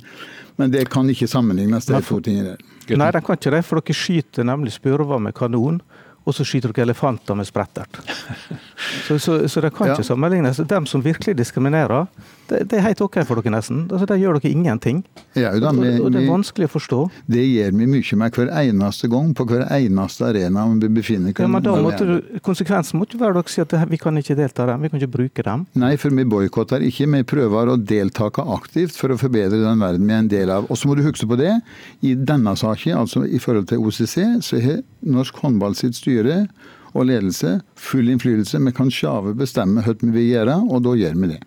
Men 0.58 0.72
det 0.74 0.88
kan 0.90 1.06
ikke 1.12 1.28
sammenlignes, 1.30 1.86
de 1.86 2.00
to 2.02 2.18
tingene 2.24 2.56
der. 2.56 2.98
Nei, 2.98 3.12
de 3.14 3.22
kan 3.22 3.38
ikke 3.38 3.54
det, 3.54 3.62
for 3.68 3.78
dere 3.82 3.94
skyter 3.98 4.48
nemlig 4.48 4.74
spurver 4.74 5.22
med 5.22 5.36
kanon 5.38 5.82
og 6.26 6.34
så 6.34 6.42
skyter 6.48 6.72
dere 6.74 6.88
elefanter 6.88 7.38
med 7.38 7.46
sprettert. 7.46 8.00
Så, 9.06 9.20
så, 9.22 9.36
så 9.48 9.62
det 9.62 9.70
kan 9.76 9.88
Ja. 9.92 9.94
ikke 9.94 10.08
sammenlignes. 10.08 10.58
Dem 10.66 10.86
som 10.90 11.04
virkelig 11.06 11.36
diskriminerer, 11.38 12.08
det, 12.50 12.60
det 12.70 12.78
er 12.80 12.84
helt 12.86 13.02
OK 13.02 13.18
for 13.26 13.40
dere 13.42 13.54
nesten. 13.56 13.84
Altså, 13.90 14.06
Der 14.10 14.20
gjør 14.22 14.40
dere 14.40 14.52
ingenting. 14.52 15.04
Ja, 15.36 15.52
da, 15.60 15.72
vi- 15.72 16.00
og 16.00 16.12
det 16.14 16.22
er 16.24 16.30
vanskelig 16.30 16.68
å 16.70 16.74
forstå. 16.76 17.00
Det 17.32 17.44
gjør 17.46 17.72
vi 17.80 17.88
mye 17.90 18.18
med 18.22 18.32
hver 18.38 18.52
eneste 18.62 19.10
gang, 19.10 19.34
på 19.36 19.46
hver 19.50 19.66
eneste 19.72 20.28
arena 20.30 20.66
vi 20.80 20.88
befinner 20.90 21.32
oss. 21.34 21.40
Ja, 21.40 21.48
men 21.48 21.64
da 21.66 21.76
måtte 21.82 22.06
du, 22.06 22.40
Konsekvensen 22.46 23.00
måtte 23.02 23.18
være 23.20 23.38
at 23.38 23.46
dere 23.46 23.54
sier 23.56 23.66
at 23.84 23.90
vi 23.90 23.98
kan 23.98 24.16
ikke 24.22 24.36
delta 24.38 24.64
i 24.64 24.72
dem, 24.72 24.82
vi 24.86 24.90
kan 24.94 25.00
ikke 25.02 25.12
bruke 25.18 25.44
dem. 25.44 25.66
Nei, 25.76 25.96
for 25.98 26.10
vi 26.10 26.24
boikotter 26.24 26.82
ikke. 26.86 27.10
Vi 27.16 27.24
prøver 27.24 27.74
å 27.74 27.78
delta 27.78 28.30
aktivt 28.30 28.96
for 28.98 29.10
å 29.14 29.18
forbedre 29.20 29.62
den 29.62 29.80
verden 29.80 30.06
vi 30.08 30.14
er 30.14 30.24
en 30.24 30.28
del 30.32 30.50
av. 30.50 30.66
Og 30.70 30.78
så 30.78 30.88
må 30.90 30.96
du 30.96 31.04
huske 31.06 31.28
på 31.28 31.38
det. 31.38 31.54
I 32.02 32.16
denne 32.16 32.56
saken, 32.58 32.98
altså 32.98 33.26
i 33.28 33.40
forhold 33.40 33.68
til 33.68 33.80
OCC, 33.80 34.42
så 34.42 34.62
har 34.62 34.82
norsk 35.06 35.36
håndball 35.44 35.76
sitt 35.76 35.96
styre 35.96 36.48
og 36.96 37.10
ledelse 37.10 37.58
full 37.76 38.08
innflytelse. 38.14 38.62
Vi 38.66 38.74
kan 38.78 38.90
sjave 38.94 39.36
bestemme 39.38 39.84
hva 39.86 39.94
vi 40.00 40.12
vil 40.16 40.30
gjøre, 40.32 40.58
og 40.72 40.82
da 40.88 40.96
gjør 40.98 41.20
vi 41.22 41.32
det. 41.36 41.40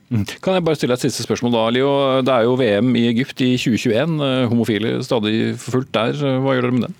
Kan 0.45 0.59
jeg 0.59 0.67
bare 0.69 0.79
stille 0.79 0.95
et 0.99 1.05
siste 1.07 1.25
spørsmål 1.25 1.57
da, 1.57 1.67
Leo? 1.75 1.91
Det 2.23 2.35
er 2.35 2.47
jo 2.47 2.57
VM 2.61 2.95
i 3.01 3.07
Egypt 3.11 3.41
i 3.47 3.55
2021. 3.57 4.17
eh, 4.29 4.47
Homofile 4.53 4.97
stadig 5.07 5.37
forfulgt 5.59 5.95
der. 5.97 6.17
Hva 6.45 6.57
gjør 6.57 6.69
dere 6.69 6.79
med 6.79 6.89
den? 6.91 6.99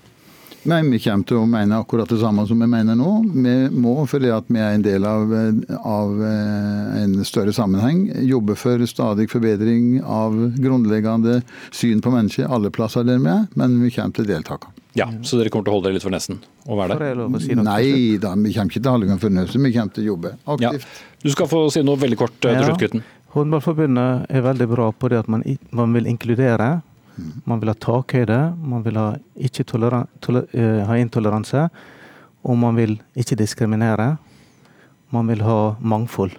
Nei, 0.67 0.81
Vi 0.91 0.99
kommer 0.99 1.23
til 1.23 1.37
å 1.39 1.45
mene 1.47 1.77
akkurat 1.79 2.09
det 2.11 2.17
samme 2.19 2.43
som 2.49 2.59
vi 2.59 2.67
mener 2.67 2.97
nå. 2.99 3.11
Vi 3.31 3.53
må, 3.79 3.93
fordi 4.11 4.27
at 4.33 4.49
vi 4.51 4.59
er 4.59 4.75
en 4.75 4.83
del 4.83 5.05
av, 5.07 5.31
av 5.87 6.19
eh, 6.19 6.97
en 7.05 7.15
større 7.23 7.53
sammenheng, 7.55 8.09
jobbe 8.27 8.57
for 8.59 8.83
stadig 8.89 9.29
forbedring 9.31 10.01
av 10.03 10.35
grunnleggende 10.59 11.39
syn 11.71 12.03
på 12.03 12.11
mennesket 12.11 12.51
alle 12.51 12.73
plasser 12.75 13.07
der 13.07 13.21
vi 13.23 13.31
er, 13.31 13.47
men 13.55 13.79
vi 13.85 13.93
kommer 13.95 14.11
til 14.17 14.27
å 14.27 14.31
delta. 14.33 14.59
Ja, 14.97 15.05
Så 15.21 15.37
dere 15.37 15.49
kommer 15.53 15.65
til 15.67 15.71
å 15.71 15.75
holde 15.77 15.85
dere 15.89 15.93
litt 15.99 16.03
for 16.03 16.09
nesten 16.13 16.39
og 16.65 16.77
være 16.79 16.97
der? 16.97 17.39
si? 17.39 17.53
Nei 17.53 18.17
da, 18.17 18.33
vi 18.33 18.53
kommer 18.55 18.71
ikke 18.73 18.81
til 18.81 18.89
å 18.89 18.93
holde 18.95 19.13
oss 19.13 19.21
for 19.21 19.29
nesten, 19.29 19.63
vi 19.63 19.71
kommer 19.75 19.93
til 19.93 20.03
å 20.03 20.07
jobbe 20.15 20.31
Ja. 20.33 20.69
aktivt. 20.71 20.87
Du 21.23 21.29
skal 21.29 21.47
få 21.47 21.71
si 21.71 21.83
noe 21.83 21.95
veldig 21.95 22.17
kort 22.17 22.33
eh, 22.45 22.53
til 22.55 22.61
Ja. 22.61 22.65
slutt, 22.65 22.79
gutten. 22.79 23.03
Håndballforbundet 23.35 24.25
er 24.31 24.41
veldig 24.41 24.67
bra 24.69 24.91
på 24.91 25.09
det 25.09 25.19
at 25.19 25.27
man, 25.29 25.43
man 25.71 25.93
vil 25.93 26.05
inkludere. 26.09 26.81
Man 27.45 27.59
vil 27.59 27.69
ha 27.69 27.75
takhøyde, 27.75 28.57
man 28.57 28.81
vil 28.83 28.95
ha, 28.95 29.15
ikke 29.37 29.65
toleran, 29.65 30.07
toler, 30.21 30.47
eh, 30.53 30.85
ha 30.87 30.93
intoleranse. 30.95 31.69
Og 32.45 32.57
man 32.57 32.75
vil 32.75 32.99
ikke 33.15 33.35
diskriminere. 33.37 34.17
Man 35.11 35.27
vil 35.27 35.41
ha 35.41 35.75
mangfold. 35.81 36.31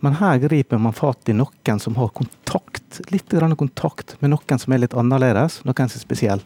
Men 0.00 0.14
her 0.14 0.38
griper 0.38 0.78
man 0.80 0.92
fatt 0.92 1.28
i 1.28 1.32
noen 1.36 1.80
som 1.80 1.94
har 1.96 2.08
kontakt, 2.08 3.00
litt 3.10 3.28
grann 3.28 3.54
kontakt 3.56 4.14
med 4.22 4.30
noen 4.30 4.58
som 4.58 4.72
er 4.72 4.78
litt 4.78 4.94
annerledes, 4.94 5.62
noen 5.64 5.90
som 5.90 5.98
er 6.00 6.06
spesiell. 6.06 6.40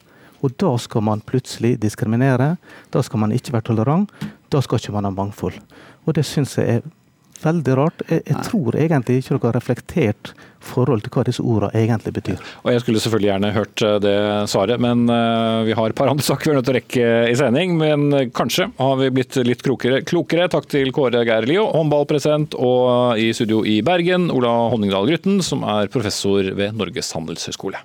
Og 0.45 0.57
da 0.61 0.75
skal 0.81 1.07
man 1.07 1.25
plutselig 1.25 1.79
diskriminere. 1.83 2.55
Da 2.93 3.03
skal 3.05 3.25
man 3.25 3.33
ikke 3.33 3.57
være 3.57 3.71
tolerant. 3.71 4.13
Da 4.53 4.61
skal 4.65 4.83
ikke 4.83 4.95
man 4.97 5.09
ha 5.09 5.15
mangfold. 5.15 5.57
Og 6.05 6.19
det 6.19 6.27
syns 6.29 6.59
jeg 6.61 6.79
er 6.79 6.93
veldig 7.45 7.77
rart. 7.79 8.03
Jeg, 8.09 8.23
jeg 8.29 8.43
tror 8.47 8.77
egentlig 8.79 9.21
ikke 9.21 9.35
dere 9.35 9.49
har 9.49 9.57
reflektert 9.59 10.35
forhold 10.65 11.03
til 11.05 11.13
hva 11.13 11.25
disse 11.27 11.43
ordene 11.45 11.77
egentlig 11.77 12.15
betyr. 12.17 12.45
Og 12.63 12.71
Jeg 12.73 12.83
skulle 12.83 13.03
selvfølgelig 13.03 13.31
gjerne 13.31 13.51
hørt 13.57 13.85
eh, 13.85 13.97
det 14.05 14.15
svaret, 14.53 14.81
men 14.81 15.05
eh, 15.13 15.65
vi 15.69 15.77
har 15.77 15.91
et 15.91 15.99
par 15.99 16.13
andre 16.13 16.25
saker 16.25 16.51
vi 16.51 16.55
er 16.55 16.59
nødt 16.61 16.69
til 16.69 16.75
å 16.75 16.79
rekke 16.79 17.11
i 17.33 17.35
sending. 17.41 17.77
Men 17.81 18.07
eh, 18.13 18.31
kanskje 18.35 18.71
har 18.79 18.97
vi 19.01 19.11
blitt 19.19 19.37
litt 19.45 19.65
klokere. 19.67 20.01
klokere. 20.09 20.49
Takk 20.53 20.71
til 20.73 20.93
Kåre 20.95 21.25
Geir 21.27 21.49
Lio, 21.51 21.67
håndballpresident, 21.75 22.57
og 22.57 23.21
i 23.21 23.31
studio 23.37 23.65
i 23.69 23.81
Bergen, 23.85 24.31
Ola 24.35 24.55
Honningdal 24.73 25.11
Grytten, 25.11 25.43
som 25.45 25.67
er 25.69 25.93
professor 25.93 26.55
ved 26.57 26.81
Norges 26.81 27.13
handelshøyskole. 27.17 27.85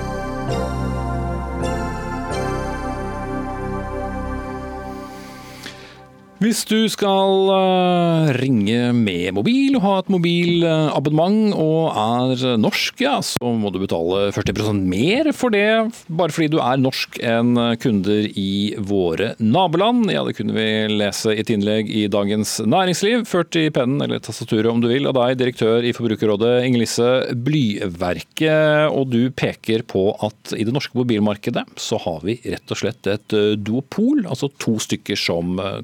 Hvis 6.41 6.63
du 6.65 6.87
skal 6.89 7.51
eh, 7.53 8.29
ringe 8.39 8.87
med 8.97 9.35
mobil 9.37 9.75
og 9.77 9.83
ha 9.85 9.91
et 10.01 10.07
mobilabonnement 10.09 11.51
og 11.53 11.91
er 11.93 12.57
norsk, 12.57 13.03
ja, 13.03 13.19
så 13.21 13.51
må 13.53 13.69
du 13.69 13.77
betale 13.83 14.31
40% 14.33 14.79
mer 14.89 15.29
for 15.37 15.53
det, 15.53 15.91
bare 16.09 16.33
fordi 16.33 16.49
du 16.55 16.57
er 16.63 16.81
norsk 16.81 17.19
enn 17.21 17.59
kunder 17.83 18.25
i 18.33 18.73
våre 18.81 19.35
naboland. 19.37 20.09
Ja, 20.09 20.23
det 20.25 20.33
kunne 20.39 20.55
vi 20.55 20.65
lese 20.89 21.35
i 21.35 21.43
et 21.43 21.51
innlegg 21.53 21.91
i 21.93 22.07
Dagens 22.09 22.55
Næringsliv, 22.65 23.27
ført 23.29 23.59
i 23.61 23.67
pennen 23.69 24.01
eller 24.01 24.23
tastaturet 24.25 24.71
om 24.71 24.81
du 24.81 24.89
vil, 24.89 25.05
av 25.11 25.19
deg, 25.19 25.37
direktør 25.43 25.85
i 25.85 25.93
Forbrukerrådet 25.93 26.55
Inger-Lise 26.65 27.11
Blyverket. 27.37 28.89
Og 28.89 29.13
du 29.13 29.29
peker 29.29 29.85
på 29.85 30.07
at 30.25 30.57
i 30.57 30.65
det 30.65 30.73
norske 30.73 30.97
mobilmarkedet 30.97 31.67
så 31.77 32.01
har 32.01 32.25
vi 32.25 32.39
rett 32.49 32.73
og 32.73 32.81
slett 32.81 33.13
et 33.13 33.37
eh, 33.37 33.53
duopol, 33.61 34.25
altså 34.25 34.49
to 34.57 34.79
stykker 34.81 35.21
som 35.29 35.61
eh, 35.61 35.81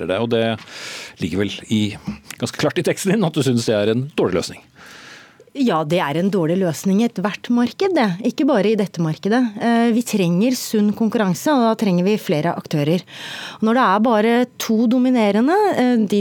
kontrollerer 0.00 0.06
det. 0.06 0.18
Og 0.20 0.30
det 0.30 1.20
ligger 1.20 1.38
vel 1.44 1.52
i, 1.68 1.96
ganske 2.38 2.58
klart 2.58 2.78
i 2.78 2.82
teksten 2.82 3.12
din 3.14 3.24
at 3.24 3.34
du 3.34 3.42
syns 3.42 3.66
det 3.66 3.76
er 3.76 3.92
en 3.92 4.10
dårlig 4.16 4.40
løsning. 4.40 4.62
Ja, 5.58 5.80
det 5.82 5.98
er 5.98 6.14
en 6.20 6.28
dårlig 6.30 6.60
løsning 6.60 7.00
i 7.02 7.08
ethvert 7.08 7.48
marked, 7.50 7.90
det. 7.96 8.04
Ikke 8.28 8.44
bare 8.46 8.70
i 8.70 8.76
dette 8.78 9.02
markedet. 9.02 9.40
Eh, 9.58 9.88
Vi 9.90 10.02
trenger 10.06 10.54
sunn 10.54 10.92
konkurranse, 10.94 11.50
og 11.50 11.64
da 11.64 11.72
trenger 11.74 12.04
vi 12.06 12.14
flere 12.22 12.52
aktører. 12.54 13.02
Når 13.60 13.74
det 13.74 13.82
er 13.82 14.04
bare 14.04 14.34
to 14.62 14.86
dominerende, 14.86 15.56
eh, 15.74 15.96
de, 16.06 16.20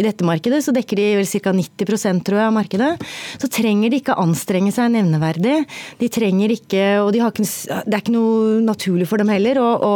i 0.00 0.02
dette 0.06 0.24
markedet 0.24 0.62
så 0.64 0.72
dekker 0.72 0.96
de 0.96 1.08
vel 1.18 1.28
ca. 1.28 1.52
90% 1.52 2.24
tror 2.24 2.38
jeg, 2.40 2.46
av 2.46 2.54
markedet, 2.56 2.88
så 3.36 3.50
trenger 3.52 3.90
de 3.92 4.00
ikke 4.00 4.16
anstrenge 4.16 4.72
seg 4.72 4.88
nevneverdig. 4.96 5.58
De 6.00 6.08
trenger 6.08 6.56
ikke, 6.56 6.86
og 7.04 7.12
de 7.12 7.20
har 7.20 7.36
ikke, 7.36 7.84
det 7.84 7.98
er 7.98 8.00
ikke 8.00 8.16
noe 8.16 8.62
naturlig 8.64 9.06
for 9.12 9.20
dem 9.20 9.28
heller 9.28 9.60
å, 9.60 9.68
å, 9.76 9.92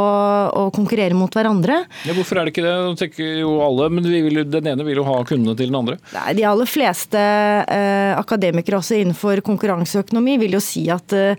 å 0.60 0.66
konkurrere 0.76 1.16
mot 1.16 1.32
hverandre. 1.32 1.80
Ja, 2.04 2.12
hvorfor 2.12 2.36
er 2.42 2.44
det 2.44 2.52
ikke 2.52 2.66
det? 2.68 2.76
Nå 2.84 2.92
tenker 3.00 3.40
jo 3.40 3.56
alle, 3.64 3.88
men 3.88 4.04
vi 4.04 4.20
vil, 4.28 4.44
den 4.44 4.68
ene 4.74 4.84
vil 4.84 5.00
jo 5.00 5.08
ha 5.08 5.22
kundene 5.24 5.56
til 5.56 5.72
den 5.72 5.80
andre. 5.80 5.96
Nei, 6.12 6.36
De 6.36 6.44
aller 6.52 6.68
fleste 6.68 7.16
eh, 7.24 8.12
akademikere 8.20 8.73
også 8.78 8.98
innenfor 9.00 9.42
konkurranseøkonomi 9.46 10.36
vil 10.42 10.56
jo 10.56 10.62
si 10.62 10.86
at 10.92 11.14
eh, 11.16 11.38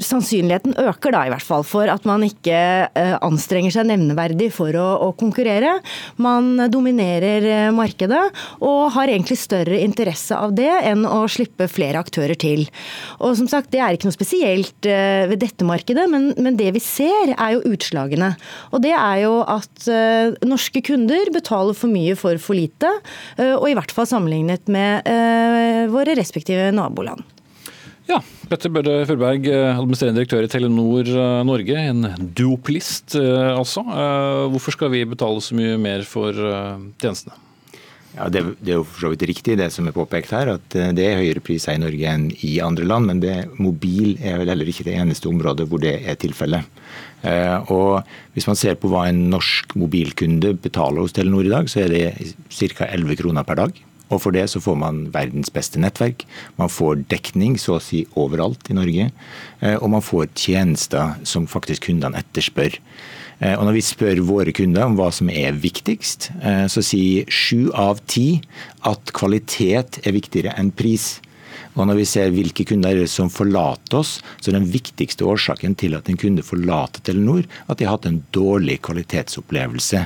sannsynligheten 0.00 0.76
øker 0.78 1.14
da 1.14 1.24
i 1.26 1.32
hvert 1.32 1.44
fall 1.44 1.64
for 1.66 1.90
at 1.90 2.06
man 2.08 2.24
ikke 2.26 2.56
eh, 2.88 3.14
anstrenger 3.24 3.74
seg 3.74 3.88
nevneverdig 3.90 4.50
for 4.54 4.74
å, 4.78 4.86
å 5.06 5.10
konkurrere. 5.18 5.76
Man 6.22 6.52
dominerer 6.72 7.46
eh, 7.48 7.68
markedet 7.74 8.22
og 8.64 8.92
har 8.96 9.10
egentlig 9.10 9.38
større 9.40 9.80
interesse 9.82 10.36
av 10.36 10.54
det 10.56 10.70
enn 10.90 11.06
å 11.08 11.22
slippe 11.30 11.68
flere 11.70 12.02
aktører 12.02 12.38
til. 12.38 12.66
Og 13.20 13.36
som 13.38 13.48
sagt, 13.50 13.70
Det 13.70 13.80
er 13.82 13.94
ikke 13.94 14.08
noe 14.08 14.16
spesielt 14.16 14.88
eh, 14.88 15.26
ved 15.30 15.42
dette 15.42 15.66
markedet, 15.66 16.06
men, 16.10 16.30
men 16.40 16.58
det 16.58 16.72
vi 16.76 16.82
ser 16.82 17.34
er 17.36 17.56
jo 17.56 17.74
utslagene. 17.74 18.32
Og 18.74 18.82
det 18.84 18.94
er 18.96 19.24
jo 19.24 19.40
at 19.44 19.88
eh, 19.90 20.34
norske 20.46 20.82
kunder 20.86 21.30
betaler 21.34 21.76
for 21.76 21.92
mye 21.92 22.16
for 22.18 22.38
for 22.40 22.58
lite, 22.58 22.90
eh, 23.38 23.54
og 23.54 23.68
i 23.70 23.76
hvert 23.78 23.92
fall 23.94 24.08
sammenlignet 24.08 24.70
med 24.72 25.06
eh, 25.08 25.09
våre 25.90 26.14
respektive 26.18 26.70
naboland. 26.74 27.22
Ja, 28.10 28.18
Petter 28.50 28.72
Børre 28.74 29.04
Furberg, 29.06 29.44
eh, 29.46 29.76
administrerende 29.78 30.18
direktør 30.18 30.42
i 30.42 30.48
Telenor 30.50 31.06
eh, 31.06 31.42
Norge. 31.46 31.76
En 31.92 32.08
duoplist, 32.34 33.14
eh, 33.14 33.52
altså. 33.54 33.84
Eh, 33.86 34.48
Hvorfor 34.50 34.74
skal 34.74 34.90
vi 34.90 35.04
betale 35.06 35.42
så 35.44 35.54
mye 35.54 35.76
mer 35.78 36.02
for 36.08 36.34
eh, 36.34 36.88
tjenestene? 36.98 37.36
Ja, 38.16 38.26
det, 38.26 38.40
det 38.58 38.72
er 38.72 38.80
jo 38.80 38.86
for 38.88 39.04
så 39.04 39.10
vidt 39.12 39.22
riktig 39.30 39.54
det 39.60 39.68
som 39.70 39.86
er 39.86 39.94
påpekt 39.94 40.32
her, 40.34 40.50
at 40.56 40.74
eh, 40.74 40.90
det 40.96 41.04
er 41.06 41.20
høyere 41.20 41.42
priser 41.46 41.76
i 41.78 41.82
Norge 41.84 42.10
enn 42.16 42.24
i 42.42 42.56
andre 42.64 42.88
land. 42.90 43.06
Men 43.12 43.20
det, 43.22 43.36
mobil 43.62 44.16
er 44.18 44.40
vel 44.42 44.50
heller 44.50 44.72
ikke 44.72 44.88
det 44.88 44.96
eneste 44.98 45.30
området 45.30 45.68
hvor 45.70 45.84
det 45.84 46.00
er 46.02 46.18
tilfellet. 46.18 46.66
Eh, 47.22 47.70
og 47.70 48.00
Hvis 48.34 48.48
man 48.50 48.58
ser 48.58 48.74
på 48.80 48.90
hva 48.90 49.04
en 49.12 49.28
norsk 49.30 49.76
mobilkunde 49.78 50.56
betaler 50.66 51.04
hos 51.04 51.14
Telenor 51.14 51.46
i 51.46 51.54
dag, 51.54 51.70
så 51.70 51.84
er 51.84 51.94
det 51.94 52.34
ca. 52.74 52.90
11 52.90 53.22
kroner 53.22 53.46
per 53.46 53.62
dag. 53.62 53.80
Og 54.10 54.20
For 54.22 54.34
det 54.34 54.48
så 54.50 54.60
får 54.60 54.76
man 54.76 55.00
verdens 55.14 55.50
beste 55.54 55.78
nettverk. 55.78 56.24
Man 56.58 56.68
får 56.68 57.04
dekning 57.10 57.56
så 57.58 57.78
å 57.78 57.82
si 57.82 58.04
overalt 58.18 58.70
i 58.70 58.74
Norge. 58.74 59.10
eh, 59.60 59.76
Og 59.76 59.90
man 59.90 60.02
får 60.02 60.28
tjenester 60.34 61.14
som 61.24 61.46
faktisk 61.46 61.86
kundene 61.88 62.18
etterspør. 62.18 62.78
Eh, 63.40 63.54
Og 63.58 63.64
Når 63.64 63.72
vi 63.72 63.80
spør 63.80 64.20
våre 64.26 64.52
kunder 64.52 64.84
om 64.84 64.96
hva 64.96 65.10
som 65.12 65.30
er 65.30 65.52
viktigst, 65.52 66.30
eh, 66.42 66.66
så 66.66 66.82
sier 66.82 67.24
sju 67.28 67.70
av 67.72 68.00
ti 68.06 68.42
at 68.84 69.12
kvalitet 69.12 70.06
er 70.06 70.12
viktigere 70.12 70.58
enn 70.58 70.70
pris. 70.72 71.20
Og 71.78 71.86
når 71.86 72.00
vi 72.00 72.06
ser 72.08 72.32
hvilke 72.34 72.64
kunder 72.66 72.98
som 73.10 73.30
forlater 73.32 74.00
oss, 74.00 74.16
så 74.40 74.50
er 74.50 74.58
den 74.58 74.68
viktigste 74.70 75.26
årsaken 75.28 75.76
til 75.78 75.94
at 75.98 76.08
en 76.10 76.18
kunde 76.20 76.44
forlater 76.46 77.02
Telenor, 77.06 77.46
at 77.70 77.78
de 77.78 77.86
har 77.86 77.96
hatt 77.96 78.08
en 78.10 78.20
dårlig 78.34 78.80
kvalitetsopplevelse 78.86 80.02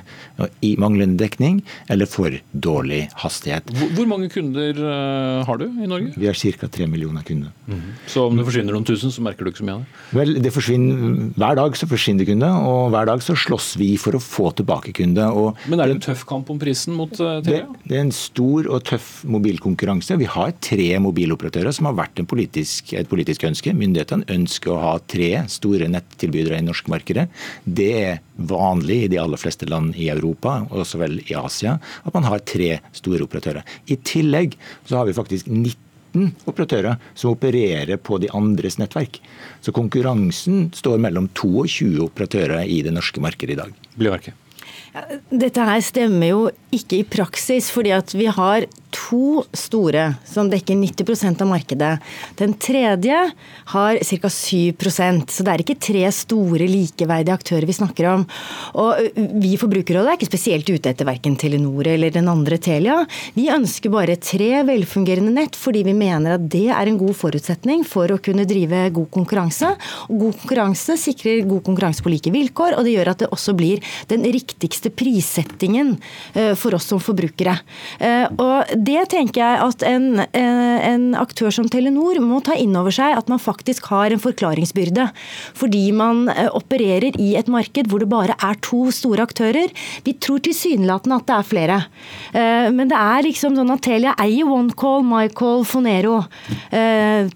i 0.67 0.75
manglende 0.81 1.19
dekning 1.21 1.63
eller 1.93 2.11
for 2.11 2.37
dårlig 2.53 3.07
hastighet. 3.23 3.73
Hvor, 3.97 4.09
mange 4.11 4.29
kunder 4.33 4.77
uh, 4.77 5.45
har 5.49 5.61
du 5.61 5.67
i 5.69 5.89
Norge? 5.89 6.13
Vi 6.21 6.29
har 6.29 6.37
ca. 6.37 6.69
tre 6.69 6.87
millioner 6.91 7.23
kunder. 7.23 7.51
Mm 7.67 7.79
-hmm. 7.79 7.93
Så 8.07 8.27
om 8.27 8.37
det 8.37 8.45
forsvinner 8.45 8.73
noen 8.73 8.85
tusen, 8.85 9.11
så 9.11 9.23
merker 9.23 9.45
du 9.45 9.51
ikke 9.51 9.59
så 9.59 9.65
mye 9.65 9.75
av 9.75 9.81
det? 9.81 10.19
Vel, 10.19 10.43
det 10.43 10.53
forsvinner, 10.53 11.33
Hver 11.37 11.55
dag 11.57 11.77
så 11.77 11.87
forsvinner 11.87 12.25
kunder, 12.25 12.53
og 12.53 12.91
hver 12.91 13.07
dag 13.07 13.23
så 13.23 13.35
slåss 13.35 13.77
vi 13.77 13.97
for 13.97 14.13
å 14.15 14.21
få 14.21 14.51
tilbake 14.51 14.93
kunder. 14.93 15.55
Men 15.69 15.81
er 15.81 15.87
det 15.87 15.95
en 15.95 16.01
tøff 16.01 16.25
kamp 16.27 16.51
om 16.51 16.59
prisen 16.59 16.95
mot 16.95 17.13
uh, 17.21 17.41
Telia? 17.41 17.67
Det, 17.67 17.89
det 17.89 17.97
er 17.97 18.01
en 18.01 18.13
stor 18.13 18.69
og 18.69 18.85
tøff 18.85 19.25
mobilkonkurranse. 19.25 20.19
Vi 20.19 20.25
har 20.25 20.53
tre 20.61 20.99
mobiloperatører 20.99 21.54
som 21.55 21.87
har 21.89 21.97
vært 21.97 22.23
politisk, 22.29 22.93
et 22.99 23.09
politisk 23.09 23.45
ønske. 23.47 23.75
Myndighetene 23.77 24.27
ønsker 24.35 24.73
å 24.75 24.81
ha 24.83 24.93
tre 25.07 25.45
store 25.53 25.89
nettilbydere 25.93 26.59
i 26.59 26.67
norske 26.67 26.91
markedet. 26.93 27.29
Det 27.65 27.91
er 28.01 28.21
vanlig 28.37 29.05
i 29.05 29.09
de 29.13 29.21
aller 29.23 29.41
fleste 29.41 29.69
land 29.71 29.95
i 29.97 30.11
Europa, 30.13 30.63
og 30.71 30.83
også 30.85 31.01
vel 31.03 31.21
i 31.25 31.39
Asia, 31.39 31.79
at 32.05 32.15
man 32.17 32.27
har 32.29 32.45
tre 32.45 32.79
store 32.97 33.25
operatører. 33.27 33.63
I 33.87 33.97
tillegg 34.03 34.59
så 34.89 35.01
har 35.01 35.09
vi 35.09 35.17
faktisk 35.17 35.47
19 35.51 36.33
operatører 36.51 36.99
som 37.15 37.35
opererer 37.35 37.99
på 38.03 38.19
de 38.23 38.31
andres 38.35 38.79
nettverk. 38.79 39.21
Så 39.63 39.75
konkurransen 39.75 40.71
står 40.75 41.03
mellom 41.03 41.31
22 41.35 41.99
operatører 42.07 42.67
i 42.67 42.83
det 42.87 42.95
norske 42.95 43.23
markedet 43.23 43.57
i 43.57 43.63
dag. 43.63 43.85
Blir. 43.99 44.33
Dette 45.31 45.67
her 45.67 45.81
stemmer 45.83 46.31
jo 46.31 46.43
ikke 46.75 47.01
i 47.01 47.07
praksis, 47.07 47.71
fordi 47.75 47.91
at 47.97 48.15
vi 48.15 48.29
har 48.31 48.67
to 48.95 49.43
store 49.57 50.07
som 50.29 50.49
dekker 50.51 50.79
90% 50.79 51.43
av 51.43 51.49
markedet. 51.51 51.93
Den 52.39 52.55
tredje 52.55 53.17
har 53.75 53.99
ca. 53.99 54.29
7% 54.31 55.35
så 55.35 55.45
det 55.45 55.53
er 55.53 55.63
ikke 55.65 55.79
tre 55.83 56.05
store 56.15 56.69
likeverdige 56.71 57.35
aktører 57.35 57.67
vi 57.69 57.77
snakker 57.77 58.09
om. 58.13 58.27
Og 58.81 59.03
Vi 59.15 59.55
i 59.55 59.59
Forbrukerrådet 59.61 60.13
er 60.13 60.19
ikke 60.19 60.31
spesielt 60.31 60.69
ute 60.71 60.93
etter 60.93 61.09
verken 61.09 61.37
Telenor 61.41 61.89
eller 61.91 62.13
den 62.15 62.29
andre 62.31 62.59
Telia. 62.63 63.01
Vi 63.35 63.49
ønsker 63.53 63.93
bare 63.93 64.17
tre 64.21 64.63
velfungerende 64.67 65.35
nett 65.35 65.59
fordi 65.59 65.85
vi 65.87 65.97
mener 65.97 66.37
at 66.37 66.47
det 66.51 66.69
er 66.73 66.91
en 66.91 67.01
god 67.01 67.15
forutsetning 67.19 67.85
for 67.89 68.11
å 68.15 68.21
kunne 68.23 68.47
drive 68.49 68.87
god 68.95 69.11
konkurranse. 69.15 69.75
Og 70.09 70.27
god 70.27 70.39
konkurranse 70.43 70.99
sikrer 71.01 71.45
god 71.49 71.65
konkurranse 71.67 72.05
på 72.05 72.13
like 72.13 72.33
vilkår, 72.35 72.79
og 72.79 72.87
det 72.87 72.95
gjør 72.97 73.13
at 73.15 73.25
det 73.25 73.31
også 73.35 73.57
blir 73.59 73.83
den 74.11 74.25
riktigste 74.35 74.93
prissettingen 74.95 75.95
for 76.59 76.77
oss 76.77 76.89
som 76.91 77.03
forbrukere. 77.03 77.57
Og 78.39 78.75
det 78.85 79.05
tenker 79.13 79.41
jeg 79.41 79.61
at 79.63 79.85
en, 79.87 80.07
eh, 80.21 80.79
en, 80.89 81.05
aktør 81.19 81.53
som 81.55 81.69
Telenor 81.71 82.19
må 82.23 82.41
ta 82.45 82.57
inn 82.59 82.75
over 82.77 82.95
seg 82.95 83.15
at 83.17 83.29
man 83.31 83.41
faktisk 83.43 83.87
har 83.93 84.13
en 84.13 84.23
forklaringsbyrde. 84.23 85.07
Fordi 85.57 85.85
man 85.97 86.29
eh, 86.33 86.49
opererer 86.51 87.17
i 87.21 87.35
et 87.39 87.51
marked 87.51 87.89
hvor 87.91 88.03
det 88.03 88.11
bare 88.11 88.37
er 88.37 88.59
to 88.65 88.89
store 88.95 89.25
aktører. 89.25 89.71
Vi 90.05 90.17
tror 90.19 90.43
tilsynelatende 90.45 91.21
at 91.21 91.29
det 91.29 91.37
er 91.37 91.49
flere. 91.49 91.79
Eh, 92.35 92.69
men 92.75 92.91
det 92.91 92.99
er 92.99 93.27
liksom 93.29 93.57
sånn 93.59 93.73
at 93.75 93.85
Telia 93.87 94.17
eier 94.21 94.51
OneCall, 94.51 95.05
MyCall, 95.07 95.65
Fonero. 95.69 96.17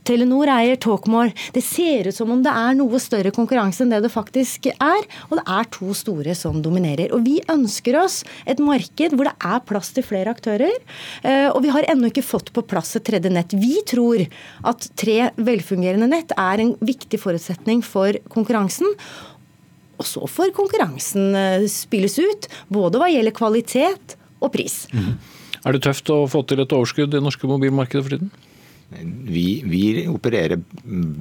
Telenor 0.08 0.50
eier 0.52 0.78
Talkmore. 0.80 1.34
Det 1.54 1.62
ser 1.64 2.10
ut 2.10 2.16
som 2.16 2.32
om 2.34 2.42
det 2.44 2.52
er 2.52 2.76
noe 2.78 3.00
større 3.02 3.32
konkurranse 3.34 3.84
enn 3.84 3.92
det 3.94 4.02
det 4.04 4.12
faktisk 4.12 4.70
er. 4.74 5.06
Og 5.28 5.38
det 5.38 5.46
er 5.46 5.70
to 5.74 5.94
store 5.96 6.34
som 6.38 6.60
dominerer. 6.64 7.12
Og 7.14 7.24
vi 7.26 7.38
ønsker 7.52 7.98
oss 8.02 8.20
et 8.48 8.60
marked 8.62 9.14
hvor 9.14 9.30
det 9.30 9.36
er 9.38 9.64
plass 9.68 9.92
til 9.94 10.06
flere 10.06 10.34
aktører. 10.34 10.74
Og 11.54 11.62
vi 11.64 11.72
har 11.74 11.86
ennå 11.90 12.10
ikke 12.10 12.26
fått 12.26 12.52
på 12.56 12.64
plass 12.66 12.96
et 12.98 13.06
tredje 13.08 13.30
nett. 13.32 13.54
Vi 13.56 13.80
tror 13.88 14.24
at 14.68 14.88
tre 14.98 15.30
velfungerende 15.36 16.08
nett 16.10 16.34
er 16.36 16.62
en 16.64 16.74
viktig 16.80 17.20
forutsetning 17.22 17.82
for 17.86 18.18
konkurransen. 18.32 18.90
Og 19.98 20.06
så 20.06 20.26
får 20.30 20.54
konkurransen 20.56 21.34
eh, 21.34 21.66
spilles 21.70 22.18
ut, 22.20 22.48
både 22.70 23.00
hva 23.00 23.10
gjelder 23.10 23.34
kvalitet 23.34 24.14
og 24.38 24.52
pris. 24.54 24.84
Mm. 24.94 25.16
Er 25.66 25.74
det 25.74 25.82
tøft 25.86 26.10
å 26.14 26.22
få 26.30 26.44
til 26.46 26.62
et 26.62 26.74
overskudd 26.74 27.16
i 27.18 27.22
norske 27.22 27.50
mobilmarkedet 27.50 28.04
for 28.04 28.14
tiden? 28.14 28.30
Vi, 28.88 29.62
vi, 29.68 30.06
opererer 30.08 30.56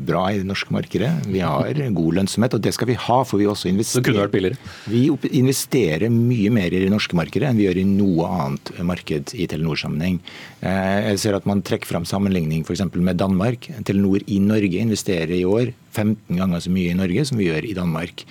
bra 0.07 0.22
i 0.32 0.38
det 0.39 0.47
norske 0.47 0.72
markedet. 0.72 1.09
Vi 1.28 1.41
har 1.43 1.76
god 1.97 2.15
lønnsomhet, 2.15 2.53
og 2.55 2.61
det 2.63 2.72
skal 2.72 2.88
vi 2.88 2.95
ha. 2.95 3.18
for 3.28 3.41
Vi 3.41 3.47
også 3.51 3.68
investerer. 3.68 4.55
Vi 4.88 5.01
investerer 5.36 6.07
mye 6.13 6.53
mer 6.53 6.72
i 6.72 6.80
det 6.86 6.91
norske 6.93 7.18
markedet 7.20 7.49
enn 7.49 7.59
vi 7.59 7.65
gjør 7.68 7.82
i 7.82 7.88
noe 7.89 8.30
annet 8.32 8.72
marked 8.88 9.36
i 9.36 9.49
Telenor-sammenheng. 9.51 10.22
Eh, 10.61 11.11
jeg 11.11 11.20
ser 11.26 11.36
at 11.36 11.49
man 11.49 11.61
trekker 11.61 11.91
fram 11.91 12.07
sammenligning 12.07 12.63
f.eks. 12.63 12.86
med 12.95 13.20
Danmark. 13.20 13.68
Telenor 13.84 14.24
i 14.24 14.39
Norge 14.39 14.80
investerer 14.88 15.36
i 15.36 15.43
år 15.43 15.74
15 15.91 16.39
ganger 16.39 16.63
så 16.63 16.72
mye 16.72 16.93
i 16.93 16.97
Norge 16.97 17.28
som 17.28 17.41
vi 17.41 17.49
gjør 17.51 17.68
i 17.68 17.76
Danmark. 17.76 18.24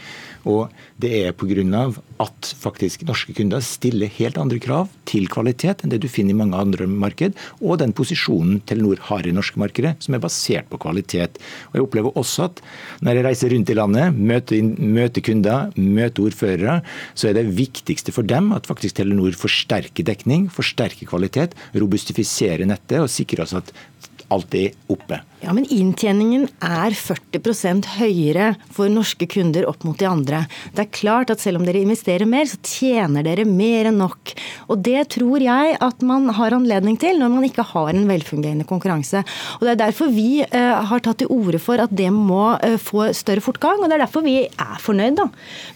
Og 0.47 0.71
det 1.03 1.11
er 1.27 1.35
pga. 1.35 1.93
at 2.23 2.49
faktisk 2.57 3.03
norske 3.05 3.35
kunder 3.37 3.61
stiller 3.61 4.09
helt 4.09 4.39
andre 4.39 4.59
krav 4.63 4.89
til 5.05 5.27
kvalitet 5.29 5.83
enn 5.85 5.91
det 5.93 5.99
du 6.01 6.09
finner 6.09 6.33
i 6.33 6.39
mange 6.39 6.57
andre 6.57 6.87
marked, 6.87 7.35
og 7.61 7.79
den 7.83 7.93
posisjonen 7.93 8.63
Telenor 8.65 9.03
har 9.11 9.27
i 9.27 9.35
norske 9.35 9.59
markedet, 9.61 9.97
som 10.01 10.15
er 10.15 10.23
basert 10.23 10.71
på 10.71 10.79
kvalitet. 10.81 11.37
Og 11.69 11.75
Jeg 11.75 11.83
opplever 11.83 12.17
også 12.17 12.47
at 12.49 12.63
når 13.03 13.19
jeg 13.19 13.27
reiser 13.27 13.53
rundt 13.53 13.71
i 13.71 13.77
landet, 13.77 14.15
møter, 14.15 14.63
møter 14.63 15.21
kunder, 15.21 15.71
møter 15.77 16.23
ordførere, 16.25 16.81
så 17.15 17.29
er 17.29 17.35
det 17.35 17.53
viktigste 17.59 18.13
for 18.13 18.23
dem 18.23 18.53
at 18.57 18.67
faktisk 18.67 18.97
Telenor 18.97 19.37
forsterker 19.37 20.07
dekning, 20.07 20.49
forsterker 20.49 21.07
kvalitet, 21.07 21.53
robustifiserer 21.75 22.65
nettet 22.65 23.03
og 23.03 23.13
sikrer 23.13 23.45
oss 23.45 23.57
at 23.59 23.75
alt 24.33 24.55
er 24.55 24.73
oppe. 24.91 25.21
Ja, 25.45 25.53
Men 25.53 25.67
inntjeningen 25.69 26.47
er 26.65 26.95
40% 26.97 27.87
høyere 27.99 28.55
for 28.73 28.89
norske 28.93 29.29
kunder 29.29 29.67
opp 29.69 29.85
mot 29.85 29.99
de 30.01 30.07
andre. 30.09 30.45
Det 30.73 30.87
er 30.87 30.95
klart 30.97 31.33
at 31.33 31.43
selv 31.43 31.61
om 31.61 31.67
dere 31.67 31.83
investerer 31.85 32.29
mer, 32.29 32.49
så 32.49 32.57
tjener 32.65 33.27
dere 33.27 33.45
mer 33.45 33.91
enn 33.91 34.01
nok. 34.01 34.33
Og 34.73 34.81
det 34.87 35.05
tror 35.13 35.45
jeg 35.45 35.77
at 35.85 36.05
man 36.07 36.31
har 36.39 36.57
anledning 36.57 36.97
til 37.01 37.21
når 37.21 37.35
man 37.35 37.47
ikke 37.49 37.67
har 37.69 37.93
en 37.93 38.09
velfungerende 38.09 38.67
konkurranse. 38.69 39.23
Og 39.59 39.67
Det 39.67 39.75
er 39.75 39.83
derfor 39.85 40.11
vi 40.15 40.41
uh, 40.41 40.81
har 40.89 41.05
tatt 41.05 41.21
til 41.21 41.31
orde 41.33 41.61
for 41.63 41.85
at 41.85 41.93
det 41.93 42.09
må 42.15 42.57
uh, 42.57 42.79
få 42.81 43.11
større 43.17 43.45
fortgang. 43.45 43.83
Og 43.83 43.91
det 43.91 43.99
er 43.99 44.05
derfor 44.07 44.25
vi 44.25 44.39
er 44.49 44.81
fornøyd 44.83 45.21
da, 45.21 45.29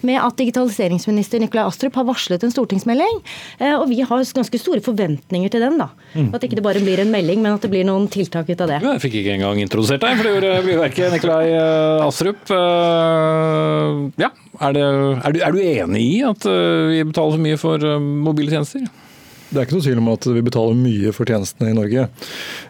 med 0.07 0.19
at 0.21 0.41
digitaliseringsminister 0.41 1.41
Nikolai 1.41 1.67
Astrup 1.69 2.01
har 2.01 2.09
varslet 2.09 2.43
en 2.43 2.53
stortingsmelding. 2.53 3.21
Uh, 3.61 3.77
og 3.77 3.87
vi 3.93 4.01
har 4.01 4.25
ganske 4.41 4.61
store 4.61 4.81
forventninger 4.81 5.53
til 5.53 5.63
den. 5.63 5.77
da. 5.81 5.91
Mm. 6.15 6.33
At 6.33 6.43
ikke 6.43 6.57
det 6.57 6.65
bare 6.65 6.81
blir 6.81 7.05
en 7.05 7.13
melding, 7.13 7.45
men 7.45 7.53
at 7.53 7.61
det 7.61 7.71
blir 7.71 7.85
noen 7.87 8.09
tiltak 8.11 8.49
ut 8.49 8.65
av 8.65 8.73
det. 8.73 8.81
Jeg 8.89 9.05
fikk 9.05 9.21
ikke 9.21 9.37
engang 9.37 9.50
gang 9.51 9.61
introdusert 9.65 10.03
deg, 10.03 10.17
for 10.17 10.27
det 10.27 10.33
gjorde 10.33 10.63
byverket 10.65 11.13
Nikolai 11.15 11.45
eh, 11.51 12.07
Astrup. 12.07 12.41
Eh, 12.51 14.01
ja, 14.23 14.31
er, 14.61 14.75
det, 14.77 14.87
er, 14.87 15.35
du, 15.35 15.39
er, 15.41 15.55
du, 15.55 15.61
enig 15.61 16.03
i 16.07 16.19
at 16.27 16.47
eh, 16.49 16.89
vi 16.91 17.05
betaler 17.11 17.37
for 17.37 17.45
mye 17.45 17.61
for 17.61 17.87
mobile 18.01 18.53
tjenester? 18.53 18.87
Det 19.51 19.59
er 19.59 19.65
ikke 19.67 19.75
noe 19.75 19.83
tvil 19.83 19.99
om 19.99 20.09
at 20.13 20.25
vi 20.31 20.41
betaler 20.47 20.77
mye 20.79 21.11
for 21.11 21.27
tjenestene 21.27 21.73
i 21.73 21.75
Norge. 21.75 22.05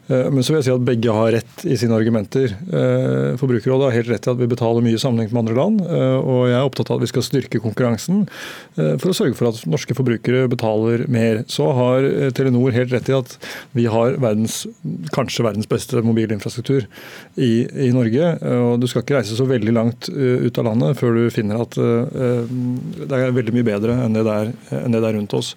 Eh, 0.10 0.30
men 0.34 0.42
så 0.42 0.52
vil 0.52 0.60
jeg 0.60 0.66
si 0.66 0.74
at 0.74 0.86
begge 0.88 1.14
har 1.14 1.30
rett 1.36 1.66
i 1.70 1.78
sine 1.78 1.94
argumenter. 1.94 2.56
Eh, 2.58 3.38
Forbrukerrådet 3.38 3.86
har 3.88 3.98
helt 4.00 4.10
rett 4.16 4.26
i 4.26 4.32
at 4.32 4.40
vi 4.40 4.50
betaler 4.50 4.86
mye 4.86 5.02
sammenlignet 5.02 5.36
med 5.36 5.42
andre 5.44 5.58
land. 5.60 5.84
Eh, 5.86 6.18
og 6.18 6.50
jeg 6.50 6.58
er 6.58 6.66
opptatt 6.66 6.90
av 6.90 6.98
at 6.98 7.06
vi 7.06 7.12
skal 7.12 7.26
styrke 7.28 7.62
konkurransen 7.62 8.26
for 8.72 9.12
å 9.12 9.16
sørge 9.16 9.36
for 9.38 9.52
at 9.52 9.62
norske 9.70 9.94
forbrukere 9.98 10.50
betaler 10.50 11.06
mer. 11.12 11.44
Så 11.52 11.68
har 11.76 12.08
Telenor 12.34 12.74
helt 12.74 12.94
rett 12.96 13.10
i 13.12 13.16
at 13.18 13.36
vi 13.78 13.86
har 13.92 14.18
verdens, 14.22 14.64
kanskje 15.14 15.46
verdens 15.46 15.70
beste 15.70 16.02
mobilinfrastruktur 16.06 16.88
i, 17.36 17.52
i 17.68 17.92
Norge. 17.94 18.34
Og 18.58 18.82
du 18.82 18.88
skal 18.90 19.06
ikke 19.06 19.20
reise 19.20 19.38
så 19.38 19.46
veldig 19.50 19.76
langt 19.76 20.10
ut 20.10 20.62
av 20.62 20.72
landet 20.72 20.98
før 20.98 21.20
du 21.20 21.26
finner 21.34 21.62
at 21.62 21.78
det 21.78 23.20
er 23.20 23.36
veldig 23.36 23.58
mye 23.58 23.68
bedre 23.68 24.00
enn 24.06 24.16
det 24.18 24.26
der, 24.28 24.54
enn 24.82 24.96
det 24.96 25.04
der 25.04 25.20
rundt 25.20 25.38
oss. 25.38 25.54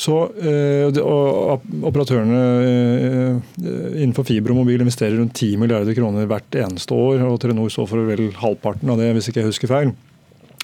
Så 0.00 0.16
eh, 0.40 1.00
og 1.02 1.66
Operatørene 1.84 2.42
eh, 2.64 3.56
innenfor 4.00 4.24
fiber 4.28 4.54
og 4.54 4.62
mobil 4.62 4.80
investerer 4.80 5.18
rundt 5.20 5.36
10 5.36 5.58
milliarder 5.60 5.96
kroner 5.96 6.28
hvert 6.30 6.60
eneste 6.62 6.96
år. 6.96 7.26
og 7.28 7.40
Telenor 7.42 7.72
står 7.72 7.90
for 7.90 8.08
vel 8.08 8.30
halvparten 8.40 8.92
av 8.92 9.00
det, 9.00 9.10
hvis 9.16 9.28
ikke 9.30 9.42
jeg 9.42 9.52
husker 9.52 9.72
feil. 9.72 9.92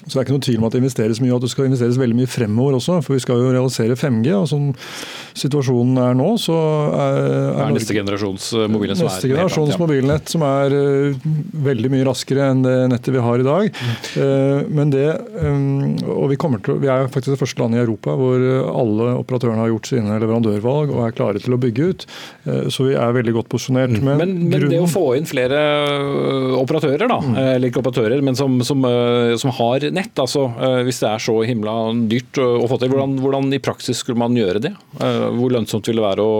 Så 0.07 0.15
det 0.15 0.21
er 0.21 0.27
ikke 0.27 0.37
noe 0.37 0.45
tvil 0.45 0.61
om 0.61 0.65
at 0.67 0.75
det 0.75 0.79
investeres 0.81 1.19
mye, 1.19 1.33
og 1.33 1.41
at 1.41 1.45
det 1.45 1.51
skal 1.51 1.67
investeres 1.67 1.99
veldig 1.99 2.15
mye 2.15 2.29
fremover 2.31 2.77
også. 2.77 3.01
For 3.03 3.17
vi 3.17 3.23
skal 3.23 3.41
jo 3.43 3.51
realisere 3.51 3.97
5G. 3.99 4.33
og 4.37 4.47
Sånn 4.47 4.69
situasjonen 5.37 5.99
er 6.01 6.15
nå, 6.17 6.29
så 6.41 6.55
er, 6.57 7.17
er, 7.27 7.59
er 7.67 7.73
neste 7.75 7.93
generasjons 7.93 8.47
eh, 8.57 8.69
mobilnett 8.71 8.97
som 8.97 9.09
neste 9.09 9.29
generasjons 9.29 9.73
ja. 9.75 9.79
mobilnett 9.81 10.31
som 10.31 10.45
er 10.47 10.73
veldig 11.67 11.91
mye 11.93 12.07
raskere 12.07 12.47
enn 12.53 12.63
det 12.65 12.75
nettet 12.93 13.13
vi 13.13 13.21
har 13.21 13.43
i 13.43 13.45
dag. 13.45 13.81
Uh, 14.17 14.63
men 14.73 14.93
det, 14.93 15.05
um, 15.37 15.97
og 16.15 16.31
vi, 16.31 16.39
til, 16.39 16.79
vi, 16.81 16.89
er 16.91 17.11
faktisk 17.11 17.35
det 17.35 17.41
første 17.41 17.61
landet 17.61 17.81
i 17.81 17.83
Europa 17.83 18.15
hvor 18.17 18.47
alle 18.71 19.11
operatørene 19.19 19.61
har 19.65 19.73
gjort 19.73 19.91
sine 19.91 20.17
leverandørvalg 20.23 20.95
og 20.95 21.03
er 21.05 21.17
klare 21.17 21.43
til 21.43 21.53
å 21.53 21.61
bygge 21.61 21.91
ut. 21.91 22.07
Så 22.73 22.87
vi 22.87 22.95
er 22.97 23.13
veldig 23.15 23.33
godt 23.35 23.49
posisjonert. 23.51 23.93
Mm. 23.97 24.07
Men, 24.07 24.21
men, 24.21 24.35
men 24.53 24.67
det 24.71 24.81
å 24.81 24.89
få 24.89 25.05
inn 25.17 25.27
flere 25.27 25.59
operatører, 26.57 27.05
da, 27.09 27.19
mm. 27.21 27.37
eller 27.43 27.69
ikke 27.69 27.83
operatører, 27.83 28.23
men 28.25 28.37
som, 28.39 28.57
som, 28.65 28.85
som 29.41 29.53
har 29.59 29.87
nett, 29.97 30.19
altså, 30.21 30.45
eh, 30.61 30.79
hvis 30.87 31.01
det 31.03 31.09
er 31.09 31.23
så 31.23 31.35
himla 31.47 31.73
dyrt 32.09 32.39
å 32.41 32.67
få 32.69 32.77
til, 32.81 32.91
hvordan, 32.93 33.17
hvordan, 33.23 33.49
i 33.55 33.61
praksis 33.63 34.03
skulle 34.03 34.21
man 34.21 34.37
gjøre 34.37 34.61
det? 34.63 34.73
Eh, 35.01 35.25
hvor 35.37 35.53
lønnsomt 35.53 35.89
vil 35.89 35.99
det 35.99 36.05
være 36.05 36.25
å 36.25 36.35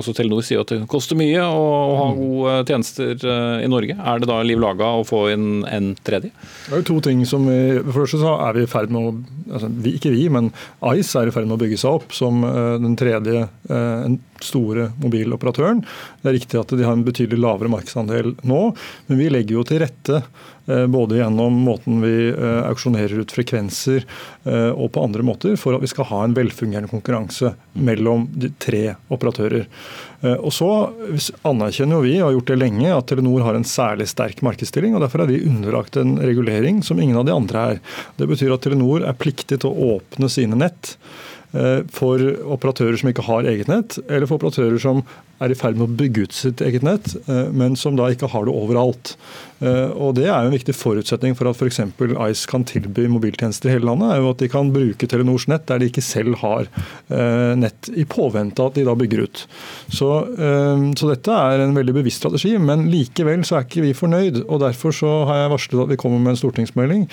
altså 0.00 0.14
Telenor 0.16 0.44
sier 0.46 0.62
at 0.64 0.72
det 0.74 0.80
koster 0.90 1.18
mye 1.18 1.44
å, 1.46 1.62
ha 2.00 2.08
mm. 2.10 2.18
gode 2.18 2.56
tjenester 2.70 3.26
i 3.62 3.70
Norge. 3.70 3.96
Er 3.96 4.22
det 4.22 4.30
da 4.30 4.40
liv 4.46 4.60
laga 4.62 4.90
å 4.98 5.06
få 5.06 5.24
inn 5.32 5.62
en 5.68 5.92
tredje? 6.04 6.32
Det 6.66 6.74
er 6.74 6.82
jo 6.82 6.88
to 6.92 6.98
ting 7.04 7.24
som 7.28 7.46
vi, 7.48 7.60
For 7.92 8.04
det 8.04 8.22
så 8.22 8.34
er 8.48 8.58
vi 8.58 8.66
i 8.66 8.70
ferd 8.70 8.92
med 8.92 9.08
å 9.08 9.14
altså, 9.52 9.70
Ikke 9.92 10.12
vi, 10.14 10.26
men 10.32 10.50
Ice 10.92 11.20
er 11.20 11.30
i 11.30 11.34
ferd 11.34 11.48
med 11.48 11.58
å 11.58 11.62
bygge 11.62 11.80
seg 11.82 12.00
opp 12.00 12.16
som 12.16 12.42
den 12.82 12.96
tredje 12.98 13.46
en 13.72 14.18
store 14.42 14.90
mobiloperatøren. 15.02 15.82
Det 16.22 16.30
er 16.30 16.38
riktig 16.38 16.60
at 16.60 16.74
de 16.74 16.86
har 16.86 16.96
en 16.96 17.04
betydelig 17.06 17.40
lavere 17.42 17.70
markedsandel 17.72 18.34
nå, 18.48 18.62
men 19.08 19.20
vi 19.20 19.30
legger 19.32 19.58
jo 19.58 19.64
til 19.66 19.82
rette 19.82 20.18
eh, 20.18 20.61
både 20.66 21.18
gjennom 21.18 21.56
måten 21.66 22.00
vi 22.04 22.28
eh, 22.28 22.60
auksjonerer 22.68 23.24
ut 23.24 23.34
frekvenser 23.34 24.04
eh, 24.44 24.70
og 24.70 24.92
på 24.94 25.02
andre 25.02 25.24
måter, 25.26 25.56
for 25.58 25.74
at 25.74 25.82
vi 25.82 25.90
skal 25.90 26.06
ha 26.12 26.22
en 26.24 26.36
velfungerende 26.36 26.90
konkurranse 26.92 27.54
mellom 27.72 28.28
de 28.30 28.52
tre 28.62 28.84
operatører. 29.12 29.66
Og 30.22 30.52
så 30.54 30.68
anerkjenner 31.50 31.96
jo 31.96 32.04
vi, 32.04 32.12
og 32.20 32.28
har 32.28 32.34
gjort 32.36 32.50
det 32.52 32.56
lenge, 32.60 32.92
at 32.94 33.08
Telenor 33.10 33.42
har 33.42 33.56
en 33.58 33.66
særlig 33.66 34.06
sterk 34.06 34.38
markedsstilling. 34.46 34.94
og 34.94 35.02
Derfor 35.02 35.24
er 35.24 35.32
vi 35.32 35.40
underlagt 35.48 35.98
en 35.98 36.14
regulering 36.22 36.78
som 36.86 37.00
ingen 37.02 37.18
av 37.18 37.26
de 37.26 37.34
andre 37.34 37.64
er. 37.72 37.80
Det 38.20 38.28
betyr 38.30 38.54
at 38.54 38.62
Telenor 38.62 39.02
er 39.02 39.18
pliktig 39.18 39.58
til 39.64 39.72
å 39.72 39.96
åpne 39.96 40.30
sine 40.30 40.60
nett 40.62 40.94
for 41.92 42.22
operatører 42.54 42.96
som 42.96 43.10
ikke 43.10 43.26
har 43.26 43.44
eget 43.50 43.68
nett, 43.68 43.98
eller 44.06 44.24
for 44.24 44.38
operatører 44.38 44.78
som 44.80 45.02
er 45.42 45.52
i 45.52 45.58
ferd 45.58 45.78
med 45.78 45.88
å 45.88 45.96
bygge 45.98 46.26
ut 46.26 46.36
sitt 46.36 46.62
eget 46.64 46.84
nett, 46.86 47.14
eh, 47.26 47.48
men 47.52 47.76
som 47.78 47.96
da 47.98 48.10
ikke 48.12 48.30
har 48.32 48.46
det 48.46 48.54
overalt. 48.54 49.16
Eh, 49.62 49.90
og 49.94 50.16
Det 50.18 50.26
er 50.26 50.42
jo 50.42 50.50
en 50.50 50.56
viktig 50.56 50.74
forutsetning 50.74 51.36
for 51.38 51.50
at 51.50 51.58
f.eks. 51.58 51.80
Ice 52.28 52.50
kan 52.50 52.66
tilby 52.68 53.06
mobiltjenester 53.10 53.70
i 53.70 53.76
hele 53.76 53.88
landet, 53.88 54.10
er 54.10 54.22
jo 54.22 54.32
at 54.32 54.42
de 54.42 54.50
kan 54.50 54.72
bruke 54.74 55.08
Telenors 55.08 55.46
nett 55.50 55.66
der 55.70 55.82
de 55.82 55.90
ikke 55.90 56.04
selv 56.04 56.38
har 56.42 56.66
eh, 56.66 57.52
nett, 57.58 57.90
i 57.94 58.04
påvente 58.08 58.62
av 58.62 58.72
at 58.72 58.78
de 58.78 58.86
da 58.88 58.96
bygger 58.98 59.24
ut. 59.26 59.44
Så, 59.92 60.08
så, 60.98 61.08
dette 61.08 61.34
er 61.34 61.62
en 61.62 61.74
veldig 61.76 61.94
bevisst 61.94 62.22
strategi, 62.22 62.54
men 62.60 62.86
likevel 62.90 63.44
så 63.46 63.58
er 63.58 63.66
ikke 63.66 63.84
vi 63.84 63.92
fornøyd. 63.96 64.42
og 64.46 64.62
Derfor 64.62 64.94
så 64.96 65.10
har 65.28 65.42
jeg 65.42 65.52
varslet 65.52 65.82
at 65.84 65.92
vi 65.92 65.98
kommer 66.00 66.22
med 66.22 66.34
en 66.34 66.40
stortingsmelding 66.40 67.04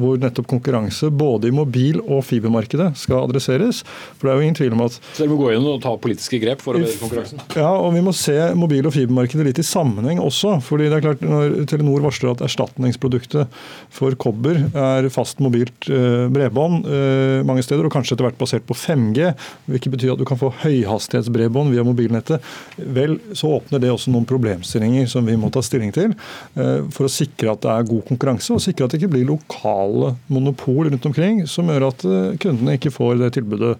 hvor 0.00 0.20
nettopp 0.20 0.48
konkurranse 0.50 1.10
både 1.14 1.48
i 1.50 1.54
mobil- 1.54 2.00
og 2.02 2.22
fibermarkedet 2.28 2.90
skal 3.00 3.24
adresseres. 3.24 3.82
For 4.18 4.28
det 4.28 4.32
er 4.32 4.38
jo 4.38 4.46
ingen 4.48 4.58
tvil 4.58 4.76
om 4.76 4.84
at 4.86 4.98
Så 4.98 5.22
dere 5.22 5.32
må 5.32 5.38
gå 5.40 5.52
inn 5.54 5.68
og 5.70 5.80
ta 5.84 5.94
politiske 6.00 6.40
grep 6.42 6.62
for 6.64 6.76
å 6.76 6.82
bedre 6.82 6.98
konkurransen? 7.00 7.42
Ja, 7.56 7.72
og 7.72 7.94
vi 7.96 8.04
må 8.04 8.14
se 8.16 8.36
mobil- 8.58 8.88
og 8.88 8.94
fibermarkedet 8.96 9.48
litt 9.48 9.62
i 9.62 9.66
sammenheng 9.66 10.20
også. 10.22 10.58
fordi 10.64 10.90
det 10.90 11.00
er 11.00 11.06
klart 11.08 11.24
Når 11.24 11.66
Telenor 11.80 12.04
varsler 12.04 12.34
at 12.34 12.42
erstatningsproduktet 12.44 13.48
for 13.94 14.14
kobber 14.20 14.58
er 14.76 15.08
fast 15.12 15.40
mobilt 15.40 15.88
eh, 15.88 16.26
bredbånd 16.32 16.84
eh, 16.84 17.40
mange 17.46 17.64
steder, 17.64 17.86
og 17.86 17.94
kanskje 17.94 18.16
etter 18.16 18.28
hvert 18.28 18.40
basert 18.40 18.66
på 18.68 18.76
5G, 18.76 19.30
hvilket 19.70 19.94
betyr 19.94 20.12
at 20.14 20.20
du 20.20 20.26
kan 20.28 20.40
få 20.40 20.52
høyhastighetsbredbånd 20.60 21.72
via 21.72 21.84
mobilnettet, 21.86 22.44
vel, 22.76 23.16
så 23.32 23.54
åpner 23.56 23.80
det 23.82 23.92
også 23.94 24.12
noen 24.12 24.28
problemstillinger 24.28 25.08
som 25.10 25.26
vi 25.26 25.38
må 25.40 25.48
ta 25.52 25.62
stilling 25.64 25.94
til 25.96 26.12
eh, 26.12 26.86
for 26.92 27.08
å 27.08 27.12
sikre 27.12 27.54
at 27.54 27.64
det 27.64 27.72
er 27.72 27.90
god 27.90 28.06
konkurranse, 28.12 28.52
og 28.54 28.64
sikre 28.64 28.86
at 28.86 28.94
det 28.94 29.00
ikke 29.00 29.14
blir 29.16 29.28
lokale 29.30 30.14
monopol 30.28 30.90
rundt 30.90 31.08
omkring 31.08 31.44
som 31.48 31.70
gjør 31.70 31.88
at 31.90 32.04
kundene 32.42 32.76
ikke 32.76 32.92
får 32.92 33.16
det 33.22 33.34
tilbudet 33.38 33.76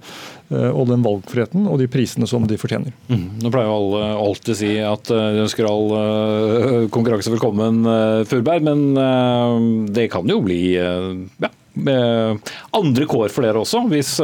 og 0.51 0.89
den 0.91 1.05
valgfriheten 1.05 1.69
og 1.71 1.79
de 1.79 1.87
prisene 1.91 2.27
som 2.27 2.47
de 2.49 2.59
fortjener. 2.59 2.95
Mm. 3.07 3.27
Nå 3.43 3.53
pleier 3.53 3.71
jo 3.71 3.77
alle 3.77 4.11
alltid 4.31 4.59
si 4.59 4.73
at 4.83 5.11
eh, 5.15 5.29
de 5.37 5.45
ønsker 5.45 5.69
all 5.69 5.95
eh, 5.97 6.89
konkurranse 6.93 7.33
velkommen, 7.33 7.83
eh, 7.87 8.23
Furberg, 8.31 8.67
men 8.67 9.91
det 9.95 10.09
kan 10.13 10.29
jo 10.29 10.41
bli 10.45 10.61
ja, 10.75 11.51
andre 11.71 13.07
kår 13.09 13.31
for 13.33 13.47
dere 13.47 13.61
også, 13.63 13.85
hvis, 13.93 14.17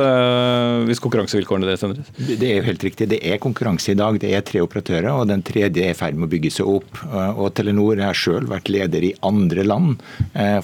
hvis 0.88 1.00
konkurransevilkårene 1.02 1.68
deres 1.68 1.84
endres? 1.86 2.10
Det 2.18 2.48
er 2.48 2.58
jo 2.58 2.66
helt 2.66 2.84
riktig. 2.84 3.08
Det 3.12 3.20
er 3.22 3.40
konkurranse 3.42 3.92
i 3.92 3.98
dag. 3.98 4.18
Det 4.20 4.32
er 4.34 4.44
tre 4.46 4.62
operatører, 4.64 5.08
og 5.12 5.28
den 5.30 5.44
tredje 5.46 5.84
er 5.86 5.94
i 5.94 5.98
ferd 5.98 6.18
med 6.18 6.28
å 6.28 6.32
bygge 6.34 6.52
seg 6.58 6.72
opp. 6.76 7.00
Og 7.38 7.54
Telenor 7.56 8.02
har 8.02 8.18
selv 8.18 8.50
vært 8.52 8.70
leder 8.72 9.06
i 9.06 9.14
andre 9.26 9.64
land 9.66 10.02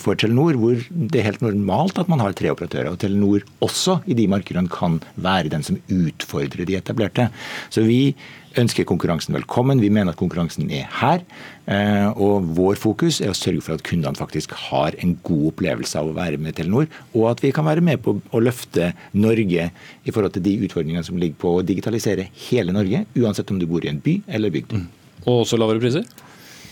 for 0.02 0.18
Telenor, 0.18 0.58
hvor 0.58 0.82
det 0.90 1.22
er 1.22 1.30
helt 1.30 1.46
normalt 1.46 2.02
at 2.02 2.10
man 2.12 2.22
har 2.24 2.34
tre 2.36 2.50
operatører. 2.52 2.90
Og 2.92 3.00
Telenor 3.02 3.46
også 3.64 4.00
i 4.10 4.18
de 4.18 4.28
markedene 4.30 4.70
kan 4.72 5.00
være 5.14 5.52
den 5.54 5.66
som 5.66 5.80
utfordrer 5.86 6.66
de 6.68 6.78
etablerte. 6.80 7.30
Så 7.72 7.86
vi 7.86 8.14
ønsker 8.60 8.86
konkurransen 8.88 9.34
velkommen. 9.36 9.80
Vi 9.82 9.90
mener 9.92 10.12
at 10.12 10.20
konkurransen 10.20 10.70
er 10.72 10.88
her. 11.00 11.22
Eh, 11.70 12.08
og 12.18 12.48
vår 12.56 12.78
fokus 12.80 13.20
er 13.22 13.32
å 13.32 13.36
sørge 13.36 13.62
for 13.64 13.76
at 13.76 13.84
kundene 13.86 14.18
faktisk 14.18 14.54
har 14.68 14.96
en 15.02 15.14
god 15.26 15.52
opplevelse 15.52 15.98
av 16.00 16.10
å 16.10 16.16
være 16.16 16.40
med 16.42 16.56
Telenor, 16.58 16.88
og 17.14 17.28
at 17.30 17.44
vi 17.44 17.52
kan 17.54 17.68
være 17.68 17.84
med 17.84 18.02
på 18.02 18.16
å 18.18 18.42
løfte 18.42 18.90
Norge 19.14 19.68
i 19.70 20.14
forhold 20.14 20.34
til 20.36 20.46
de 20.48 20.56
utfordringene 20.66 21.06
som 21.06 21.20
ligger 21.20 21.38
på 21.44 21.54
å 21.58 21.62
digitalisere 21.66 22.28
hele 22.48 22.74
Norge, 22.74 23.04
uansett 23.14 23.52
om 23.54 23.62
du 23.62 23.68
bor 23.70 23.84
i 23.84 23.92
en 23.92 24.02
by 24.02 24.18
eller 24.26 24.54
bygd. 24.54 24.74
Mm. 24.74 24.88
Og 25.22 25.44
også 25.44 25.60
lavere 25.60 25.82
priser? 25.82 26.06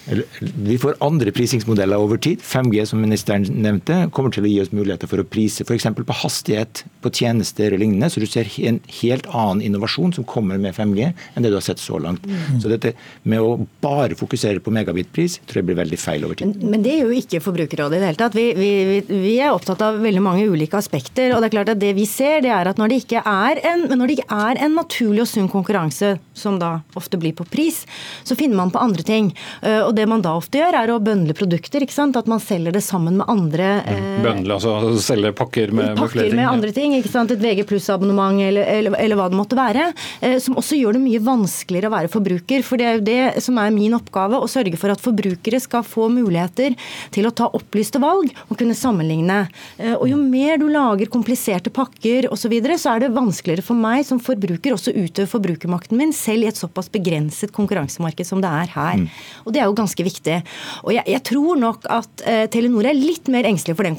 Vi 0.06 0.78
får 0.80 0.96
andre 1.04 1.32
prisingsmodeller 1.34 2.00
over 2.00 2.18
tid. 2.22 2.40
5G 2.44 2.84
som 2.88 3.02
ministeren 3.02 3.44
nevnte, 3.62 4.06
kommer 4.14 4.32
til 4.34 4.46
å 4.46 4.50
gi 4.50 4.58
oss 4.62 4.72
muligheter 4.74 5.10
for 5.10 5.22
å 5.22 5.26
prise 5.28 5.66
f.eks. 5.66 5.86
på 5.96 6.16
hastighet 6.22 6.84
på 7.04 7.12
tjenester 7.14 7.74
og 7.74 7.82
lignende. 7.82 8.10
Så 8.10 8.22
du 8.22 8.26
ser 8.28 8.48
en 8.66 8.80
helt 9.00 9.28
annen 9.28 9.62
innovasjon 9.68 10.14
som 10.16 10.26
kommer 10.28 10.60
med 10.60 10.74
5G 10.76 11.10
enn 11.10 11.44
det 11.44 11.52
du 11.52 11.58
har 11.58 11.66
sett 11.66 11.82
så 11.82 12.00
langt. 12.02 12.26
Så 12.62 12.70
dette 12.72 12.94
med 13.22 13.44
å 13.44 13.66
bare 13.84 14.16
fokusere 14.18 14.62
på 14.64 14.72
megabitpris 14.74 15.38
tror 15.46 15.60
jeg 15.60 15.68
blir 15.70 15.80
veldig 15.80 16.00
feil 16.00 16.24
over 16.26 16.38
tid. 16.40 16.56
Men, 16.56 16.74
men 16.76 16.86
det 16.86 16.96
er 16.96 17.04
jo 17.04 17.20
ikke 17.20 17.42
Forbrukerrådet 17.44 17.98
i 17.98 18.02
det 18.02 18.10
hele 18.10 18.20
tatt. 18.20 18.36
Vi, 18.38 18.46
vi, 18.56 18.72
vi, 19.08 19.36
er 19.40 19.54
opptatt 19.54 19.82
av 19.84 20.00
veldig 20.02 20.24
mange 20.24 20.46
ulike 20.48 20.78
aspekter. 20.80 21.34
og 21.34 21.42
Det 21.42 21.50
er 21.50 21.56
klart 21.58 21.74
at 21.74 21.82
det 21.82 21.92
vi 21.98 22.06
ser, 22.08 22.40
det 22.44 22.52
er 22.54 22.72
at 22.72 22.80
når 22.80 22.92
det 22.92 23.00
ikke 23.04 23.22
er 23.24 23.62
en, 23.72 23.86
når 23.94 24.10
det 24.10 24.18
ikke 24.18 24.40
er 24.48 24.62
en 24.64 24.76
naturlig 24.78 25.24
og 25.24 25.30
sunn 25.30 25.50
konkurranse, 25.52 26.16
som 26.36 26.58
da 26.60 26.78
ofte 26.98 27.20
blir 27.20 27.34
på 27.36 27.46
pris, 27.48 27.82
så 28.24 28.36
finner 28.38 28.58
man 28.60 28.72
på 28.72 28.80
andre 28.80 29.04
ting. 29.06 29.32
Uh, 29.64 29.90
og 29.90 29.94
det 29.98 29.99
man 30.08 30.22
da 30.24 30.34
ofte 30.38 30.60
gjør, 30.60 30.76
er 30.82 30.92
å 30.92 30.98
bøndle 31.02 31.34
produkter. 31.36 31.84
ikke 31.84 31.96
sant? 31.96 32.18
At 32.20 32.28
man 32.30 32.42
selger 32.42 32.74
det 32.76 32.82
sammen 32.84 33.18
med 33.20 33.30
andre 33.30 33.70
mm. 33.80 33.90
eh, 33.94 34.18
Bøndle, 34.24 34.58
altså 34.58 34.98
selge 35.00 35.32
pakker 35.36 35.72
med, 35.72 35.94
pakker 35.96 36.02
med 36.02 36.12
flere 36.12 36.28
ting? 36.28 36.38
med 36.40 36.50
andre 36.50 36.74
ting. 36.76 36.96
ikke 36.98 37.12
sant? 37.12 37.32
Et 37.32 37.40
VG 37.40 37.64
pluss-abonnement 37.70 38.42
eller, 38.44 38.68
eller, 38.68 38.96
eller, 39.00 39.20
hva 39.20 39.30
det 39.32 39.40
måtte 39.40 39.58
være. 39.58 39.90
Eh, 40.20 40.36
som 40.42 40.58
også 40.60 40.78
gjør 40.78 40.98
det 40.98 41.04
mye 41.06 41.22
vanskeligere 41.24 41.90
å 41.90 41.94
være 41.96 42.12
forbruker. 42.12 42.66
For 42.66 42.80
det 42.80 42.88
er 42.88 42.98
jo 42.98 43.06
det 43.08 43.44
som 43.46 43.60
er 43.62 43.72
min 43.74 43.96
oppgave, 43.96 44.40
å 44.40 44.50
sørge 44.50 44.76
for 44.80 44.92
at 44.92 45.02
forbrukere 45.02 45.62
skal 45.62 45.86
få 45.86 46.10
muligheter 46.12 46.76
til 47.14 47.28
å 47.28 47.34
ta 47.34 47.48
opplyste 47.56 48.02
valg 48.02 48.34
og 48.48 48.58
kunne 48.60 48.76
sammenligne. 48.76 49.42
Eh, 49.78 49.96
og 49.96 50.06
jo 50.10 50.20
mer 50.20 50.60
du 50.60 50.68
lager 50.70 51.10
kompliserte 51.10 51.72
pakker 51.72 52.28
osv., 52.28 52.40
så, 52.40 52.48
videre, 52.50 52.78
så 52.80 52.94
er 52.94 53.04
det 53.04 53.12
vanskeligere 53.14 53.62
for 53.62 53.78
meg 53.78 54.02
som 54.06 54.20
forbruker 54.22 54.74
også 54.74 54.94
utøve 54.96 55.28
forbrukermakten 55.30 55.98
min, 55.98 56.14
selv 56.16 56.46
i 56.46 56.50
et 56.50 56.58
såpass 56.58 56.90
begrenset 56.92 57.52
konkurransemarked 57.54 58.26
som 58.26 58.42
det 58.42 58.50
er 58.50 58.72
her. 58.74 59.02
Mm. 59.02 59.06
Og 59.44 59.54
det 59.54 59.62
er 59.62 59.68
jo 59.68 59.76
ganske 59.80 60.06
viktig. 60.06 60.38
Og 60.84 60.94
jeg, 60.94 61.04
jeg 61.10 61.24
tror 61.26 61.60
nok 61.60 61.88
at 61.90 62.24
eh, 62.28 62.44
Telenor 62.52 62.90
er 62.90 62.98
litt 62.98 63.30
mer 63.32 63.48
engstelig 63.48 63.78
for 63.78 63.88
den 63.88 63.98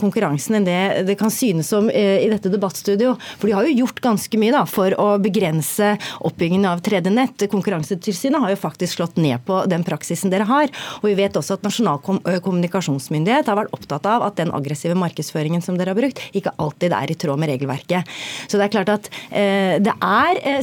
konkurransen 0.00 0.60
enn 0.60 0.68
det 0.68 0.80
det 1.08 1.16
kan 1.20 1.32
synes 1.32 1.70
som 1.70 1.88
eh, 1.90 2.20
i 2.24 2.28
dette 2.32 2.52
debattstudio. 2.52 3.14
For 3.38 3.48
de 3.48 3.56
har 3.56 3.68
jo 3.68 3.84
gjort 3.84 4.02
ganske 4.04 4.40
mye 4.40 4.54
da, 4.54 4.64
for 4.68 4.94
å 5.00 5.08
begrense 5.22 5.94
oppbyggingen 6.26 6.68
av 6.70 6.82
tredje 6.84 7.12
nett. 7.14 7.46
Konkurransetilsynet 7.50 8.42
har 8.42 8.54
jo 8.54 8.60
faktisk 8.60 8.98
slått 8.98 9.20
ned 9.20 9.42
på 9.46 9.62
den 9.70 9.86
praksisen 9.86 10.32
dere 10.32 10.48
har. 10.50 10.72
Og 11.00 11.10
vi 11.10 11.16
vet 11.18 11.36
også 11.38 11.58
at 11.58 11.66
Nasjonal 11.66 12.00
kommunikasjonsmyndighet 12.02 13.50
har 13.50 13.58
vært 13.60 13.74
opptatt 13.76 14.06
av 14.10 14.26
at 14.26 14.38
den 14.40 14.52
aggressive 14.56 14.96
markedsføringen 14.98 15.64
som 15.64 15.78
dere 15.78 15.94
har 15.94 16.00
brukt, 16.00 16.22
ikke 16.36 16.54
alltid 16.60 16.96
er 16.96 17.12
i 17.12 17.18
tråd 17.18 17.40
med 17.40 17.52
regelverket. 17.54 18.08
Så 18.46 18.58
det 18.58 18.66
er 18.66 18.74
klart 18.74 18.94
at 18.94 19.12
eh, 19.30 19.76
det 19.82 19.94
er 19.94 20.42
eh, 20.44 20.62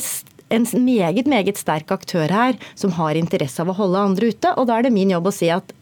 en 0.54 0.68
meget, 0.84 1.28
meget 1.28 1.60
sterk 1.60 1.92
aktør 1.92 2.32
her 2.32 2.60
som 2.76 2.94
har 2.98 3.20
interesse 3.20 3.62
av 3.64 3.72
å 3.72 3.78
holde 3.78 4.06
andre 4.12 4.32
ute. 4.32 4.54
Og 4.56 4.70
da 4.70 4.78
er 4.78 4.88
det 4.88 4.96
min 4.96 5.12
jobb 5.12 5.30
å 5.30 5.36
si 5.36 5.52
at 5.54 5.74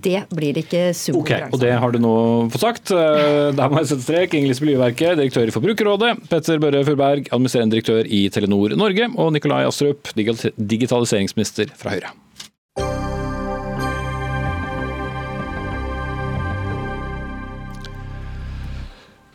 det 0.00 0.22
blir 0.32 0.54
det 0.56 0.62
ikke 0.64 0.84
superkonkurranse 0.96 1.50
okay, 1.50 1.52
Og 1.52 1.60
det 1.60 1.74
har 1.82 1.92
du 1.92 1.98
nå 2.00 2.14
fått 2.52 2.64
sagt. 2.64 2.92
Eh, 2.96 3.50
der 3.56 3.68
må 3.68 3.82
jeg 3.82 3.90
sette 3.90 4.06
strek. 4.06 4.36
Inger 4.36 4.52
Lise 4.52 4.64
Blyverket, 4.64 5.18
direktør 5.20 5.52
i 5.52 5.54
Forbrukerrådet. 5.54 6.14
Petter 6.32 6.62
Børre 6.62 6.80
Furberg, 6.88 7.28
administrerende 7.28 7.76
direktør 7.76 8.08
i 8.08 8.24
Telenor 8.32 8.76
Norge. 8.80 9.10
Og 9.20 9.34
Nikolai 9.36 9.66
Astrup, 9.68 10.08
digitaliseringsminister 10.16 11.74
fra 11.76 11.92
Høyre. 11.96 12.14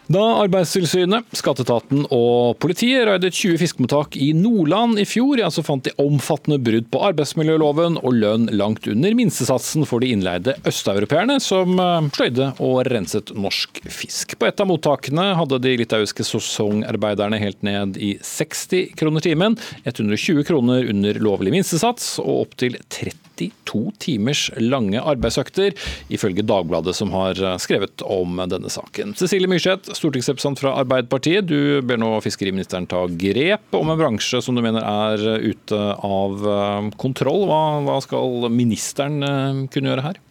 Da 0.06 0.22
Arbeidstilsynet, 0.44 1.32
skatteetaten 1.34 2.04
og 2.14 2.60
politiet 2.62 3.08
raidet 3.08 3.32
20 3.34 3.58
fiskemottak 3.58 4.14
i 4.22 4.28
Nordland 4.38 5.00
i 5.02 5.06
fjor, 5.10 5.40
ja, 5.42 5.50
så 5.50 5.64
fant 5.66 5.88
de 5.88 5.96
omfattende 6.02 6.60
brudd 6.62 6.92
på 6.94 7.02
arbeidsmiljøloven 7.08 7.98
og 8.04 8.14
lønn 8.14 8.46
langt 8.54 8.86
under 8.92 9.16
minstesatsen 9.18 9.88
for 9.90 10.06
de 10.06 10.12
innleide 10.14 10.54
østeuropeerne 10.70 11.40
som 11.42 11.82
eh, 11.82 12.12
sløyde 12.14 12.52
og 12.62 12.84
renset 12.92 13.34
norsk 13.34 13.82
fisk. 13.90 14.38
På 14.38 14.46
et 14.46 14.62
av 14.62 14.70
mottakene 14.70 15.32
hadde 15.40 15.62
de 15.66 15.74
litauiske 15.82 16.28
sesongarbeiderne 16.30 17.42
helt 17.42 17.66
ned 17.66 17.98
i 17.98 18.14
60 18.22 18.94
kroner 19.00 19.26
timen, 19.26 19.58
120 19.90 20.46
kroner 20.46 20.86
under 20.94 21.18
lovlig 21.18 21.56
minstesats 21.58 22.20
og 22.22 22.46
opptil 22.46 22.78
30 22.94 23.26
32 23.36 23.84
timers 24.02 24.48
lange 24.62 25.02
arbeidsøkter, 25.02 25.76
ifølge 26.14 26.46
Dagbladet 26.46 26.96
som 26.98 27.14
har 27.16 27.40
skrevet 27.62 28.04
om 28.06 28.40
denne 28.50 28.72
saken. 28.72 29.16
Cecilie 29.20 29.50
Myrseth, 29.52 29.92
stortingsrepresentant 29.98 30.62
fra 30.62 30.76
Arbeiderpartiet. 30.82 31.48
Du 31.50 31.82
ber 31.86 32.00
nå 32.02 32.12
fiskeriministeren 32.26 32.88
ta 32.90 33.06
grep 33.12 33.76
om 33.76 33.92
en 33.92 34.00
bransje 34.00 34.42
som 34.44 34.56
du 34.56 34.64
mener 34.66 34.86
er 34.86 35.46
ute 35.46 35.82
av 36.06 36.46
eh, 36.52 36.92
kontroll. 37.02 37.48
Hva, 37.50 37.62
hva 37.86 38.00
skal 38.04 38.48
ministeren 38.54 39.22
eh, 39.26 39.66
kunne 39.74 39.94
gjøre 39.94 40.08
her? 40.10 40.22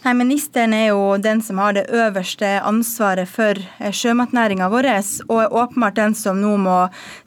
Nei, 0.00 0.14
Ministeren 0.16 0.72
er 0.72 0.86
jo 0.94 1.16
den 1.20 1.42
som 1.44 1.58
har 1.60 1.74
det 1.76 1.82
øverste 1.92 2.48
ansvaret 2.64 3.28
for 3.28 3.58
eh, 3.60 3.92
sjømatnæringa 3.92 4.70
vår, 4.72 4.88
og 5.26 5.42
er 5.42 5.56
åpenbart 5.62 5.98
den 5.98 6.16
som 6.16 6.40
nå 6.40 6.54
må 6.62 6.76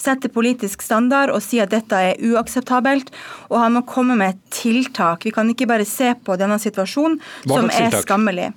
sette 0.01 0.31
politisk 0.33 0.81
standard 0.81 1.29
og 1.29 1.43
si 1.45 1.61
at 1.61 1.69
dette 1.73 1.93
er 1.93 2.17
uakseptabelt. 2.33 3.13
Og 3.51 3.59
han 3.61 3.77
må 3.77 3.83
komme 3.85 4.17
med 4.17 4.41
tiltak. 4.53 5.27
Vi 5.27 5.35
kan 5.35 5.49
ikke 5.53 5.69
bare 5.69 5.85
se 5.85 6.15
på 6.17 6.37
denne 6.41 6.57
situasjonen 6.61 7.19
som 7.45 7.69
er 7.69 7.93
skammelig. 8.01 8.49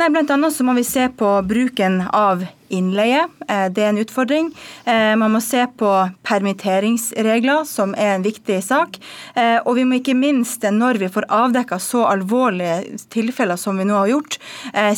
Nei, 0.00 0.08
Blant 0.14 0.32
annet 0.32 0.56
så 0.56 0.64
må 0.64 0.72
vi 0.78 0.86
se 0.88 1.10
på 1.12 1.34
bruken 1.44 2.06
av 2.08 2.46
innleie. 2.68 3.26
Eh, 3.48 3.66
det 3.72 3.82
er 3.82 3.92
en 3.92 4.00
utfordring. 4.02 4.50
Eh, 4.84 5.14
man 5.16 5.32
må 5.32 5.40
se 5.44 5.64
på 5.80 5.90
permitteringsregler, 6.28 7.64
som 7.68 7.94
er 7.98 8.16
en 8.16 8.26
viktig 8.26 8.60
sak. 8.64 8.98
Eh, 9.34 9.58
og 9.64 9.76
vi 9.78 9.86
må 9.88 9.98
ikke 9.98 10.16
minst, 10.18 10.62
når 10.62 11.00
vi 11.02 11.10
får 11.12 11.28
avdekka 11.32 11.78
så 11.82 12.04
alvorlige 12.08 12.98
tilfeller 13.12 13.58
som 13.60 13.78
vi 13.78 13.86
nå 13.88 13.96
har 13.96 14.12
gjort, 14.12 14.38